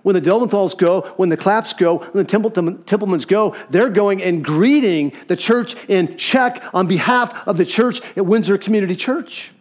When 0.03 0.15
the 0.15 0.23
Delventhals 0.23 0.75
go, 0.75 1.03
when 1.19 1.29
the 1.29 1.37
Claps 1.37 1.75
go, 1.75 1.99
when 1.99 2.25
the 2.25 2.31
Templeton, 2.31 2.83
Templemans 2.85 3.27
go, 3.27 3.55
they're 3.69 3.91
going 3.91 4.23
and 4.23 4.43
greeting 4.43 5.13
the 5.27 5.37
church 5.37 5.77
in 5.87 6.17
Czech 6.17 6.65
on 6.73 6.87
behalf 6.87 7.47
of 7.47 7.59
the 7.59 7.67
church 7.67 8.01
at 8.17 8.25
Windsor 8.25 8.57
Community 8.57 8.97
Church. 8.97 9.53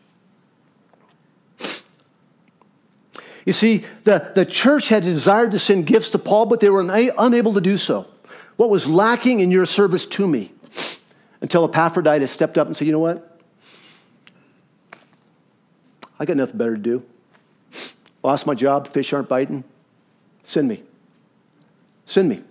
You 3.46 3.52
see, 3.52 3.84
the, 4.06 4.32
the 4.34 4.46
church 4.46 4.88
had 4.88 5.04
desired 5.04 5.52
to 5.52 5.60
send 5.60 5.86
gifts 5.86 6.12
to 6.12 6.18
Paul, 6.18 6.46
but 6.46 6.62
they 6.62 6.70
were 6.70 6.80
una- 6.80 7.12
unable 7.18 7.54
to 7.56 7.62
do 7.62 7.78
so. 7.78 8.08
What 8.56 8.70
was 8.70 8.88
lacking 8.88 9.42
in 9.42 9.52
your 9.52 9.66
service 9.66 10.06
to 10.06 10.26
me? 10.26 10.54
Until 11.42 11.66
Epaphroditus 11.66 12.32
stepped 12.32 12.58
up 12.58 12.68
and 12.68 12.76
said, 12.76 12.86
You 12.86 12.94
know 12.94 13.00
what? 13.00 13.40
I 16.20 16.26
got 16.26 16.38
nothing 16.38 16.58
better 16.58 16.76
to 16.76 16.82
do. 16.82 17.04
Lost 18.24 18.48
my 18.48 18.56
job, 18.56 18.88
fish 18.88 19.14
aren't 19.14 19.30
biting. 19.30 19.64
Send 20.44 20.68
me. 20.68 20.84
Send 22.06 22.30
me. 22.30 22.44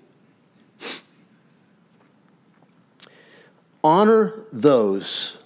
Honor 3.82 4.34
those. 4.52 5.36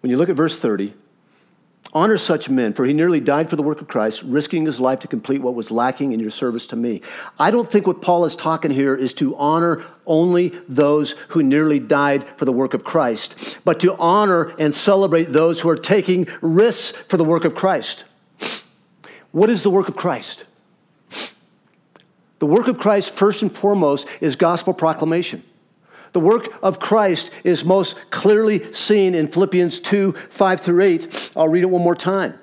When 0.00 0.10
you 0.10 0.16
look 0.16 0.28
at 0.28 0.36
verse 0.36 0.58
30, 0.58 0.94
honor 1.96 2.18
such 2.18 2.50
men, 2.50 2.74
for 2.74 2.84
he 2.84 2.92
nearly 2.92 3.20
died 3.20 3.48
for 3.48 3.56
the 3.56 3.62
work 3.62 3.80
of 3.80 3.88
Christ, 3.88 4.22
risking 4.22 4.66
his 4.66 4.78
life 4.78 5.00
to 5.00 5.08
complete 5.08 5.40
what 5.40 5.54
was 5.54 5.70
lacking 5.70 6.12
in 6.12 6.20
your 6.20 6.28
service 6.28 6.66
to 6.66 6.76
me. 6.76 7.00
I 7.38 7.50
don't 7.50 7.70
think 7.72 7.86
what 7.86 8.02
Paul 8.02 8.26
is 8.26 8.36
talking 8.36 8.70
here 8.70 8.94
is 8.94 9.14
to 9.14 9.34
honor 9.36 9.82
only 10.04 10.50
those 10.68 11.12
who 11.28 11.42
nearly 11.42 11.80
died 11.80 12.26
for 12.36 12.44
the 12.44 12.52
work 12.52 12.74
of 12.74 12.84
Christ, 12.84 13.58
but 13.64 13.80
to 13.80 13.96
honor 13.96 14.54
and 14.58 14.74
celebrate 14.74 15.32
those 15.32 15.62
who 15.62 15.70
are 15.70 15.76
taking 15.76 16.28
risks 16.42 16.96
for 17.08 17.16
the 17.16 17.24
work 17.24 17.46
of 17.46 17.54
Christ. 17.54 18.04
What 19.32 19.48
is 19.48 19.62
the 19.62 19.70
work 19.70 19.88
of 19.88 19.96
Christ? 19.96 20.44
The 22.40 22.46
work 22.46 22.68
of 22.68 22.78
Christ, 22.78 23.14
first 23.14 23.40
and 23.40 23.50
foremost, 23.50 24.06
is 24.20 24.36
gospel 24.36 24.74
proclamation. 24.74 25.42
The 26.12 26.20
work 26.20 26.48
of 26.62 26.80
Christ 26.80 27.30
is 27.44 27.64
most 27.64 27.96
clearly 28.10 28.72
seen 28.72 29.14
in 29.14 29.28
Philippians 29.28 29.80
2 29.80 30.12
5 30.12 30.60
through 30.60 30.82
8. 30.82 31.32
I'll 31.36 31.48
read 31.48 31.62
it 31.62 31.70
one 31.70 31.82
more 31.82 31.94
time. 31.94 32.38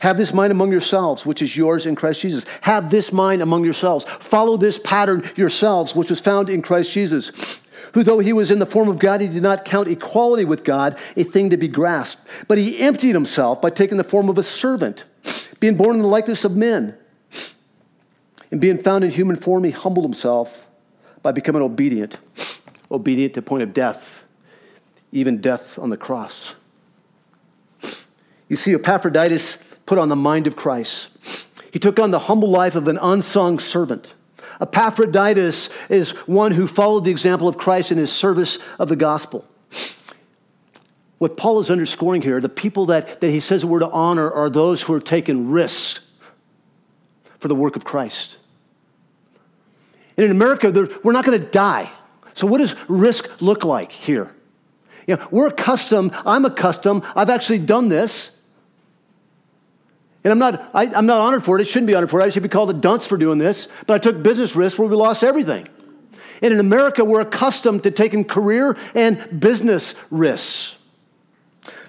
Have 0.00 0.18
this 0.18 0.32
mind 0.32 0.50
among 0.50 0.70
yourselves, 0.70 1.24
which 1.24 1.42
is 1.42 1.56
yours 1.56 1.86
in 1.86 1.96
Christ 1.96 2.20
Jesus. 2.20 2.44
Have 2.62 2.90
this 2.90 3.12
mind 3.12 3.42
among 3.42 3.64
yourselves. 3.64 4.04
Follow 4.04 4.56
this 4.56 4.78
pattern 4.78 5.28
yourselves, 5.36 5.94
which 5.94 6.10
was 6.10 6.20
found 6.20 6.50
in 6.50 6.62
Christ 6.62 6.92
Jesus, 6.92 7.60
who, 7.92 8.02
though 8.02 8.18
he 8.18 8.32
was 8.32 8.50
in 8.50 8.58
the 8.58 8.66
form 8.66 8.88
of 8.88 8.98
God, 8.98 9.20
he 9.20 9.26
did 9.26 9.42
not 9.42 9.64
count 9.64 9.88
equality 9.88 10.44
with 10.44 10.64
God 10.64 10.98
a 11.16 11.24
thing 11.24 11.50
to 11.50 11.56
be 11.56 11.68
grasped. 11.68 12.26
But 12.46 12.58
he 12.58 12.78
emptied 12.78 13.14
himself 13.14 13.60
by 13.60 13.70
taking 13.70 13.96
the 13.96 14.04
form 14.04 14.28
of 14.28 14.38
a 14.38 14.42
servant, 14.42 15.04
being 15.60 15.76
born 15.76 15.96
in 15.96 16.02
the 16.02 16.08
likeness 16.08 16.44
of 16.44 16.56
men. 16.56 16.96
And 18.50 18.60
being 18.60 18.78
found 18.78 19.02
in 19.02 19.10
human 19.10 19.36
form, 19.36 19.64
he 19.64 19.72
humbled 19.72 20.04
himself 20.04 20.65
by 21.22 21.32
becoming 21.32 21.62
obedient, 21.62 22.18
obedient 22.90 23.34
to 23.34 23.40
the 23.40 23.46
point 23.46 23.62
of 23.62 23.72
death, 23.72 24.24
even 25.12 25.40
death 25.40 25.78
on 25.78 25.90
the 25.90 25.96
cross. 25.96 26.54
You 28.48 28.56
see, 28.56 28.74
Epaphroditus 28.74 29.58
put 29.86 29.98
on 29.98 30.08
the 30.08 30.16
mind 30.16 30.46
of 30.46 30.56
Christ. 30.56 31.08
He 31.72 31.78
took 31.78 31.98
on 31.98 32.10
the 32.10 32.20
humble 32.20 32.50
life 32.50 32.74
of 32.74 32.88
an 32.88 32.98
unsung 33.00 33.58
servant. 33.58 34.14
Epaphroditus 34.60 35.68
is 35.88 36.12
one 36.26 36.52
who 36.52 36.66
followed 36.66 37.04
the 37.04 37.10
example 37.10 37.48
of 37.48 37.58
Christ 37.58 37.92
in 37.92 37.98
his 37.98 38.12
service 38.12 38.58
of 38.78 38.88
the 38.88 38.96
gospel. 38.96 39.44
What 41.18 41.36
Paul 41.36 41.60
is 41.60 41.70
underscoring 41.70 42.22
here, 42.22 42.40
the 42.40 42.48
people 42.48 42.86
that, 42.86 43.20
that 43.20 43.30
he 43.30 43.40
says 43.40 43.64
we're 43.64 43.80
to 43.80 43.90
honor 43.90 44.30
are 44.30 44.50
those 44.50 44.82
who 44.82 44.92
are 44.92 45.00
taking 45.00 45.50
risks 45.50 46.00
for 47.38 47.48
the 47.48 47.54
work 47.54 47.76
of 47.76 47.84
Christ. 47.84 48.38
And 50.16 50.24
in 50.24 50.30
America, 50.30 50.70
we're 51.02 51.12
not 51.12 51.24
going 51.24 51.40
to 51.40 51.46
die. 51.46 51.90
So, 52.34 52.46
what 52.46 52.58
does 52.58 52.74
risk 52.88 53.40
look 53.40 53.64
like 53.64 53.92
here? 53.92 54.34
You 55.06 55.16
know, 55.16 55.28
we're 55.30 55.48
accustomed, 55.48 56.12
I'm 56.24 56.44
accustomed, 56.44 57.04
I've 57.14 57.30
actually 57.30 57.58
done 57.58 57.88
this. 57.88 58.30
And 60.24 60.32
I'm 60.32 60.38
not, 60.40 60.70
I, 60.74 60.86
am 60.86 61.06
not 61.06 61.20
honored 61.20 61.44
for 61.44 61.56
it. 61.56 61.62
It 61.62 61.66
shouldn't 61.66 61.86
be 61.86 61.94
honored 61.94 62.10
for 62.10 62.20
it. 62.20 62.24
I 62.24 62.30
should 62.30 62.42
be 62.42 62.48
called 62.48 62.68
a 62.70 62.74
dunce 62.74 63.06
for 63.06 63.16
doing 63.16 63.38
this. 63.38 63.68
But 63.86 63.94
I 63.94 63.98
took 63.98 64.24
business 64.24 64.56
risks 64.56 64.76
where 64.76 64.88
we 64.88 64.96
lost 64.96 65.22
everything. 65.22 65.68
And 66.42 66.52
in 66.52 66.58
America, 66.58 67.04
we're 67.04 67.20
accustomed 67.20 67.84
to 67.84 67.92
taking 67.92 68.24
career 68.24 68.76
and 68.94 69.40
business 69.40 69.94
risks. 70.10 70.76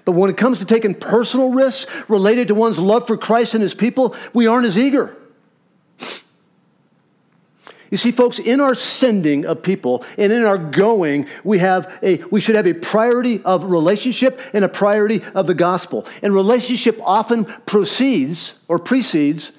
But 0.04 0.12
when 0.12 0.30
it 0.30 0.36
comes 0.36 0.60
to 0.60 0.64
taking 0.64 0.94
personal 0.94 1.52
risks 1.52 1.90
related 2.08 2.48
to 2.48 2.54
one's 2.54 2.78
love 2.78 3.06
for 3.06 3.16
Christ 3.16 3.54
and 3.54 3.62
his 3.62 3.74
people, 3.74 4.14
we 4.32 4.46
aren't 4.46 4.66
as 4.66 4.78
eager. 4.78 5.16
You 7.90 7.96
see, 7.96 8.12
folks, 8.12 8.38
in 8.38 8.60
our 8.60 8.74
sending 8.74 9.46
of 9.46 9.62
people 9.62 10.04
and 10.18 10.32
in 10.32 10.44
our 10.44 10.58
going, 10.58 11.26
we, 11.42 11.58
have 11.58 11.90
a, 12.02 12.18
we 12.24 12.40
should 12.40 12.56
have 12.56 12.66
a 12.66 12.74
priority 12.74 13.42
of 13.44 13.64
relationship 13.64 14.40
and 14.52 14.64
a 14.64 14.68
priority 14.68 15.22
of 15.34 15.46
the 15.46 15.54
gospel. 15.54 16.06
And 16.22 16.34
relationship 16.34 17.00
often 17.02 17.46
proceeds 17.66 18.54
or 18.68 18.78
precedes 18.78 19.52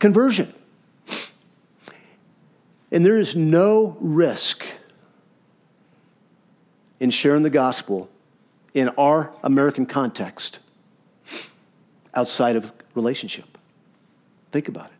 conversion. 0.00 0.52
And 2.90 3.04
there 3.04 3.18
is 3.18 3.36
no 3.36 3.96
risk 4.00 4.64
in 6.98 7.10
sharing 7.10 7.42
the 7.42 7.50
gospel 7.50 8.08
in 8.74 8.88
our 8.90 9.32
American 9.44 9.86
context 9.86 10.58
outside 12.14 12.56
of 12.56 12.72
relationship. 12.94 13.58
Think 14.50 14.68
about 14.68 14.86
it. 14.86 14.97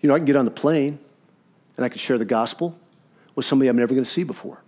You 0.00 0.08
know, 0.08 0.14
I 0.14 0.18
can 0.18 0.26
get 0.26 0.36
on 0.36 0.44
the 0.44 0.50
plane 0.50 0.98
and 1.76 1.84
I 1.84 1.88
can 1.88 1.98
share 1.98 2.18
the 2.18 2.24
gospel 2.24 2.78
with 3.34 3.46
somebody 3.46 3.68
I'm 3.68 3.76
never 3.76 3.94
going 3.94 4.04
to 4.04 4.10
see 4.10 4.24
before. 4.24 4.62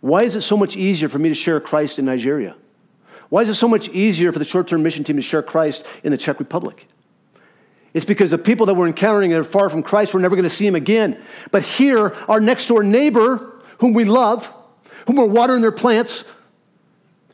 Why 0.00 0.22
is 0.22 0.34
it 0.34 0.40
so 0.40 0.56
much 0.56 0.76
easier 0.76 1.08
for 1.08 1.18
me 1.18 1.28
to 1.28 1.34
share 1.34 1.60
Christ 1.60 1.98
in 1.98 2.04
Nigeria? 2.06 2.56
Why 3.28 3.42
is 3.42 3.48
it 3.48 3.54
so 3.54 3.68
much 3.68 3.88
easier 3.90 4.32
for 4.32 4.38
the 4.38 4.44
short 4.44 4.68
term 4.68 4.82
mission 4.82 5.04
team 5.04 5.16
to 5.16 5.22
share 5.22 5.42
Christ 5.42 5.86
in 6.02 6.10
the 6.10 6.18
Czech 6.18 6.38
Republic? 6.38 6.86
It's 7.92 8.04
because 8.04 8.30
the 8.30 8.38
people 8.38 8.66
that 8.66 8.74
we're 8.74 8.86
encountering 8.86 9.32
are 9.34 9.44
far 9.44 9.68
from 9.68 9.82
Christ, 9.82 10.14
we're 10.14 10.20
never 10.20 10.36
going 10.36 10.48
to 10.48 10.54
see 10.54 10.66
him 10.66 10.74
again. 10.74 11.20
But 11.50 11.62
here, 11.62 12.14
our 12.28 12.40
next 12.40 12.66
door 12.66 12.82
neighbor, 12.82 13.60
whom 13.78 13.94
we 13.94 14.04
love, 14.04 14.52
whom 15.06 15.16
we're 15.16 15.26
watering 15.26 15.60
their 15.60 15.72
plants, 15.72 16.24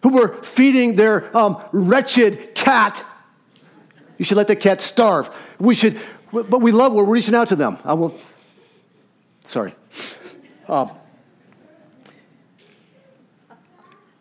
whom 0.02 0.14
we're 0.14 0.42
feeding 0.42 0.94
their 0.94 1.36
um, 1.36 1.62
wretched 1.72 2.54
cat, 2.54 3.04
you 4.18 4.24
should 4.24 4.36
let 4.36 4.46
the 4.46 4.56
cat 4.56 4.80
starve. 4.80 5.34
We 5.58 5.74
should, 5.74 5.98
but 6.44 6.60
we 6.60 6.72
love, 6.72 6.92
we're 6.92 7.04
reaching 7.04 7.34
out 7.34 7.48
to 7.48 7.56
them. 7.56 7.78
I 7.84 7.94
will, 7.94 8.18
sorry. 9.44 9.74
Um, 10.68 10.90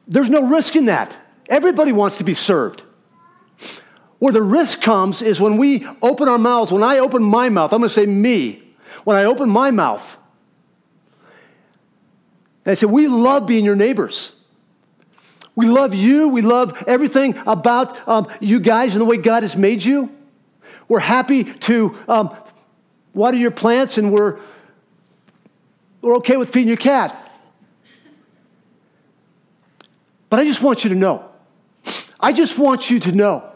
there's 0.07 0.29
no 0.29 0.47
risk 0.47 0.75
in 0.75 0.85
that. 0.85 1.17
Everybody 1.49 1.91
wants 1.91 2.17
to 2.17 2.23
be 2.23 2.33
served. 2.33 2.83
Where 4.19 4.31
the 4.31 4.41
risk 4.41 4.81
comes 4.81 5.21
is 5.21 5.39
when 5.41 5.57
we 5.57 5.85
open 6.01 6.27
our 6.27 6.37
mouths. 6.37 6.71
When 6.71 6.83
I 6.83 6.99
open 6.99 7.23
my 7.23 7.49
mouth, 7.49 7.73
I'm 7.73 7.79
going 7.79 7.89
to 7.89 7.93
say 7.93 8.05
me. 8.05 8.63
When 9.03 9.17
I 9.17 9.25
open 9.25 9.49
my 9.49 9.71
mouth, 9.71 10.17
and 12.63 12.71
I 12.71 12.73
say, 12.73 12.87
We 12.87 13.07
love 13.07 13.45
being 13.45 13.65
your 13.65 13.75
neighbors. 13.75 14.31
We 15.55 15.67
love 15.67 15.93
you. 15.93 16.29
We 16.29 16.41
love 16.41 16.83
everything 16.85 17.37
about 17.45 18.07
um, 18.07 18.27
you 18.41 18.59
guys 18.59 18.93
and 18.93 19.01
the 19.01 19.05
way 19.05 19.17
God 19.17 19.43
has 19.43 19.55
made 19.55 19.83
you. 19.83 20.11
We're 20.87 20.99
happy 20.99 21.43
to 21.43 21.97
um, 22.07 22.35
water 23.13 23.37
your 23.37 23.51
plants 23.51 23.97
and 23.97 24.11
we're, 24.11 24.39
we're 26.01 26.17
okay 26.17 26.37
with 26.37 26.51
feeding 26.51 26.67
your 26.67 26.77
cat. 26.77 27.21
But 30.29 30.39
I 30.39 30.43
just 30.43 30.61
want 30.61 30.83
you 30.83 30.89
to 30.89 30.95
know, 30.95 31.29
I 32.19 32.33
just 32.33 32.57
want 32.57 32.89
you 32.89 32.99
to 32.99 33.11
know 33.11 33.51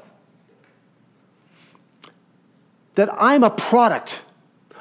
that 2.96 3.10
I'm 3.18 3.44
a 3.44 3.50
product 3.50 4.24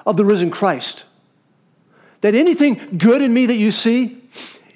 of 0.06 0.16
the 0.16 0.24
risen 0.24 0.50
Christ. 0.50 1.04
That 2.20 2.34
anything 2.34 2.98
good 2.98 3.22
in 3.22 3.32
me 3.32 3.46
that 3.46 3.56
you 3.56 3.70
see 3.70 4.20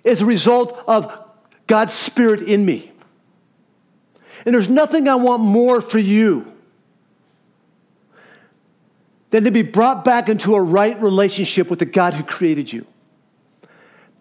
is 0.04 0.22
a 0.22 0.26
result 0.26 0.78
of 0.86 1.12
God's 1.66 1.92
Spirit 1.92 2.42
in 2.42 2.64
me. 2.64 2.92
And 4.44 4.54
there's 4.54 4.68
nothing 4.68 5.08
I 5.08 5.14
want 5.14 5.42
more 5.42 5.80
for 5.80 5.98
you 5.98 6.52
than 9.32 9.44
to 9.44 9.50
be 9.50 9.62
brought 9.62 10.04
back 10.04 10.28
into 10.28 10.54
a 10.54 10.62
right 10.62 11.00
relationship 11.02 11.68
with 11.68 11.80
the 11.80 11.86
God 11.86 12.14
who 12.14 12.22
created 12.22 12.72
you. 12.72 12.86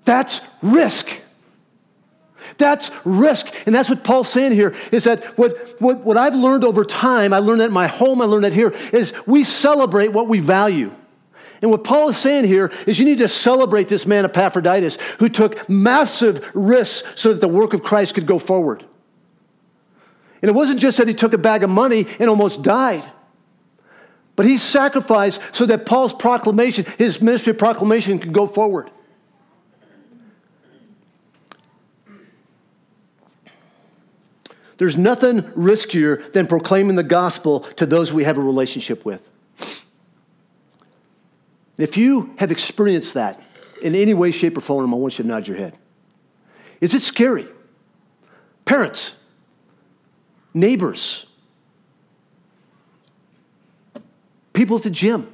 That's 0.06 0.42
risk. 0.62 1.10
That's 2.58 2.90
risk. 3.04 3.54
And 3.66 3.76
that's 3.76 3.90
what 3.90 4.04
Paul's 4.04 4.30
saying 4.30 4.54
here 4.54 4.74
is 4.92 5.04
that 5.04 5.24
what, 5.38 5.80
what, 5.80 6.00
what 6.00 6.18
I've 6.18 6.36
learned 6.36 6.64
over 6.64 6.84
time, 6.84 7.34
I 7.34 7.40
learned 7.40 7.62
that 7.62 7.68
in 7.68 7.74
my 7.74 7.88
home, 7.88 8.22
I 8.22 8.26
learned 8.26 8.46
that 8.46 8.54
here, 8.54 8.74
is 8.92 9.14
we 9.28 9.44
celebrate 9.44 10.08
what 10.08 10.28
we 10.28 10.40
value. 10.40 10.92
And 11.62 11.70
what 11.70 11.84
Paul 11.84 12.10
is 12.10 12.18
saying 12.18 12.46
here 12.46 12.72
is 12.88 12.98
you 12.98 13.06
need 13.06 13.20
to 13.20 13.28
celebrate 13.28 13.88
this 13.90 14.08
man 14.08 14.26
Epaphroditus 14.26 14.98
who 15.20 15.30
took 15.30 15.70
massive 15.70 16.50
risks 16.56 17.22
so 17.22 17.34
that 17.34 17.42
the 17.42 17.48
work 17.48 17.74
of 17.74 17.84
Christ 17.84 18.16
could 18.16 18.26
go 18.26 18.40
forward. 18.40 18.84
And 20.42 20.50
it 20.50 20.56
wasn't 20.56 20.80
just 20.80 20.98
that 20.98 21.08
he 21.08 21.14
took 21.14 21.34
a 21.34 21.38
bag 21.38 21.64
of 21.64 21.70
money 21.70 22.08
and 22.18 22.30
almost 22.30 22.64
died. 22.64 23.04
But 24.42 24.50
he 24.50 24.58
sacrificed 24.58 25.40
so 25.52 25.68
that 25.68 25.86
Paul's 25.86 26.16
proclamation, 26.16 26.84
his 26.98 27.22
ministry 27.22 27.54
proclamation, 27.54 28.18
could 28.18 28.34
go 28.34 28.48
forward. 28.48 28.90
There's 34.78 34.98
nothing 34.98 35.44
riskier 35.44 36.34
than 36.34 36.48
proclaiming 36.48 36.96
the 36.96 37.04
gospel 37.04 37.60
to 37.76 37.86
those 37.86 38.12
we 38.12 38.24
have 38.24 38.40
a 38.40 38.42
relationship 38.42 39.06
with. 39.06 39.30
If 41.78 41.96
you 41.96 42.34
have 42.40 42.50
experienced 42.50 43.14
that 43.14 43.40
in 43.84 43.94
any 43.94 44.16
way, 44.16 44.32
shape, 44.32 44.58
or 44.58 44.62
form, 44.62 44.92
I 44.92 44.98
want 44.98 45.20
you 45.20 45.24
to 45.24 45.28
nod 45.28 45.48
your 45.48 45.58
head. 45.58 45.78
Is 46.80 46.96
it 46.96 47.04
scary? 47.04 47.48
Parents, 48.66 49.14
neighbors, 50.52 51.28
people 54.62 54.78
at 54.78 54.84
the 54.84 54.92
gym. 54.92 55.28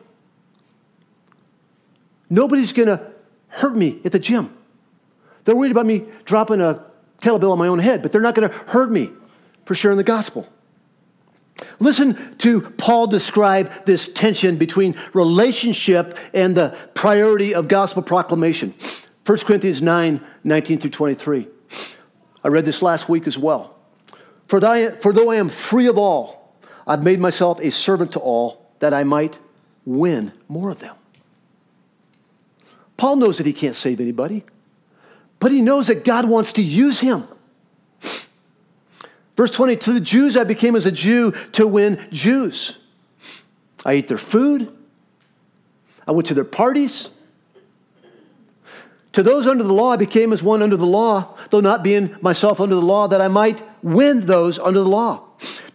Nobody's 2.30 2.72
going 2.72 2.88
to 2.88 3.12
hurt 3.50 3.76
me 3.76 4.00
at 4.06 4.14
the 4.14 4.20
gym. 4.20 4.56
They're 5.44 5.54
worried 5.54 5.72
about 5.74 5.86
me 5.86 6.06
dropping 6.24 6.62
a 6.62 6.86
kettlebell 7.22 7.52
on 7.52 7.60
my 7.60 7.68
own 7.68 7.80
head, 7.80 8.02
but 8.02 8.14
they're 8.14 8.22
not 8.22 8.36
going 8.36 8.50
to 8.50 8.56
hurt 8.70 8.90
me 8.90 9.12
for 9.66 9.76
sharing 9.76 9.98
the 9.98 10.04
gospel. 10.06 10.48
Listen 11.80 12.38
to 12.38 12.62
Paul 12.62 13.08
describe 13.08 13.86
this 13.86 14.08
tension 14.08 14.56
between 14.56 14.96
relationship 15.12 16.18
and 16.34 16.56
the 16.56 16.78
priority 16.94 17.54
of 17.54 17.68
gospel 17.68 18.04
proclamation. 18.04 18.74
1 19.26 19.40
Corinthians 19.40 19.82
9 19.82 20.22
19 20.46 20.80
through 20.80 20.92
23. 20.92 21.48
I 22.46 22.48
read 22.48 22.64
this 22.64 22.82
last 22.82 23.10
week 23.10 23.28
as 23.28 23.38
well. 23.38 23.76
For, 24.48 24.62
for 25.02 25.12
though 25.12 25.32
I 25.32 25.36
am 25.36 25.50
free 25.50 25.88
of 25.88 25.98
all, 25.98 26.56
I've 26.88 27.04
made 27.04 27.20
myself 27.20 27.60
a 27.60 27.72
servant 27.72 28.14
to 28.14 28.20
all 28.20 28.67
that 28.80 28.94
I 28.94 29.04
might 29.04 29.40
win 29.86 30.32
more 30.48 30.70
of 30.70 30.80
them. 30.80 30.96
Paul 32.98 33.18
knows 33.18 33.38
that 33.38 33.46
he 33.46 33.54
can't 33.54 33.76
save 33.76 34.00
anybody, 34.00 34.44
but 35.40 35.52
he 35.52 35.62
knows 35.62 35.88
that 35.88 36.04
God 36.04 36.28
wants 36.28 36.54
to 36.54 36.64
use 36.64 37.00
him. 37.00 37.28
Verse 39.36 39.52
20, 39.52 39.76
to 39.78 39.94
the 39.94 40.00
Jews 40.00 40.36
I 40.36 40.44
became 40.44 40.76
as 40.76 40.88
a 40.88 40.92
Jew 40.92 41.32
to 41.52 41.68
win 41.68 42.08
Jews. 42.12 42.78
I 43.86 43.94
ate 43.94 44.08
their 44.08 44.18
food. 44.18 44.76
I 46.08 46.12
went 46.12 46.28
to 46.28 46.34
their 46.34 46.44
parties. 46.44 47.12
To 49.14 49.22
those 49.22 49.46
under 49.46 49.64
the 49.64 49.74
law, 49.74 49.92
I 49.92 49.98
became 49.98 50.34
as 50.34 50.42
one 50.42 50.64
under 50.64 50.78
the 50.78 50.88
law, 50.88 51.38
though 51.52 51.60
not 51.60 51.84
being 51.84 52.16
myself 52.22 52.60
under 52.60 52.76
the 52.76 52.82
law, 52.82 53.08
that 53.08 53.22
I 53.22 53.28
might 53.28 53.64
win 53.84 54.26
those 54.26 54.58
under 54.58 54.80
the 54.80 54.90
law. 54.90 55.27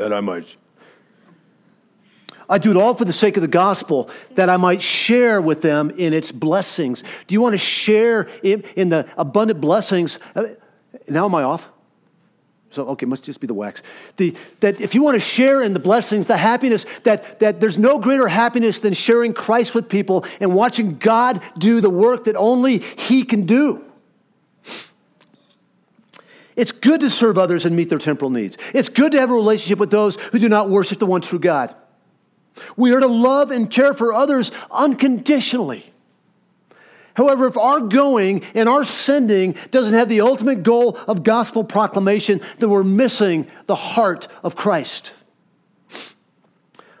that 0.00 0.14
I 0.14 0.20
might 0.22 0.56
I 2.48 2.58
do 2.58 2.72
it 2.72 2.76
all 2.76 2.94
for 2.94 3.04
the 3.04 3.12
sake 3.12 3.36
of 3.36 3.42
the 3.42 3.48
gospel, 3.48 4.10
that 4.34 4.50
I 4.50 4.56
might 4.56 4.82
share 4.82 5.40
with 5.40 5.62
them 5.62 5.90
in 5.90 6.12
its 6.12 6.32
blessings. 6.32 7.04
Do 7.28 7.32
you 7.32 7.40
want 7.40 7.52
to 7.52 7.58
share 7.58 8.28
in, 8.42 8.64
in 8.74 8.88
the 8.88 9.08
abundant 9.16 9.60
blessings 9.60 10.18
uh, 10.34 10.46
now 11.08 11.26
am 11.26 11.34
I 11.36 11.44
off? 11.44 11.68
So, 12.70 12.86
okay, 12.88 13.06
must 13.06 13.22
just 13.22 13.40
be 13.40 13.46
the 13.46 13.54
wax. 13.54 13.82
The, 14.16 14.34
that 14.60 14.80
if 14.80 14.96
you 14.96 15.02
want 15.02 15.14
to 15.14 15.20
share 15.20 15.62
in 15.62 15.74
the 15.74 15.80
blessings, 15.80 16.26
the 16.26 16.36
happiness, 16.36 16.86
that, 17.04 17.38
that 17.38 17.60
there's 17.60 17.78
no 17.78 18.00
greater 18.00 18.26
happiness 18.26 18.80
than 18.80 18.94
sharing 18.94 19.32
Christ 19.32 19.72
with 19.72 19.88
people 19.88 20.24
and 20.40 20.52
watching 20.52 20.98
God 20.98 21.40
do 21.56 21.80
the 21.80 21.90
work 21.90 22.24
that 22.24 22.34
only 22.34 22.78
He 22.78 23.24
can 23.24 23.46
do. 23.46 23.89
It's 26.60 26.72
good 26.72 27.00
to 27.00 27.08
serve 27.08 27.38
others 27.38 27.64
and 27.64 27.74
meet 27.74 27.88
their 27.88 27.98
temporal 27.98 28.30
needs. 28.30 28.58
It's 28.74 28.90
good 28.90 29.12
to 29.12 29.18
have 29.18 29.30
a 29.30 29.34
relationship 29.34 29.78
with 29.78 29.90
those 29.90 30.16
who 30.16 30.38
do 30.38 30.46
not 30.46 30.68
worship 30.68 30.98
the 30.98 31.06
one 31.06 31.22
true 31.22 31.38
God. 31.38 31.74
We 32.76 32.92
are 32.92 33.00
to 33.00 33.06
love 33.06 33.50
and 33.50 33.70
care 33.70 33.94
for 33.94 34.12
others 34.12 34.52
unconditionally. 34.70 35.90
However, 37.14 37.46
if 37.46 37.56
our 37.56 37.80
going 37.80 38.44
and 38.54 38.68
our 38.68 38.84
sending 38.84 39.56
doesn't 39.70 39.94
have 39.94 40.10
the 40.10 40.20
ultimate 40.20 40.62
goal 40.62 40.98
of 41.08 41.22
gospel 41.22 41.64
proclamation, 41.64 42.42
then 42.58 42.68
we're 42.68 42.84
missing 42.84 43.46
the 43.64 43.74
heart 43.74 44.28
of 44.44 44.54
Christ. 44.54 45.12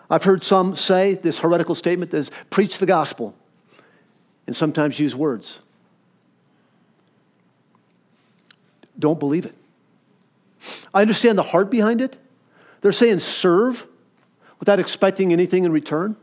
I've 0.08 0.24
heard 0.24 0.42
some 0.42 0.74
say 0.74 1.16
this 1.16 1.40
heretical 1.40 1.74
statement 1.74 2.14
is 2.14 2.30
preach 2.48 2.78
the 2.78 2.86
gospel 2.86 3.36
and 4.46 4.56
sometimes 4.56 4.98
use 4.98 5.14
words. 5.14 5.58
Don't 9.00 9.18
believe 9.18 9.46
it. 9.46 9.54
I 10.92 11.00
understand 11.00 11.38
the 11.38 11.42
heart 11.42 11.70
behind 11.70 12.00
it. 12.00 12.16
They're 12.82 12.92
saying 12.92 13.18
serve 13.18 13.86
without 14.58 14.78
expecting 14.78 15.32
anything 15.32 15.64
in 15.64 15.72
return. 15.72 16.16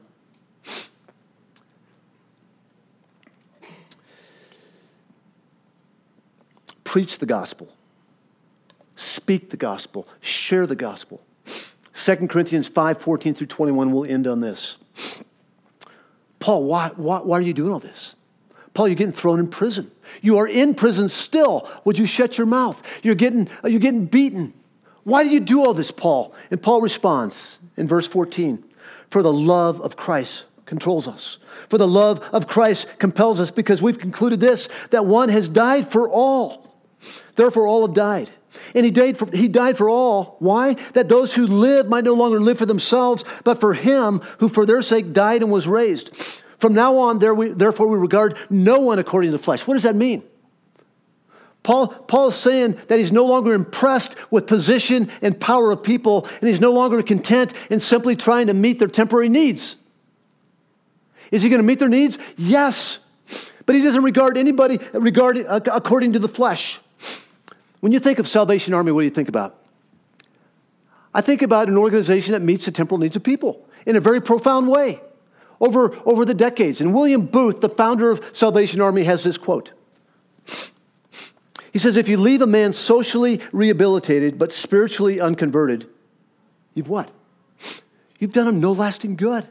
Preach 6.83 7.19
the 7.19 7.25
gospel, 7.25 7.67
speak 8.95 9.49
the 9.49 9.57
gospel, 9.57 10.07
share 10.21 10.65
the 10.65 10.75
gospel. 10.75 11.21
2 11.93 12.27
Corinthians 12.27 12.67
5 12.67 12.99
14 12.99 13.33
through 13.33 13.47
21 13.47 13.91
we'll 13.91 14.09
end 14.09 14.25
on 14.25 14.39
this. 14.39 14.77
Paul, 16.39 16.63
why, 16.63 16.91
why, 16.95 17.19
why 17.19 17.37
are 17.37 17.41
you 17.41 17.53
doing 17.53 17.73
all 17.73 17.79
this? 17.79 18.15
Paul, 18.77 18.89
you're 18.89 18.95
getting 18.95 19.11
thrown 19.11 19.39
in 19.39 19.47
prison. 19.47 19.89
You 20.21 20.37
are 20.37 20.47
in 20.47 20.75
prison 20.75 21.09
still. 21.09 21.67
Would 21.83 21.97
you 21.97 22.05
shut 22.05 22.37
your 22.37 22.45
mouth? 22.45 22.83
You're 23.01 23.15
getting, 23.15 23.49
you're 23.63 23.79
getting 23.79 24.05
beaten. 24.05 24.53
Why 25.03 25.23
do 25.23 25.31
you 25.31 25.39
do 25.39 25.65
all 25.65 25.73
this, 25.73 25.89
Paul? 25.89 26.31
And 26.51 26.61
Paul 26.61 26.81
responds 26.81 27.57
in 27.75 27.87
verse 27.87 28.07
14 28.07 28.63
For 29.09 29.23
the 29.23 29.33
love 29.33 29.81
of 29.81 29.95
Christ 29.95 30.45
controls 30.67 31.07
us. 31.07 31.39
For 31.69 31.79
the 31.79 31.87
love 31.87 32.19
of 32.31 32.47
Christ 32.47 32.99
compels 32.99 33.39
us 33.39 33.49
because 33.49 33.81
we've 33.81 33.97
concluded 33.97 34.39
this 34.41 34.69
that 34.91 35.07
one 35.07 35.29
has 35.29 35.49
died 35.49 35.91
for 35.91 36.07
all 36.07 36.67
Therefore, 37.35 37.67
all 37.67 37.85
have 37.85 37.95
died. 37.95 38.29
And 38.75 38.85
he 38.85 38.91
died, 38.91 39.17
for, 39.17 39.27
he 39.35 39.47
died 39.47 39.75
for 39.77 39.89
all. 39.89 40.35
Why? 40.39 40.73
That 40.93 41.09
those 41.09 41.33
who 41.33 41.47
live 41.47 41.87
might 41.87 42.03
no 42.03 42.13
longer 42.13 42.39
live 42.39 42.57
for 42.57 42.65
themselves, 42.65 43.23
but 43.43 43.59
for 43.59 43.73
him 43.73 44.19
who 44.39 44.49
for 44.49 44.65
their 44.65 44.81
sake 44.81 45.13
died 45.13 45.41
and 45.41 45.51
was 45.51 45.67
raised. 45.67 46.43
From 46.59 46.73
now 46.73 46.97
on, 46.97 47.19
therefore, 47.19 47.87
we 47.87 47.97
regard 47.97 48.37
no 48.49 48.79
one 48.79 48.97
according 48.99 49.31
to 49.31 49.37
the 49.37 49.43
flesh. 49.43 49.67
What 49.67 49.75
does 49.75 49.83
that 49.83 49.95
mean? 49.95 50.23
Paul, 51.61 51.87
Paul 51.87 52.29
is 52.29 52.35
saying 52.35 52.79
that 52.87 52.97
he's 52.97 53.11
no 53.11 53.25
longer 53.25 53.53
impressed 53.53 54.15
with 54.31 54.47
position 54.47 55.11
and 55.21 55.39
power 55.39 55.71
of 55.71 55.83
people, 55.83 56.25
and 56.39 56.49
he's 56.49 56.61
no 56.61 56.71
longer 56.71 57.03
content 57.03 57.53
in 57.69 57.79
simply 57.79 58.15
trying 58.15 58.47
to 58.47 58.53
meet 58.53 58.79
their 58.79 58.87
temporary 58.87 59.29
needs. 59.29 59.75
Is 61.29 61.43
he 61.43 61.49
going 61.49 61.61
to 61.61 61.67
meet 61.67 61.79
their 61.79 61.89
needs? 61.89 62.17
Yes. 62.37 62.99
But 63.65 63.75
he 63.75 63.81
doesn't 63.81 64.03
regard 64.03 64.37
anybody 64.37 64.79
regarding, 64.93 65.45
uh, 65.45 65.59
according 65.71 66.13
to 66.13 66.19
the 66.19 66.29
flesh. 66.29 66.79
When 67.81 67.91
you 67.91 67.99
think 67.99 68.17
of 68.17 68.27
Salvation 68.27 68.73
Army, 68.73 68.93
what 68.93 69.01
do 69.01 69.05
you 69.05 69.11
think 69.11 69.27
about? 69.27 69.57
I 71.13 71.21
think 71.21 71.41
about 71.41 71.67
an 71.67 71.77
organization 71.77 72.31
that 72.31 72.41
meets 72.41 72.65
the 72.65 72.71
temporal 72.71 72.97
needs 72.99 73.15
of 73.15 73.23
people 73.23 73.67
in 73.85 73.95
a 73.95 73.99
very 73.99 74.21
profound 74.21 74.69
way 74.69 75.01
over, 75.59 75.95
over 76.05 76.25
the 76.25 76.33
decades. 76.33 76.81
And 76.81 76.93
William 76.93 77.25
Booth, 77.25 77.61
the 77.61 77.69
founder 77.69 78.11
of 78.11 78.23
Salvation 78.33 78.81
Army, 78.81 79.03
has 79.03 79.23
this 79.23 79.37
quote. 79.37 79.71
He 81.73 81.79
says, 81.79 81.95
If 81.95 82.07
you 82.07 82.17
leave 82.17 82.41
a 82.41 82.47
man 82.47 82.73
socially 82.73 83.41
rehabilitated 83.51 84.37
but 84.37 84.51
spiritually 84.51 85.19
unconverted, 85.19 85.87
you've 86.73 86.89
what? 86.89 87.11
You've 88.19 88.33
done 88.33 88.47
him 88.47 88.59
no 88.59 88.71
lasting 88.71 89.15
good. 89.15 89.47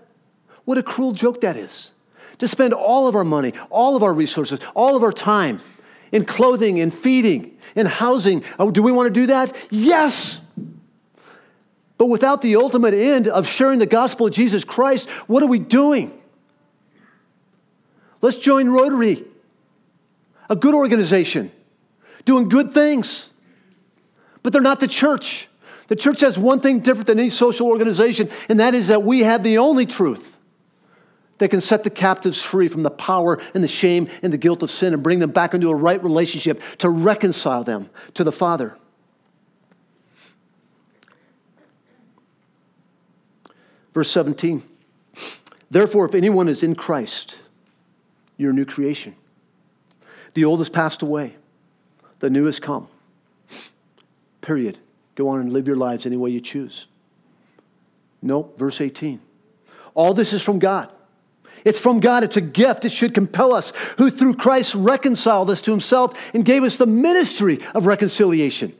What 0.64 0.78
a 0.78 0.82
cruel 0.82 1.12
joke 1.12 1.40
that 1.42 1.57
is. 1.57 1.92
To 2.38 2.48
spend 2.48 2.74
all 2.74 3.09
of 3.09 3.14
our 3.14 3.24
money, 3.24 3.54
all 3.70 3.96
of 3.96 4.02
our 4.02 4.12
resources, 4.12 4.59
all 4.74 4.96
of 4.96 5.02
our 5.02 5.12
time 5.12 5.61
in 6.12 6.24
clothing 6.24 6.80
and 6.80 6.92
feeding 6.92 7.57
and 7.74 7.88
housing. 7.88 8.42
Oh, 8.59 8.70
do 8.70 8.82
we 8.82 8.92
want 8.92 9.07
to 9.07 9.20
do 9.20 9.26
that? 9.26 9.57
Yes. 9.70 10.40
But 11.99 12.07
without 12.07 12.42
the 12.42 12.57
ultimate 12.57 12.94
end 12.94 13.28
of 13.28 13.47
sharing 13.47 13.78
the 13.78 13.86
gospel 13.86 14.26
of 14.26 14.32
Jesus 14.32 14.64
Christ, 14.64 15.09
what 15.26 15.42
are 15.42 15.49
we 15.49 15.59
doing? 15.59 16.20
Let's 18.20 18.38
join 18.38 18.68
Rotary, 18.68 19.24
a 20.51 20.57
good 20.57 20.74
organization, 20.74 21.53
doing 22.24 22.49
good 22.49 22.72
things. 22.72 23.28
But 24.42 24.53
they're 24.53 24.62
not 24.62 24.80
the 24.80 24.88
church. 24.88 25.49
The 25.88 25.97
church 25.97 26.20
has 26.20 26.38
one 26.38 26.61
thing 26.61 26.80
different 26.80 27.07
than 27.07 27.18
any 27.18 27.30
social 27.30 27.68
organization, 27.68 28.28
and 28.49 28.61
that 28.61 28.74
is 28.74 28.88
that 28.88 29.03
we 29.03 29.20
have 29.20 29.42
the 29.42 29.59
only 29.59 29.86
truth 29.86 30.38
that 31.38 31.49
can 31.49 31.61
set 31.61 31.84
the 31.84 31.90
captives 31.90 32.42
free 32.42 32.68
from 32.68 32.82
the 32.82 32.90
power 32.90 33.40
and 33.55 33.62
the 33.62 33.68
shame 33.68 34.09
and 34.22 34.32
the 34.32 34.38
guilt 34.38 34.62
of 34.62 34.70
sin 34.70 34.94
and 34.94 35.03
bring 35.03 35.18
them 35.18 35.30
back 35.30 35.55
into 35.55 35.68
a 35.70 35.74
right 35.74 36.03
relationship 36.03 36.61
to 36.78 36.88
reconcile 36.88 37.62
them 37.62 37.90
to 38.14 38.24
the 38.24 38.32
Father. 38.32 38.76
Verse 43.97 44.11
17 44.11 44.62
Therefore, 45.70 46.05
if 46.05 46.14
anyone 46.14 46.51
is 46.51 46.62
in 46.62 46.74
Christ, 46.74 47.38
you're 48.36 48.51
a 48.51 48.55
new 48.55 48.66
creation. 48.66 49.14
The 50.34 50.44
old 50.44 50.61
has 50.61 50.68
passed 50.68 51.01
away, 51.01 51.36
the 52.18 52.28
new 52.28 52.44
has 52.44 52.61
come. 52.61 52.88
Period. 54.42 54.76
Go 55.14 55.28
on 55.28 55.40
and 55.40 55.51
live 55.51 55.66
your 55.66 55.78
lives 55.78 56.05
any 56.05 56.18
way 56.18 56.28
you 56.28 56.40
choose. 56.40 56.88
Nope, 58.20 58.59
verse 58.59 58.82
18. 58.82 59.18
All 59.94 60.12
this 60.12 60.34
is 60.34 60.42
from 60.42 60.59
God 60.59 60.92
it's 61.64 61.78
from 61.78 62.01
God, 62.01 62.22
it's 62.22 62.36
a 62.36 62.42
gift. 62.42 62.84
It 62.84 62.92
should 62.92 63.14
compel 63.14 63.55
us, 63.55 63.72
who 63.97 64.11
through 64.11 64.34
Christ 64.34 64.74
reconciled 64.74 65.49
us 65.49 65.62
to 65.62 65.70
himself 65.70 66.16
and 66.34 66.44
gave 66.44 66.62
us 66.64 66.76
the 66.76 66.86
ministry 66.86 67.61
of 67.74 67.86
reconciliation. 67.86 68.74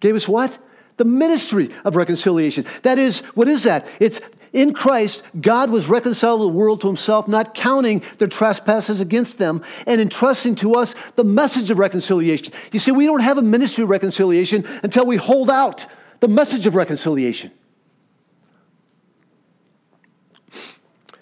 Gave 0.00 0.16
us 0.16 0.26
what? 0.26 0.58
The 0.98 1.06
ministry 1.06 1.70
of 1.84 1.96
reconciliation. 1.96 2.66
That 2.82 2.98
is, 2.98 3.20
what 3.34 3.48
is 3.48 3.62
that? 3.62 3.88
It's, 3.98 4.20
In 4.52 4.72
Christ, 4.72 5.22
God 5.40 5.70
was 5.70 5.88
reconciled 5.88 6.40
the 6.40 6.48
world 6.48 6.80
to 6.80 6.86
himself, 6.86 7.28
not 7.28 7.54
counting 7.54 8.02
their 8.18 8.28
trespasses 8.28 9.00
against 9.00 9.38
them, 9.38 9.62
and 9.86 10.00
entrusting 10.00 10.54
to 10.56 10.74
us 10.74 10.94
the 11.16 11.24
message 11.24 11.70
of 11.70 11.78
reconciliation. 11.78 12.52
You 12.72 12.78
see, 12.78 12.90
we 12.90 13.06
don't 13.06 13.20
have 13.20 13.38
a 13.38 13.42
ministry 13.42 13.84
of 13.84 13.90
reconciliation 13.90 14.66
until 14.82 15.04
we 15.04 15.16
hold 15.16 15.50
out 15.50 15.86
the 16.20 16.28
message 16.28 16.66
of 16.66 16.74
reconciliation. 16.74 17.50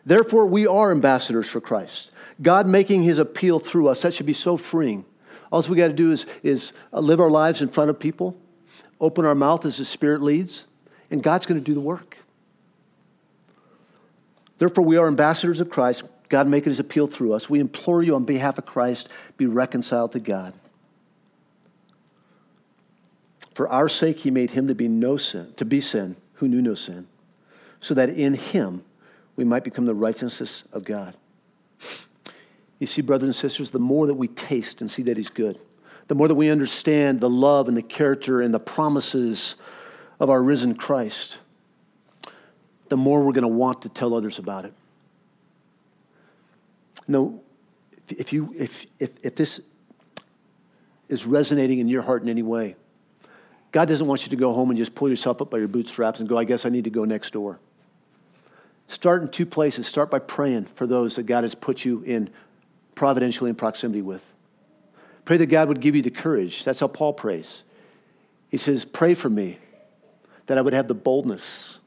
Therefore, 0.04 0.46
we 0.46 0.66
are 0.66 0.92
ambassadors 0.92 1.48
for 1.48 1.60
Christ. 1.60 2.12
God 2.40 2.66
making 2.66 3.02
his 3.02 3.18
appeal 3.18 3.58
through 3.58 3.88
us, 3.88 4.02
that 4.02 4.14
should 4.14 4.26
be 4.26 4.32
so 4.32 4.56
freeing. 4.56 5.04
All 5.50 5.62
we 5.62 5.76
got 5.76 5.88
to 5.88 5.94
do 5.94 6.12
is, 6.12 6.26
is 6.42 6.72
uh, 6.92 7.00
live 7.00 7.20
our 7.20 7.30
lives 7.30 7.60
in 7.60 7.68
front 7.68 7.90
of 7.90 7.98
people, 7.98 8.36
open 9.00 9.24
our 9.24 9.34
mouth 9.34 9.64
as 9.64 9.78
the 9.78 9.84
Spirit 9.84 10.22
leads, 10.22 10.66
and 11.10 11.22
God's 11.22 11.46
going 11.46 11.60
to 11.60 11.64
do 11.64 11.74
the 11.74 11.80
work. 11.80 12.16
Therefore, 14.58 14.84
we 14.84 14.96
are 14.96 15.06
ambassadors 15.06 15.60
of 15.60 15.70
Christ, 15.70 16.04
God 16.28 16.48
making 16.48 16.70
his 16.70 16.80
appeal 16.80 17.06
through 17.06 17.34
us. 17.34 17.50
We 17.50 17.60
implore 17.60 18.02
you 18.02 18.14
on 18.14 18.24
behalf 18.24 18.58
of 18.58 18.66
Christ, 18.66 19.08
be 19.36 19.46
reconciled 19.46 20.12
to 20.12 20.20
God. 20.20 20.54
For 23.54 23.68
our 23.68 23.88
sake, 23.88 24.18
he 24.20 24.30
made 24.30 24.50
him 24.50 24.68
to 24.68 24.74
be 24.74 24.88
no 24.88 25.16
sin, 25.16 25.52
to 25.56 25.64
be 25.64 25.80
sin, 25.80 26.16
who 26.34 26.48
knew 26.48 26.60
no 26.60 26.74
sin, 26.74 27.06
so 27.80 27.94
that 27.94 28.10
in 28.10 28.34
him 28.34 28.84
we 29.34 29.44
might 29.44 29.64
become 29.64 29.86
the 29.86 29.94
righteousness 29.94 30.64
of 30.72 30.84
God. 30.84 31.14
You 32.78 32.86
see, 32.86 33.00
brothers 33.00 33.28
and 33.28 33.34
sisters, 33.34 33.70
the 33.70 33.78
more 33.78 34.06
that 34.06 34.14
we 34.14 34.28
taste 34.28 34.80
and 34.80 34.90
see 34.90 35.02
that 35.04 35.16
he's 35.16 35.30
good, 35.30 35.58
the 36.08 36.14
more 36.14 36.28
that 36.28 36.34
we 36.34 36.50
understand 36.50 37.20
the 37.20 37.30
love 37.30 37.68
and 37.68 37.76
the 37.76 37.82
character 37.82 38.40
and 38.40 38.54
the 38.54 38.60
promises 38.60 39.56
of 40.20 40.30
our 40.30 40.42
risen 40.42 40.74
Christ, 40.74 41.38
the 42.88 42.96
more 42.96 43.22
we're 43.22 43.32
going 43.32 43.42
to 43.42 43.48
want 43.48 43.82
to 43.82 43.88
tell 43.88 44.14
others 44.14 44.38
about 44.38 44.64
it. 44.64 44.72
No, 47.08 47.42
if, 48.08 48.32
you, 48.32 48.54
if, 48.56 48.86
if, 48.98 49.12
if 49.24 49.34
this 49.34 49.60
is 51.08 51.26
resonating 51.26 51.78
in 51.78 51.88
your 51.88 52.02
heart 52.02 52.22
in 52.22 52.28
any 52.28 52.42
way, 52.42 52.76
God 53.72 53.88
doesn't 53.88 54.06
want 54.06 54.24
you 54.24 54.30
to 54.30 54.36
go 54.36 54.52
home 54.52 54.70
and 54.70 54.78
just 54.78 54.94
pull 54.94 55.08
yourself 55.08 55.42
up 55.42 55.50
by 55.50 55.58
your 55.58 55.68
bootstraps 55.68 56.20
and 56.20 56.28
go, 56.28 56.38
I 56.38 56.44
guess 56.44 56.64
I 56.64 56.68
need 56.68 56.84
to 56.84 56.90
go 56.90 57.04
next 57.04 57.32
door. 57.32 57.58
Start 58.88 59.22
in 59.22 59.28
two 59.28 59.46
places. 59.46 59.86
Start 59.86 60.10
by 60.10 60.20
praying 60.20 60.66
for 60.66 60.86
those 60.86 61.16
that 61.16 61.24
God 61.24 61.44
has 61.44 61.54
put 61.54 61.84
you 61.84 62.02
in 62.02 62.30
providentially 62.94 63.50
in 63.50 63.56
proximity 63.56 64.02
with. 64.02 64.32
Pray 65.26 65.36
that 65.36 65.46
God 65.46 65.68
would 65.68 65.80
give 65.80 65.94
you 65.94 66.02
the 66.02 66.10
courage. 66.10 66.64
That's 66.64 66.80
how 66.80 66.86
Paul 66.86 67.12
prays. 67.12 67.64
He 68.48 68.56
says, 68.56 68.84
Pray 68.86 69.12
for 69.12 69.28
me 69.28 69.58
that 70.46 70.56
I 70.56 70.62
would 70.62 70.72
have 70.72 70.88
the 70.88 70.94
boldness 70.94 71.80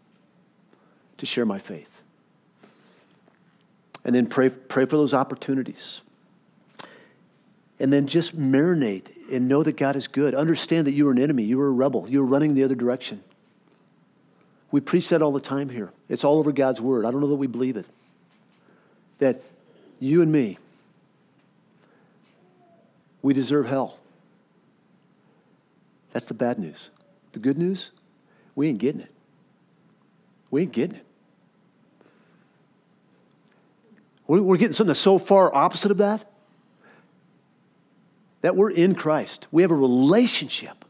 to 1.17 1.25
share 1.25 1.45
my 1.45 1.57
faith. 1.57 2.01
And 4.03 4.13
then 4.13 4.27
pray, 4.27 4.49
pray 4.49 4.85
for 4.85 4.97
those 4.97 5.13
opportunities. 5.13 6.01
And 7.79 7.93
then 7.93 8.07
just 8.07 8.37
marinate 8.37 9.07
and 9.31 9.47
know 9.47 9.63
that 9.63 9.77
God 9.77 9.95
is 9.95 10.07
good. 10.07 10.35
Understand 10.35 10.85
that 10.87 10.91
you 10.91 11.07
are 11.07 11.11
an 11.11 11.19
enemy, 11.19 11.43
you 11.43 11.61
are 11.61 11.67
a 11.67 11.71
rebel, 11.71 12.09
you 12.09 12.21
are 12.21 12.25
running 12.25 12.55
the 12.55 12.63
other 12.63 12.75
direction. 12.75 13.23
We 14.71 14.81
preach 14.81 15.09
that 15.09 15.21
all 15.21 15.31
the 15.31 15.39
time 15.39 15.69
here. 15.69 15.91
It's 16.09 16.25
all 16.25 16.39
over 16.39 16.51
God's 16.51 16.81
word. 16.81 17.05
I 17.05 17.11
don't 17.11 17.21
know 17.21 17.27
that 17.27 17.35
we 17.35 17.47
believe 17.47 17.77
it. 17.77 17.85
That 19.19 19.41
you 19.99 20.21
and 20.21 20.31
me, 20.31 20.57
we 23.22 23.34
deserve 23.34 23.67
hell. 23.67 23.97
That's 26.11 26.28
the 26.28 26.34
bad 26.34 26.59
news. 26.59 26.89
The 27.34 27.39
good 27.39 27.57
news, 27.57 27.91
we 28.55 28.67
ain't 28.67 28.80
getting 28.80 29.01
it. 29.01 29.11
We 30.51 30.63
ain't 30.63 30.72
getting 30.72 30.97
it. 30.97 31.05
We're 34.28 34.57
getting 34.57 34.74
something 34.74 34.89
that's 34.89 34.99
so 34.99 35.17
far 35.17 35.53
opposite 35.53 35.89
of 35.91 35.97
that 35.97 36.24
that 38.41 38.55
we're 38.55 38.72
in 38.72 38.95
Christ. 38.95 39.47
We 39.51 39.63
have 39.63 39.72
a 39.72 39.76
relationship, 39.76 40.86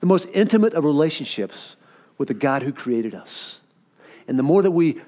the 0.00 0.06
most 0.06 0.28
intimate 0.32 0.72
of 0.72 0.84
relationships 0.84 1.76
with 2.18 2.28
the 2.28 2.34
God 2.34 2.62
who 2.62 2.72
created 2.72 3.14
us. 3.14 3.60
And 4.28 4.38
the 4.38 4.42
more 4.42 4.62
that 4.62 4.70
we 4.70 5.00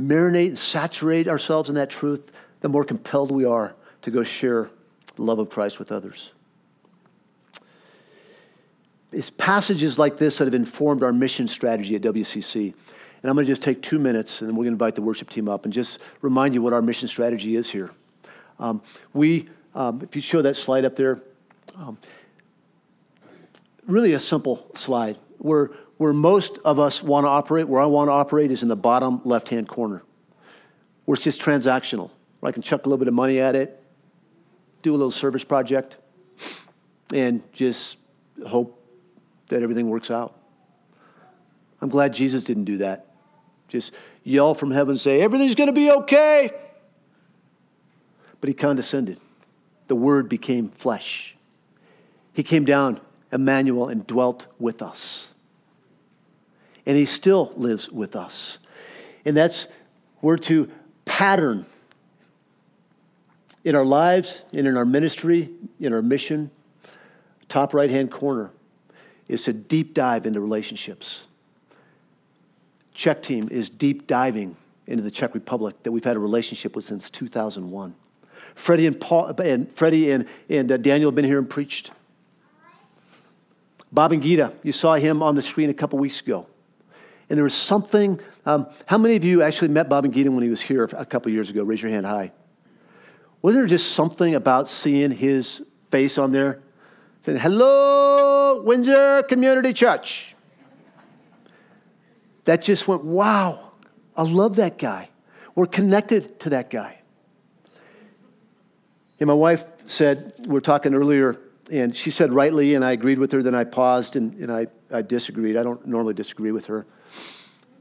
marinate 0.00 0.48
and 0.48 0.58
saturate 0.58 1.28
ourselves 1.28 1.68
in 1.68 1.74
that 1.74 1.90
truth, 1.90 2.30
the 2.60 2.68
more 2.68 2.84
compelled 2.84 3.30
we 3.30 3.44
are 3.44 3.74
to 4.02 4.10
go 4.10 4.22
share 4.22 4.70
the 5.16 5.22
love 5.22 5.38
of 5.38 5.50
Christ 5.50 5.78
with 5.78 5.90
others. 5.90 6.32
It's 9.12 9.30
passages 9.30 9.98
like 9.98 10.18
this 10.18 10.38
that 10.38 10.44
have 10.44 10.54
informed 10.54 11.02
our 11.02 11.12
mission 11.12 11.48
strategy 11.48 11.96
at 11.96 12.02
WCC. 12.02 12.74
And 13.22 13.30
I'm 13.30 13.34
going 13.34 13.46
to 13.46 13.50
just 13.50 13.62
take 13.62 13.82
two 13.82 13.98
minutes 13.98 14.40
and 14.40 14.48
then 14.48 14.56
we're 14.56 14.64
going 14.64 14.72
to 14.72 14.74
invite 14.74 14.94
the 14.94 15.02
worship 15.02 15.30
team 15.30 15.48
up 15.48 15.64
and 15.64 15.72
just 15.72 16.00
remind 16.20 16.54
you 16.54 16.62
what 16.62 16.72
our 16.72 16.82
mission 16.82 17.08
strategy 17.08 17.56
is 17.56 17.70
here. 17.70 17.90
Um, 18.58 18.82
we, 19.12 19.48
um, 19.74 20.00
if 20.02 20.14
you 20.14 20.22
show 20.22 20.42
that 20.42 20.54
slide 20.56 20.84
up 20.84 20.96
there, 20.96 21.22
um, 21.76 21.98
really 23.86 24.12
a 24.12 24.20
simple 24.20 24.70
slide 24.74 25.16
where, 25.38 25.70
where 25.96 26.12
most 26.12 26.58
of 26.64 26.78
us 26.78 27.02
want 27.02 27.24
to 27.24 27.28
operate, 27.28 27.68
where 27.68 27.80
I 27.80 27.86
want 27.86 28.08
to 28.08 28.12
operate 28.12 28.50
is 28.50 28.62
in 28.62 28.68
the 28.68 28.76
bottom 28.76 29.20
left 29.24 29.48
hand 29.48 29.68
corner, 29.68 30.02
where 31.04 31.14
it's 31.14 31.24
just 31.24 31.40
transactional, 31.40 32.10
where 32.40 32.48
I 32.50 32.52
can 32.52 32.62
chuck 32.62 32.84
a 32.84 32.88
little 32.88 32.98
bit 32.98 33.08
of 33.08 33.14
money 33.14 33.40
at 33.40 33.56
it, 33.56 33.82
do 34.86 34.92
a 34.92 34.96
little 34.96 35.10
service 35.10 35.42
project, 35.42 35.96
and 37.12 37.42
just 37.52 37.98
hope 38.46 38.80
that 39.48 39.60
everything 39.64 39.90
works 39.90 40.12
out. 40.12 40.38
I'm 41.80 41.88
glad 41.88 42.14
Jesus 42.14 42.44
didn't 42.44 42.66
do 42.66 42.76
that. 42.78 43.06
Just 43.66 43.92
yell 44.22 44.54
from 44.54 44.70
heaven, 44.70 44.96
say, 44.96 45.20
everything's 45.22 45.56
going 45.56 45.66
to 45.66 45.72
be 45.72 45.90
okay. 45.90 46.50
But 48.40 48.46
he 48.46 48.54
condescended. 48.54 49.18
The 49.88 49.96
word 49.96 50.28
became 50.28 50.68
flesh. 50.68 51.34
He 52.32 52.44
came 52.44 52.64
down, 52.64 53.00
Emmanuel, 53.32 53.88
and 53.88 54.06
dwelt 54.06 54.46
with 54.60 54.82
us. 54.82 55.30
And 56.86 56.96
he 56.96 57.06
still 57.06 57.52
lives 57.56 57.90
with 57.90 58.14
us. 58.14 58.58
And 59.24 59.36
that's, 59.36 59.66
we're 60.22 60.38
to 60.38 60.70
pattern 61.04 61.66
in 63.66 63.74
our 63.74 63.84
lives 63.84 64.44
and 64.52 64.68
in 64.68 64.76
our 64.76 64.84
ministry, 64.84 65.50
in 65.80 65.92
our 65.92 66.00
mission, 66.00 66.52
top 67.48 67.74
right 67.74 67.90
hand 67.90 68.12
corner 68.12 68.52
is 69.26 69.42
to 69.42 69.52
deep 69.52 69.92
dive 69.92 70.24
into 70.24 70.40
relationships. 70.40 71.24
Czech 72.94 73.24
team 73.24 73.48
is 73.50 73.68
deep 73.68 74.06
diving 74.06 74.56
into 74.86 75.02
the 75.02 75.10
Czech 75.10 75.34
Republic 75.34 75.74
that 75.82 75.90
we've 75.90 76.04
had 76.04 76.14
a 76.14 76.20
relationship 76.20 76.76
with 76.76 76.84
since 76.84 77.10
2001. 77.10 77.92
Freddie 78.54 78.86
and, 78.86 79.00
Paul, 79.00 79.34
and, 79.40 79.70
Freddie 79.72 80.12
and, 80.12 80.26
and 80.48 80.70
uh, 80.70 80.76
Daniel 80.76 81.10
have 81.10 81.16
been 81.16 81.24
here 81.24 81.38
and 81.38 81.50
preached. 81.50 81.90
Bob 83.90 84.12
and 84.12 84.22
Gita, 84.22 84.52
you 84.62 84.70
saw 84.70 84.94
him 84.94 85.24
on 85.24 85.34
the 85.34 85.42
screen 85.42 85.70
a 85.70 85.74
couple 85.74 85.98
weeks 85.98 86.20
ago. 86.20 86.46
And 87.28 87.36
there 87.36 87.44
was 87.44 87.54
something, 87.54 88.20
um, 88.46 88.68
how 88.86 88.96
many 88.96 89.16
of 89.16 89.24
you 89.24 89.42
actually 89.42 89.68
met 89.68 89.88
Bob 89.88 90.04
and 90.04 90.14
Gita 90.14 90.30
when 90.30 90.44
he 90.44 90.50
was 90.50 90.60
here 90.60 90.84
a 90.84 91.04
couple 91.04 91.32
years 91.32 91.50
ago? 91.50 91.64
Raise 91.64 91.82
your 91.82 91.90
hand 91.90 92.06
high. 92.06 92.30
Wasn't 93.46 93.62
there 93.62 93.68
just 93.68 93.92
something 93.92 94.34
about 94.34 94.66
seeing 94.66 95.12
his 95.12 95.62
face 95.92 96.18
on 96.18 96.32
there? 96.32 96.58
Saying, 97.24 97.38
Hello, 97.38 98.60
Windsor 98.64 99.22
Community 99.22 99.72
Church. 99.72 100.34
That 102.42 102.60
just 102.60 102.88
went, 102.88 103.04
wow, 103.04 103.70
I 104.16 104.24
love 104.24 104.56
that 104.56 104.78
guy. 104.78 105.10
We're 105.54 105.66
connected 105.66 106.40
to 106.40 106.50
that 106.50 106.70
guy. 106.70 106.98
And 109.20 109.28
my 109.28 109.34
wife 109.34 109.64
said, 109.88 110.32
we 110.40 110.52
were 110.52 110.60
talking 110.60 110.92
earlier, 110.92 111.38
and 111.70 111.96
she 111.96 112.10
said 112.10 112.32
rightly, 112.32 112.74
and 112.74 112.84
I 112.84 112.90
agreed 112.90 113.20
with 113.20 113.30
her, 113.30 113.44
then 113.44 113.54
I 113.54 113.62
paused 113.62 114.16
and, 114.16 114.34
and 114.40 114.50
I, 114.50 114.66
I 114.90 115.02
disagreed. 115.02 115.56
I 115.56 115.62
don't 115.62 115.86
normally 115.86 116.14
disagree 116.14 116.50
with 116.50 116.66
her. 116.66 116.84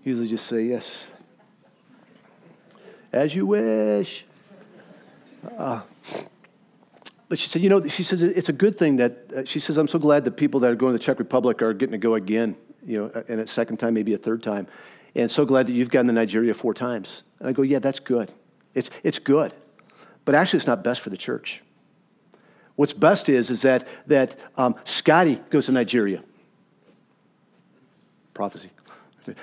Usually 0.03 0.27
just 0.27 0.45
say, 0.45 0.61
yes. 0.61 1.07
As 3.11 3.33
you 3.33 3.47
wish. 3.47 4.25
Uh, 5.57 5.81
but 7.27 7.39
she 7.39 7.49
said, 7.49 7.61
you 7.61 7.69
know, 7.69 7.85
she 7.87 8.03
says 8.03 8.21
it's 8.21 8.49
a 8.49 8.53
good 8.53 8.77
thing 8.77 8.97
that, 8.97 9.17
uh, 9.35 9.45
she 9.45 9.59
says, 9.59 9.77
I'm 9.77 9.87
so 9.87 9.99
glad 9.99 10.25
that 10.25 10.31
people 10.37 10.59
that 10.61 10.71
are 10.71 10.75
going 10.75 10.93
to 10.93 10.97
the 10.97 11.03
Czech 11.03 11.19
Republic 11.19 11.61
are 11.61 11.73
getting 11.73 11.93
to 11.93 11.97
go 11.97 12.15
again, 12.15 12.55
you 12.85 12.99
know, 12.99 13.23
and 13.27 13.39
a 13.39 13.47
second 13.47 13.77
time, 13.77 13.93
maybe 13.93 14.13
a 14.13 14.17
third 14.17 14.43
time. 14.43 14.67
And 15.15 15.31
so 15.31 15.45
glad 15.45 15.67
that 15.67 15.71
you've 15.71 15.89
gotten 15.89 16.07
to 16.07 16.13
Nigeria 16.13 16.53
four 16.53 16.73
times. 16.73 17.23
And 17.39 17.47
I 17.47 17.51
go, 17.51 17.61
yeah, 17.61 17.79
that's 17.79 17.99
good. 17.99 18.31
It's, 18.73 18.89
it's 19.03 19.19
good. 19.19 19.53
But 20.23 20.35
actually, 20.35 20.57
it's 20.57 20.67
not 20.67 20.83
best 20.83 21.01
for 21.01 21.09
the 21.09 21.17
church. 21.17 21.63
What's 22.75 22.93
best 22.93 23.29
is, 23.29 23.49
is 23.49 23.61
that, 23.61 23.87
that 24.07 24.35
um, 24.57 24.75
Scotty 24.83 25.39
goes 25.49 25.67
to 25.67 25.71
Nigeria. 25.71 26.21
Prophecy. 28.33 28.69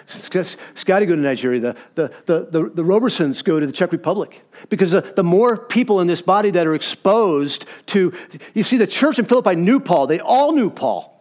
Scotty 0.07 1.07
go 1.07 1.14
to 1.14 1.20
Nigeria. 1.20 1.61
The, 1.61 1.76
the, 1.95 2.12
the, 2.26 2.70
the, 2.74 2.85
Robersons 2.85 3.43
go 3.43 3.59
to 3.59 3.66
the 3.66 3.72
Czech 3.72 3.93
Republic. 3.93 4.43
Because 4.68 4.91
the, 4.91 5.01
the 5.01 5.24
more 5.24 5.57
people 5.57 6.01
in 6.01 6.07
this 6.07 6.22
body 6.22 6.51
that 6.51 6.66
are 6.66 6.74
exposed 6.74 7.66
to, 7.87 8.12
you 8.55 8.62
see, 8.62 8.76
the 8.76 8.87
church 8.87 9.18
in 9.18 9.24
Philippi 9.24 9.55
knew 9.55 9.80
Paul. 9.80 10.07
They 10.07 10.20
all 10.20 10.53
knew 10.53 10.70
Paul. 10.70 11.12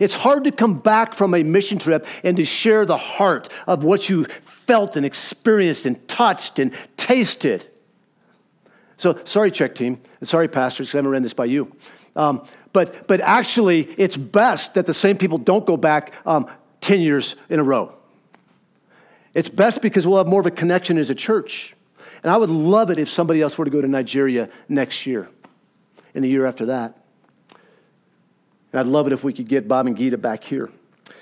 It's 0.00 0.14
hard 0.14 0.44
to 0.44 0.50
come 0.50 0.78
back 0.78 1.14
from 1.14 1.34
a 1.34 1.42
mission 1.42 1.78
trip 1.78 2.06
and 2.24 2.36
to 2.36 2.44
share 2.44 2.84
the 2.84 2.96
heart 2.96 3.48
of 3.66 3.84
what 3.84 4.08
you 4.08 4.24
felt 4.24 4.96
and 4.96 5.06
experienced 5.06 5.86
and 5.86 6.06
touched 6.08 6.58
and 6.58 6.74
tasted. 6.96 7.66
So, 8.96 9.20
sorry, 9.24 9.52
Czech 9.52 9.76
team, 9.76 10.00
sorry, 10.22 10.48
pastors, 10.48 10.88
because 10.88 10.96
I 10.96 10.98
haven't 10.98 11.12
ran 11.12 11.22
this 11.22 11.34
by 11.34 11.44
you. 11.44 11.72
Um, 12.16 12.44
but, 12.72 13.06
but 13.06 13.20
actually, 13.20 13.82
it's 13.96 14.16
best 14.16 14.74
that 14.74 14.86
the 14.86 14.94
same 14.94 15.16
people 15.16 15.38
don't 15.38 15.64
go 15.64 15.76
back 15.76 16.12
um, 16.26 16.50
10 16.80 17.00
years 17.00 17.36
in 17.48 17.60
a 17.60 17.62
row. 17.62 17.92
It's 19.34 19.48
best 19.48 19.82
because 19.82 20.06
we'll 20.06 20.18
have 20.18 20.26
more 20.26 20.40
of 20.40 20.46
a 20.46 20.50
connection 20.50 20.98
as 20.98 21.10
a 21.10 21.14
church. 21.14 21.74
And 22.22 22.32
I 22.32 22.36
would 22.36 22.50
love 22.50 22.90
it 22.90 22.98
if 22.98 23.08
somebody 23.08 23.40
else 23.40 23.56
were 23.56 23.64
to 23.64 23.70
go 23.70 23.80
to 23.80 23.88
Nigeria 23.88 24.48
next 24.68 25.06
year 25.06 25.28
and 26.14 26.24
the 26.24 26.28
year 26.28 26.46
after 26.46 26.66
that. 26.66 26.98
And 28.72 28.80
I'd 28.80 28.86
love 28.86 29.06
it 29.06 29.12
if 29.12 29.24
we 29.24 29.32
could 29.32 29.48
get 29.48 29.68
Bob 29.68 29.86
and 29.86 29.96
Gita 29.96 30.18
back 30.18 30.44
here. 30.44 30.70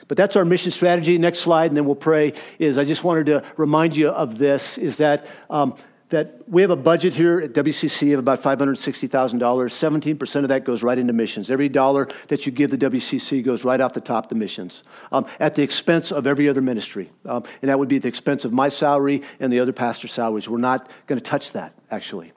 But 0.08 0.16
that's 0.16 0.36
our 0.36 0.44
mission 0.44 0.70
strategy. 0.70 1.18
Next 1.18 1.40
slide, 1.40 1.70
and 1.70 1.76
then 1.76 1.84
we'll 1.84 1.96
pray. 1.96 2.32
Is 2.58 2.78
I 2.78 2.84
just 2.84 3.02
wanted 3.02 3.26
to 3.26 3.44
remind 3.56 3.96
you 3.96 4.08
of 4.08 4.38
this: 4.38 4.78
is 4.78 4.98
that 4.98 5.28
um, 5.50 5.76
that 6.08 6.48
we 6.48 6.62
have 6.62 6.70
a 6.70 6.76
budget 6.76 7.14
here 7.14 7.40
at 7.40 7.52
WCC 7.52 8.12
of 8.12 8.20
about 8.20 8.40
$560,000. 8.40 9.08
17% 9.38 10.36
of 10.42 10.48
that 10.48 10.64
goes 10.64 10.82
right 10.82 10.98
into 10.98 11.12
missions. 11.12 11.50
Every 11.50 11.68
dollar 11.68 12.08
that 12.28 12.46
you 12.46 12.52
give 12.52 12.70
the 12.70 12.78
WCC 12.78 13.44
goes 13.44 13.64
right 13.64 13.80
off 13.80 13.92
the 13.92 14.00
top 14.00 14.28
to 14.28 14.34
missions 14.34 14.84
um, 15.10 15.26
at 15.40 15.56
the 15.56 15.62
expense 15.62 16.12
of 16.12 16.26
every 16.26 16.48
other 16.48 16.62
ministry. 16.62 17.10
Um, 17.24 17.42
and 17.60 17.68
that 17.68 17.78
would 17.78 17.88
be 17.88 17.96
at 17.96 18.02
the 18.02 18.08
expense 18.08 18.44
of 18.44 18.52
my 18.52 18.68
salary 18.68 19.22
and 19.40 19.52
the 19.52 19.58
other 19.58 19.72
pastor 19.72 20.06
salaries. 20.06 20.48
We're 20.48 20.58
not 20.58 20.90
going 21.08 21.18
to 21.18 21.24
touch 21.24 21.52
that, 21.52 21.74
actually, 21.90 22.32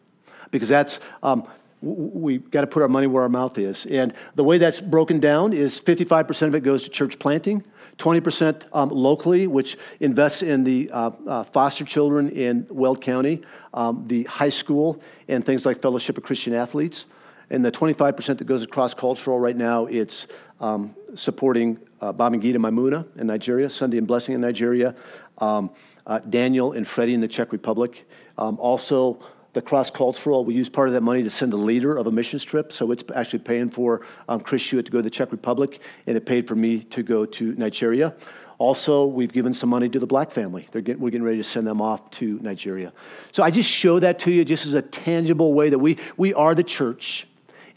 because 0.51 0.69
that's. 0.69 0.99
Um, 1.21 1.47
we've 1.81 2.51
got 2.51 2.61
to 2.61 2.67
put 2.67 2.81
our 2.81 2.89
money 2.89 3.07
where 3.07 3.23
our 3.23 3.29
mouth 3.29 3.57
is. 3.57 3.85
And 3.85 4.13
the 4.35 4.43
way 4.43 4.57
that's 4.57 4.81
broken 4.81 5.21
down 5.21 5.53
is 5.53 5.79
55% 5.79 6.47
of 6.47 6.55
it 6.55 6.59
goes 6.61 6.83
to 6.83 6.89
church 6.89 7.19
planting, 7.19 7.63
20% 7.99 8.63
um, 8.73 8.89
locally, 8.89 9.45
which 9.45 9.77
invests 9.99 10.41
in 10.41 10.63
the 10.63 10.89
uh, 10.91 11.11
uh, 11.27 11.43
foster 11.43 11.85
children 11.85 12.29
in 12.29 12.65
Weld 12.69 13.01
County, 13.01 13.41
um, 13.73 14.05
the 14.07 14.23
high 14.23 14.49
school, 14.49 15.01
and 15.27 15.45
things 15.45 15.65
like 15.65 15.81
Fellowship 15.81 16.17
of 16.17 16.23
Christian 16.23 16.53
Athletes. 16.53 17.05
And 17.49 17.63
the 17.63 17.71
25% 17.71 18.37
that 18.37 18.45
goes 18.45 18.63
across 18.63 18.93
cultural 18.93 19.39
right 19.39 19.55
now, 19.55 19.85
it's 19.85 20.27
um, 20.59 20.95
supporting 21.13 21.79
uh, 22.01 22.11
Gita 22.37 22.59
Maimuna 22.59 23.05
in 23.17 23.27
Nigeria, 23.27 23.69
Sunday 23.69 23.97
and 23.97 24.07
Blessing 24.07 24.35
in 24.35 24.41
Nigeria, 24.41 24.95
um, 25.39 25.69
uh, 26.07 26.19
Daniel 26.19 26.71
and 26.71 26.87
Freddie 26.87 27.13
in 27.13 27.21
the 27.21 27.27
Czech 27.27 27.51
Republic. 27.51 28.07
Um, 28.37 28.57
also, 28.59 29.19
the 29.53 29.61
cross 29.61 29.89
cultural, 29.89 30.45
we 30.45 30.53
use 30.53 30.69
part 30.69 30.87
of 30.87 30.93
that 30.93 31.01
money 31.01 31.23
to 31.23 31.29
send 31.29 31.53
a 31.53 31.57
leader 31.57 31.97
of 31.97 32.07
a 32.07 32.11
missions 32.11 32.43
trip. 32.43 32.71
So 32.71 32.91
it's 32.91 33.03
actually 33.15 33.39
paying 33.39 33.69
for 33.69 34.01
um, 34.27 34.41
Chris 34.41 34.69
Hewitt 34.69 34.85
to 34.85 34.91
go 34.91 34.99
to 34.99 35.01
the 35.01 35.09
Czech 35.09 35.31
Republic, 35.31 35.81
and 36.05 36.15
it 36.15 36.25
paid 36.25 36.47
for 36.47 36.55
me 36.55 36.79
to 36.81 37.03
go 37.03 37.25
to 37.25 37.53
Nigeria. 37.55 38.15
Also, 38.59 39.05
we've 39.05 39.31
given 39.31 39.53
some 39.53 39.69
money 39.69 39.87
to 39.87 39.99
the 39.99 40.05
black 40.05 40.31
family. 40.31 40.67
Getting, 40.73 40.99
we're 40.99 41.09
getting 41.09 41.25
ready 41.25 41.37
to 41.37 41.43
send 41.43 41.65
them 41.65 41.81
off 41.81 42.11
to 42.11 42.39
Nigeria. 42.41 42.91
So 43.31 43.41
I 43.41 43.51
just 43.51 43.69
show 43.69 43.99
that 43.99 44.19
to 44.19 44.31
you 44.31 44.43
just 44.43 44.65
as 44.65 44.73
a 44.73 44.81
tangible 44.81 45.53
way 45.53 45.69
that 45.69 45.79
we, 45.79 45.97
we 46.17 46.33
are 46.33 46.53
the 46.53 46.63
church 46.63 47.25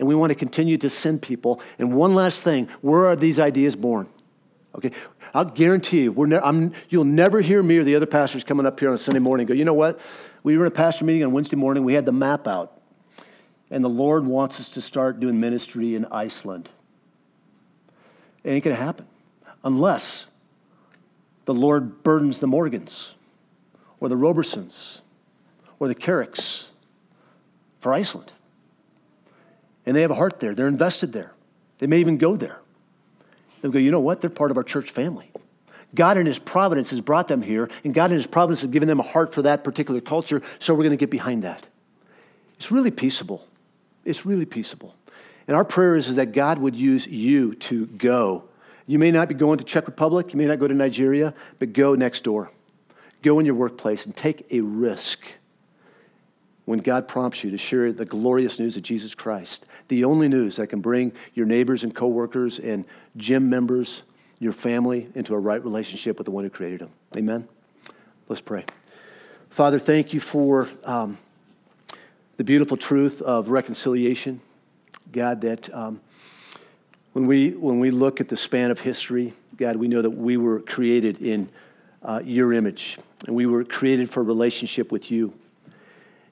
and 0.01 0.09
we 0.09 0.17
want 0.17 0.31
to 0.31 0.35
continue 0.35 0.77
to 0.79 0.91
send 0.91 1.23
people. 1.23 1.63
And 1.79 1.95
one 1.95 2.17
last 2.17 2.43
thing 2.43 2.69
where 2.81 3.07
are 3.07 3.15
these 3.15 3.39
ideas 3.39 3.77
born? 3.77 4.09
Okay, 4.75 4.91
I'll 5.35 5.45
guarantee 5.45 6.03
you, 6.03 6.15
ne- 6.27 6.71
you'll 6.89 7.05
never 7.05 7.41
hear 7.41 7.63
me 7.63 7.79
or 7.79 7.85
the 7.85 7.95
other 7.95 8.07
pastors 8.07 8.43
coming 8.43 8.67
up 8.67 8.81
here 8.81 8.89
on 8.89 8.95
a 8.95 8.99
Sunday 8.99 9.21
morning 9.21 9.47
go, 9.47 9.55
you 9.55 9.65
know 9.65 9.75
what? 9.75 10.01
We 10.43 10.57
were 10.57 10.65
in 10.65 10.69
a 10.73 10.75
pastor 10.75 11.05
meeting 11.05 11.25
on 11.25 11.33
Wednesday 11.33 11.57
morning. 11.57 11.85
We 11.85 11.95
had 11.95 12.07
the 12.07 12.13
map 12.13 12.47
out. 12.47 12.81
And 13.71 13.83
the 13.83 13.89
Lord 13.89 14.27
wants 14.27 14.61
us 14.61 14.69
to 14.71 14.81
start 14.81 15.19
doing 15.19 15.41
ministry 15.41 15.95
in 15.95 16.05
Iceland. 16.07 16.69
It 18.45 18.51
ain't 18.51 18.65
going 18.65 18.77
to 18.77 18.83
happen 18.83 19.07
unless 19.65 20.27
the 21.45 21.55
Lord 21.55 22.03
burdens 22.03 22.41
the 22.41 22.47
Morgans 22.47 23.15
or 24.01 24.09
the 24.09 24.17
Robersons 24.17 25.01
or 25.79 25.89
the 25.89 25.95
Carricks 25.95 26.71
for 27.81 27.93
Iceland. 27.93 28.33
And 29.87 29.97
they 29.97 30.03
have 30.03 30.11
a 30.11 30.17
heart 30.17 30.41
there. 30.41 30.55
They're 30.55 30.69
invested 30.69 31.13
there. 31.13 31.33
They 31.79 31.87
may 31.87 31.99
even 31.99 32.19
go 32.19 32.37
there. 32.37 32.61
They'll 33.61 33.73
go, 33.73 33.79
you 33.79 33.91
know 33.91 34.01
what? 34.01 34.21
They're 34.21 34.31
part 34.31 34.51
of 34.51 34.57
our 34.57 34.65
church 34.65 34.91
family. 34.91 35.31
God 35.95 36.17
in 36.17 36.27
His 36.27 36.39
providence 36.39 36.91
has 36.91 37.01
brought 37.01 37.29
them 37.29 37.43
here, 37.43 37.71
and 37.85 37.93
God 37.93 38.11
in 38.11 38.17
His 38.17 38.27
providence 38.27 38.61
has 38.63 38.71
given 38.71 38.89
them 38.89 39.01
a 39.01 39.05
heart 39.05 39.35
for 39.35 39.43
that 39.43 39.65
particular 39.65 40.01
culture, 40.01 40.43
so 40.59 40.75
we're 40.75 40.85
going 40.85 40.91
to 40.91 40.97
get 40.97 41.11
behind 41.11 41.43
that. 41.45 41.67
It's 42.55 42.71
really 42.71 42.91
peaceable. 42.91 43.47
It's 44.05 44.25
really 44.25 44.47
peaceable. 44.47 44.95
And 45.47 45.57
our 45.57 45.65
prayer 45.65 45.97
is, 45.97 46.09
is 46.09 46.17
that 46.17 46.33
God 46.33 46.59
would 46.59 46.77
use 46.77 47.07
you 47.07 47.55
to 47.57 47.87
go. 47.87 48.45
You 48.87 48.99
may 48.99 49.11
not 49.11 49.29
be 49.29 49.35
going 49.35 49.59
to 49.59 49.65
Czech 49.65 49.87
Republic, 49.87 50.33
you 50.33 50.39
may 50.39 50.47
not 50.47 50.59
go 50.59 50.69
to 50.69 50.75
Nigeria, 50.75 51.35
but 51.59 51.73
go 51.73 51.95
next 51.95 52.25
door. 52.25 52.51
Go 53.23 53.39
in 53.39 53.47
your 53.47 53.55
workplace 53.55 54.07
and 54.07 54.17
take 54.17 54.47
a 54.51 54.61
risk 54.61 55.21
when 56.65 56.79
God 56.79 57.09
prompts 57.09 57.43
you 57.43 57.51
to 57.51 57.59
share 57.59 57.93
the 57.93 58.05
glorious 58.05 58.59
news 58.59 58.77
of 58.77 58.83
Jesus 58.83 59.15
Christ, 59.15 59.67
the 59.89 60.05
only 60.05 60.29
news 60.29 60.57
that 60.57 60.69
can 60.69 60.81
bring 60.81 61.13
your 61.35 61.47
neighbors 61.47 61.85
and 61.85 61.95
coworkers 61.95 62.59
and 62.59 62.85
gym 63.17 63.51
members 63.51 64.03
your 64.43 64.53
family 64.53 65.09
into 65.15 65.35
a 65.35 65.39
right 65.39 65.63
relationship 65.63 66.19
with 66.19 66.25
the 66.25 66.33
one 66.33 66.43
who 66.43 66.51
created 66.51 66.81
them. 66.81 66.91
Amen? 67.17 67.47
Let's 68.29 68.41
pray. 68.41 68.65
Father, 69.51 69.79
thank 69.79 70.13
you 70.13 70.19
for 70.19 70.69
um, 70.83 71.17
the 72.39 72.45
beautiful 72.45 72.77
truth 72.77 73.23
of 73.23 73.51
reconciliation. 73.51 74.41
God, 75.13 75.43
that 75.43 75.73
um, 75.73 76.01
when, 77.13 77.29
we, 77.29 77.51
when 77.51 77.79
we 77.79 77.93
look 77.93 78.21
at 78.21 78.29
the 78.29 78.37
span 78.37 78.73
of 78.73 78.81
history, 78.81 79.33
God, 79.57 79.77
we 79.77 79.87
know 79.87 80.03
that 80.03 80.11
we 80.11 80.37
were 80.37 80.59
created 80.59 81.23
in 81.23 81.49
uh, 82.03 82.21
your 82.25 82.53
image, 82.53 82.99
and 83.29 83.37
we 83.37 83.47
were 83.47 83.63
created 83.63 84.11
for 84.11 84.21
a 84.21 84.25
relationship 84.25 84.91
with 84.91 85.13
you. 85.13 85.33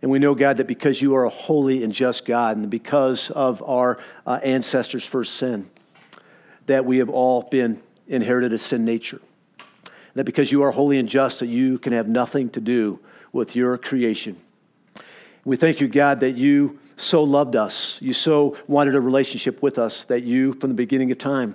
And 0.02 0.10
we 0.10 0.18
know, 0.18 0.34
God, 0.34 0.56
that 0.56 0.66
because 0.66 1.00
you 1.00 1.14
are 1.14 1.26
a 1.26 1.30
holy 1.30 1.84
and 1.84 1.92
just 1.92 2.24
God, 2.24 2.56
and 2.56 2.68
because 2.70 3.30
of 3.30 3.62
our 3.62 4.00
uh, 4.26 4.40
ancestors' 4.42 5.06
first 5.06 5.34
sin, 5.34 5.70
that 6.66 6.84
we 6.84 6.98
have 6.98 7.08
all 7.08 7.42
been 7.42 7.80
inherited 8.10 8.52
a 8.52 8.58
sin 8.58 8.84
nature. 8.84 9.22
That 10.14 10.24
because 10.24 10.52
you 10.52 10.62
are 10.62 10.72
holy 10.72 10.98
and 10.98 11.08
just, 11.08 11.40
that 11.40 11.46
you 11.46 11.78
can 11.78 11.94
have 11.94 12.08
nothing 12.08 12.50
to 12.50 12.60
do 12.60 12.98
with 13.32 13.56
your 13.56 13.78
creation. 13.78 14.36
We 15.44 15.56
thank 15.56 15.80
you, 15.80 15.88
God, 15.88 16.20
that 16.20 16.32
you 16.32 16.78
so 16.96 17.22
loved 17.22 17.56
us. 17.56 18.02
You 18.02 18.12
so 18.12 18.58
wanted 18.66 18.94
a 18.94 19.00
relationship 19.00 19.62
with 19.62 19.78
us 19.78 20.04
that 20.06 20.24
you, 20.24 20.52
from 20.54 20.68
the 20.70 20.74
beginning 20.74 21.10
of 21.10 21.18
time, 21.18 21.54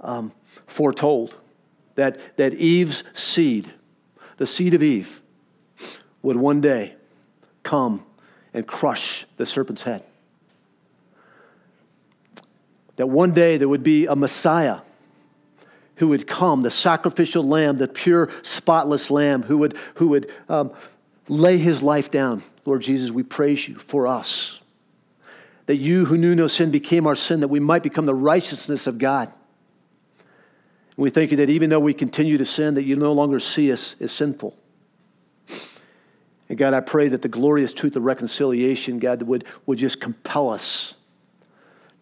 um, 0.00 0.32
foretold 0.66 1.36
that, 1.96 2.36
that 2.38 2.54
Eve's 2.54 3.02
seed, 3.12 3.70
the 4.38 4.46
seed 4.46 4.72
of 4.72 4.82
Eve, 4.82 5.20
would 6.22 6.36
one 6.36 6.60
day 6.60 6.94
come 7.64 8.06
and 8.54 8.66
crush 8.66 9.26
the 9.36 9.44
serpent's 9.44 9.82
head. 9.82 10.04
That 12.96 13.08
one 13.08 13.32
day 13.32 13.56
there 13.56 13.68
would 13.68 13.82
be 13.82 14.06
a 14.06 14.14
Messiah 14.14 14.78
who 16.02 16.08
would 16.08 16.26
come, 16.26 16.62
the 16.62 16.70
sacrificial 16.70 17.46
lamb, 17.46 17.76
the 17.76 17.86
pure, 17.86 18.28
spotless 18.42 19.08
lamb, 19.08 19.44
who 19.44 19.56
would, 19.56 19.76
who 19.94 20.08
would 20.08 20.28
um, 20.48 20.72
lay 21.28 21.56
his 21.56 21.80
life 21.80 22.10
down. 22.10 22.42
Lord 22.64 22.82
Jesus, 22.82 23.12
we 23.12 23.22
praise 23.22 23.68
you 23.68 23.76
for 23.76 24.08
us. 24.08 24.60
That 25.66 25.76
you 25.76 26.06
who 26.06 26.16
knew 26.16 26.34
no 26.34 26.48
sin 26.48 26.72
became 26.72 27.06
our 27.06 27.14
sin, 27.14 27.38
that 27.38 27.46
we 27.46 27.60
might 27.60 27.84
become 27.84 28.04
the 28.04 28.16
righteousness 28.16 28.88
of 28.88 28.98
God. 28.98 29.28
And 29.28 31.04
we 31.04 31.08
thank 31.08 31.30
you 31.30 31.36
that 31.36 31.50
even 31.50 31.70
though 31.70 31.78
we 31.78 31.94
continue 31.94 32.36
to 32.36 32.44
sin, 32.44 32.74
that 32.74 32.82
you 32.82 32.96
no 32.96 33.12
longer 33.12 33.38
see 33.38 33.70
us 33.70 33.94
as 34.00 34.10
sinful. 34.10 34.56
And 36.48 36.58
God, 36.58 36.74
I 36.74 36.80
pray 36.80 37.06
that 37.06 37.22
the 37.22 37.28
glorious 37.28 37.72
truth 37.72 37.94
of 37.94 38.02
reconciliation, 38.02 38.98
God, 38.98 39.22
would, 39.22 39.44
would 39.66 39.78
just 39.78 40.00
compel 40.00 40.50
us 40.50 40.94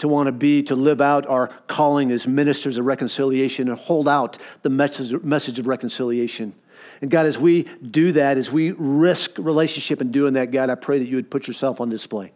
to 0.01 0.09
want 0.09 0.27
to 0.27 0.33
be, 0.33 0.63
to 0.65 0.75
live 0.75 1.01
out 1.01 1.27
our 1.27 1.49
calling 1.67 2.11
as 2.11 2.27
ministers 2.27 2.79
of 2.79 2.85
reconciliation 2.85 3.69
and 3.69 3.79
hold 3.79 4.09
out 4.09 4.39
the 4.63 4.71
message, 4.71 5.23
message 5.23 5.59
of 5.59 5.67
reconciliation. 5.67 6.55
And 7.01 7.11
God, 7.11 7.27
as 7.27 7.39
we 7.39 7.63
do 7.63 8.13
that, 8.13 8.37
as 8.37 8.51
we 8.51 8.73
risk 8.73 9.39
relationship 9.39 10.01
in 10.01 10.11
doing 10.11 10.35
that, 10.35 10.51
God, 10.51 10.69
I 10.69 10.75
pray 10.75 10.99
that 10.99 11.07
you 11.07 11.17
would 11.17 11.31
put 11.31 11.47
yourself 11.47 11.81
on 11.81 11.89
display. 11.89 12.33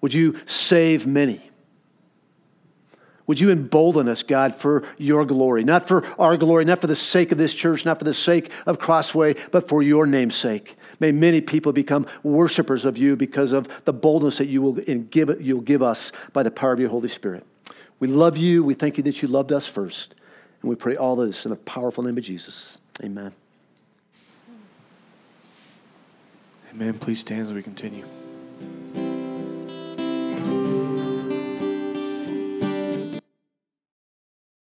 Would 0.00 0.14
you 0.14 0.38
save 0.46 1.06
many? 1.06 1.40
Would 3.26 3.40
you 3.40 3.50
embolden 3.50 4.08
us, 4.08 4.22
God, 4.22 4.54
for 4.54 4.84
your 4.96 5.26
glory? 5.26 5.62
Not 5.62 5.86
for 5.86 6.02
our 6.18 6.38
glory, 6.38 6.64
not 6.64 6.80
for 6.80 6.86
the 6.86 6.96
sake 6.96 7.30
of 7.30 7.36
this 7.36 7.52
church, 7.52 7.84
not 7.84 7.98
for 7.98 8.04
the 8.04 8.14
sake 8.14 8.50
of 8.64 8.78
Crossway, 8.78 9.34
but 9.50 9.68
for 9.68 9.82
your 9.82 10.06
name's 10.06 10.34
sake. 10.34 10.76
May 11.00 11.12
many 11.12 11.40
people 11.40 11.72
become 11.72 12.06
worshipers 12.22 12.84
of 12.84 12.98
you 12.98 13.16
because 13.16 13.52
of 13.52 13.68
the 13.84 13.92
boldness 13.92 14.38
that 14.38 14.48
you 14.48 14.62
will 14.62 14.72
give, 14.72 15.40
you'll 15.40 15.60
give 15.60 15.82
us 15.82 16.12
by 16.32 16.42
the 16.42 16.50
power 16.50 16.72
of 16.72 16.80
your 16.80 16.90
Holy 16.90 17.08
Spirit. 17.08 17.46
We 18.00 18.08
love 18.08 18.36
you. 18.36 18.64
We 18.64 18.74
thank 18.74 18.96
you 18.96 19.02
that 19.04 19.22
you 19.22 19.28
loved 19.28 19.52
us 19.52 19.66
first. 19.66 20.14
And 20.62 20.70
we 20.70 20.76
pray 20.76 20.96
all 20.96 21.16
this 21.16 21.44
in 21.44 21.50
the 21.50 21.56
powerful 21.56 22.02
name 22.02 22.18
of 22.18 22.24
Jesus. 22.24 22.78
Amen. 23.02 23.32
Amen. 26.70 26.98
Please 26.98 27.20
stand 27.20 27.42
as 27.42 27.52
we 27.52 27.62
continue. 27.62 28.04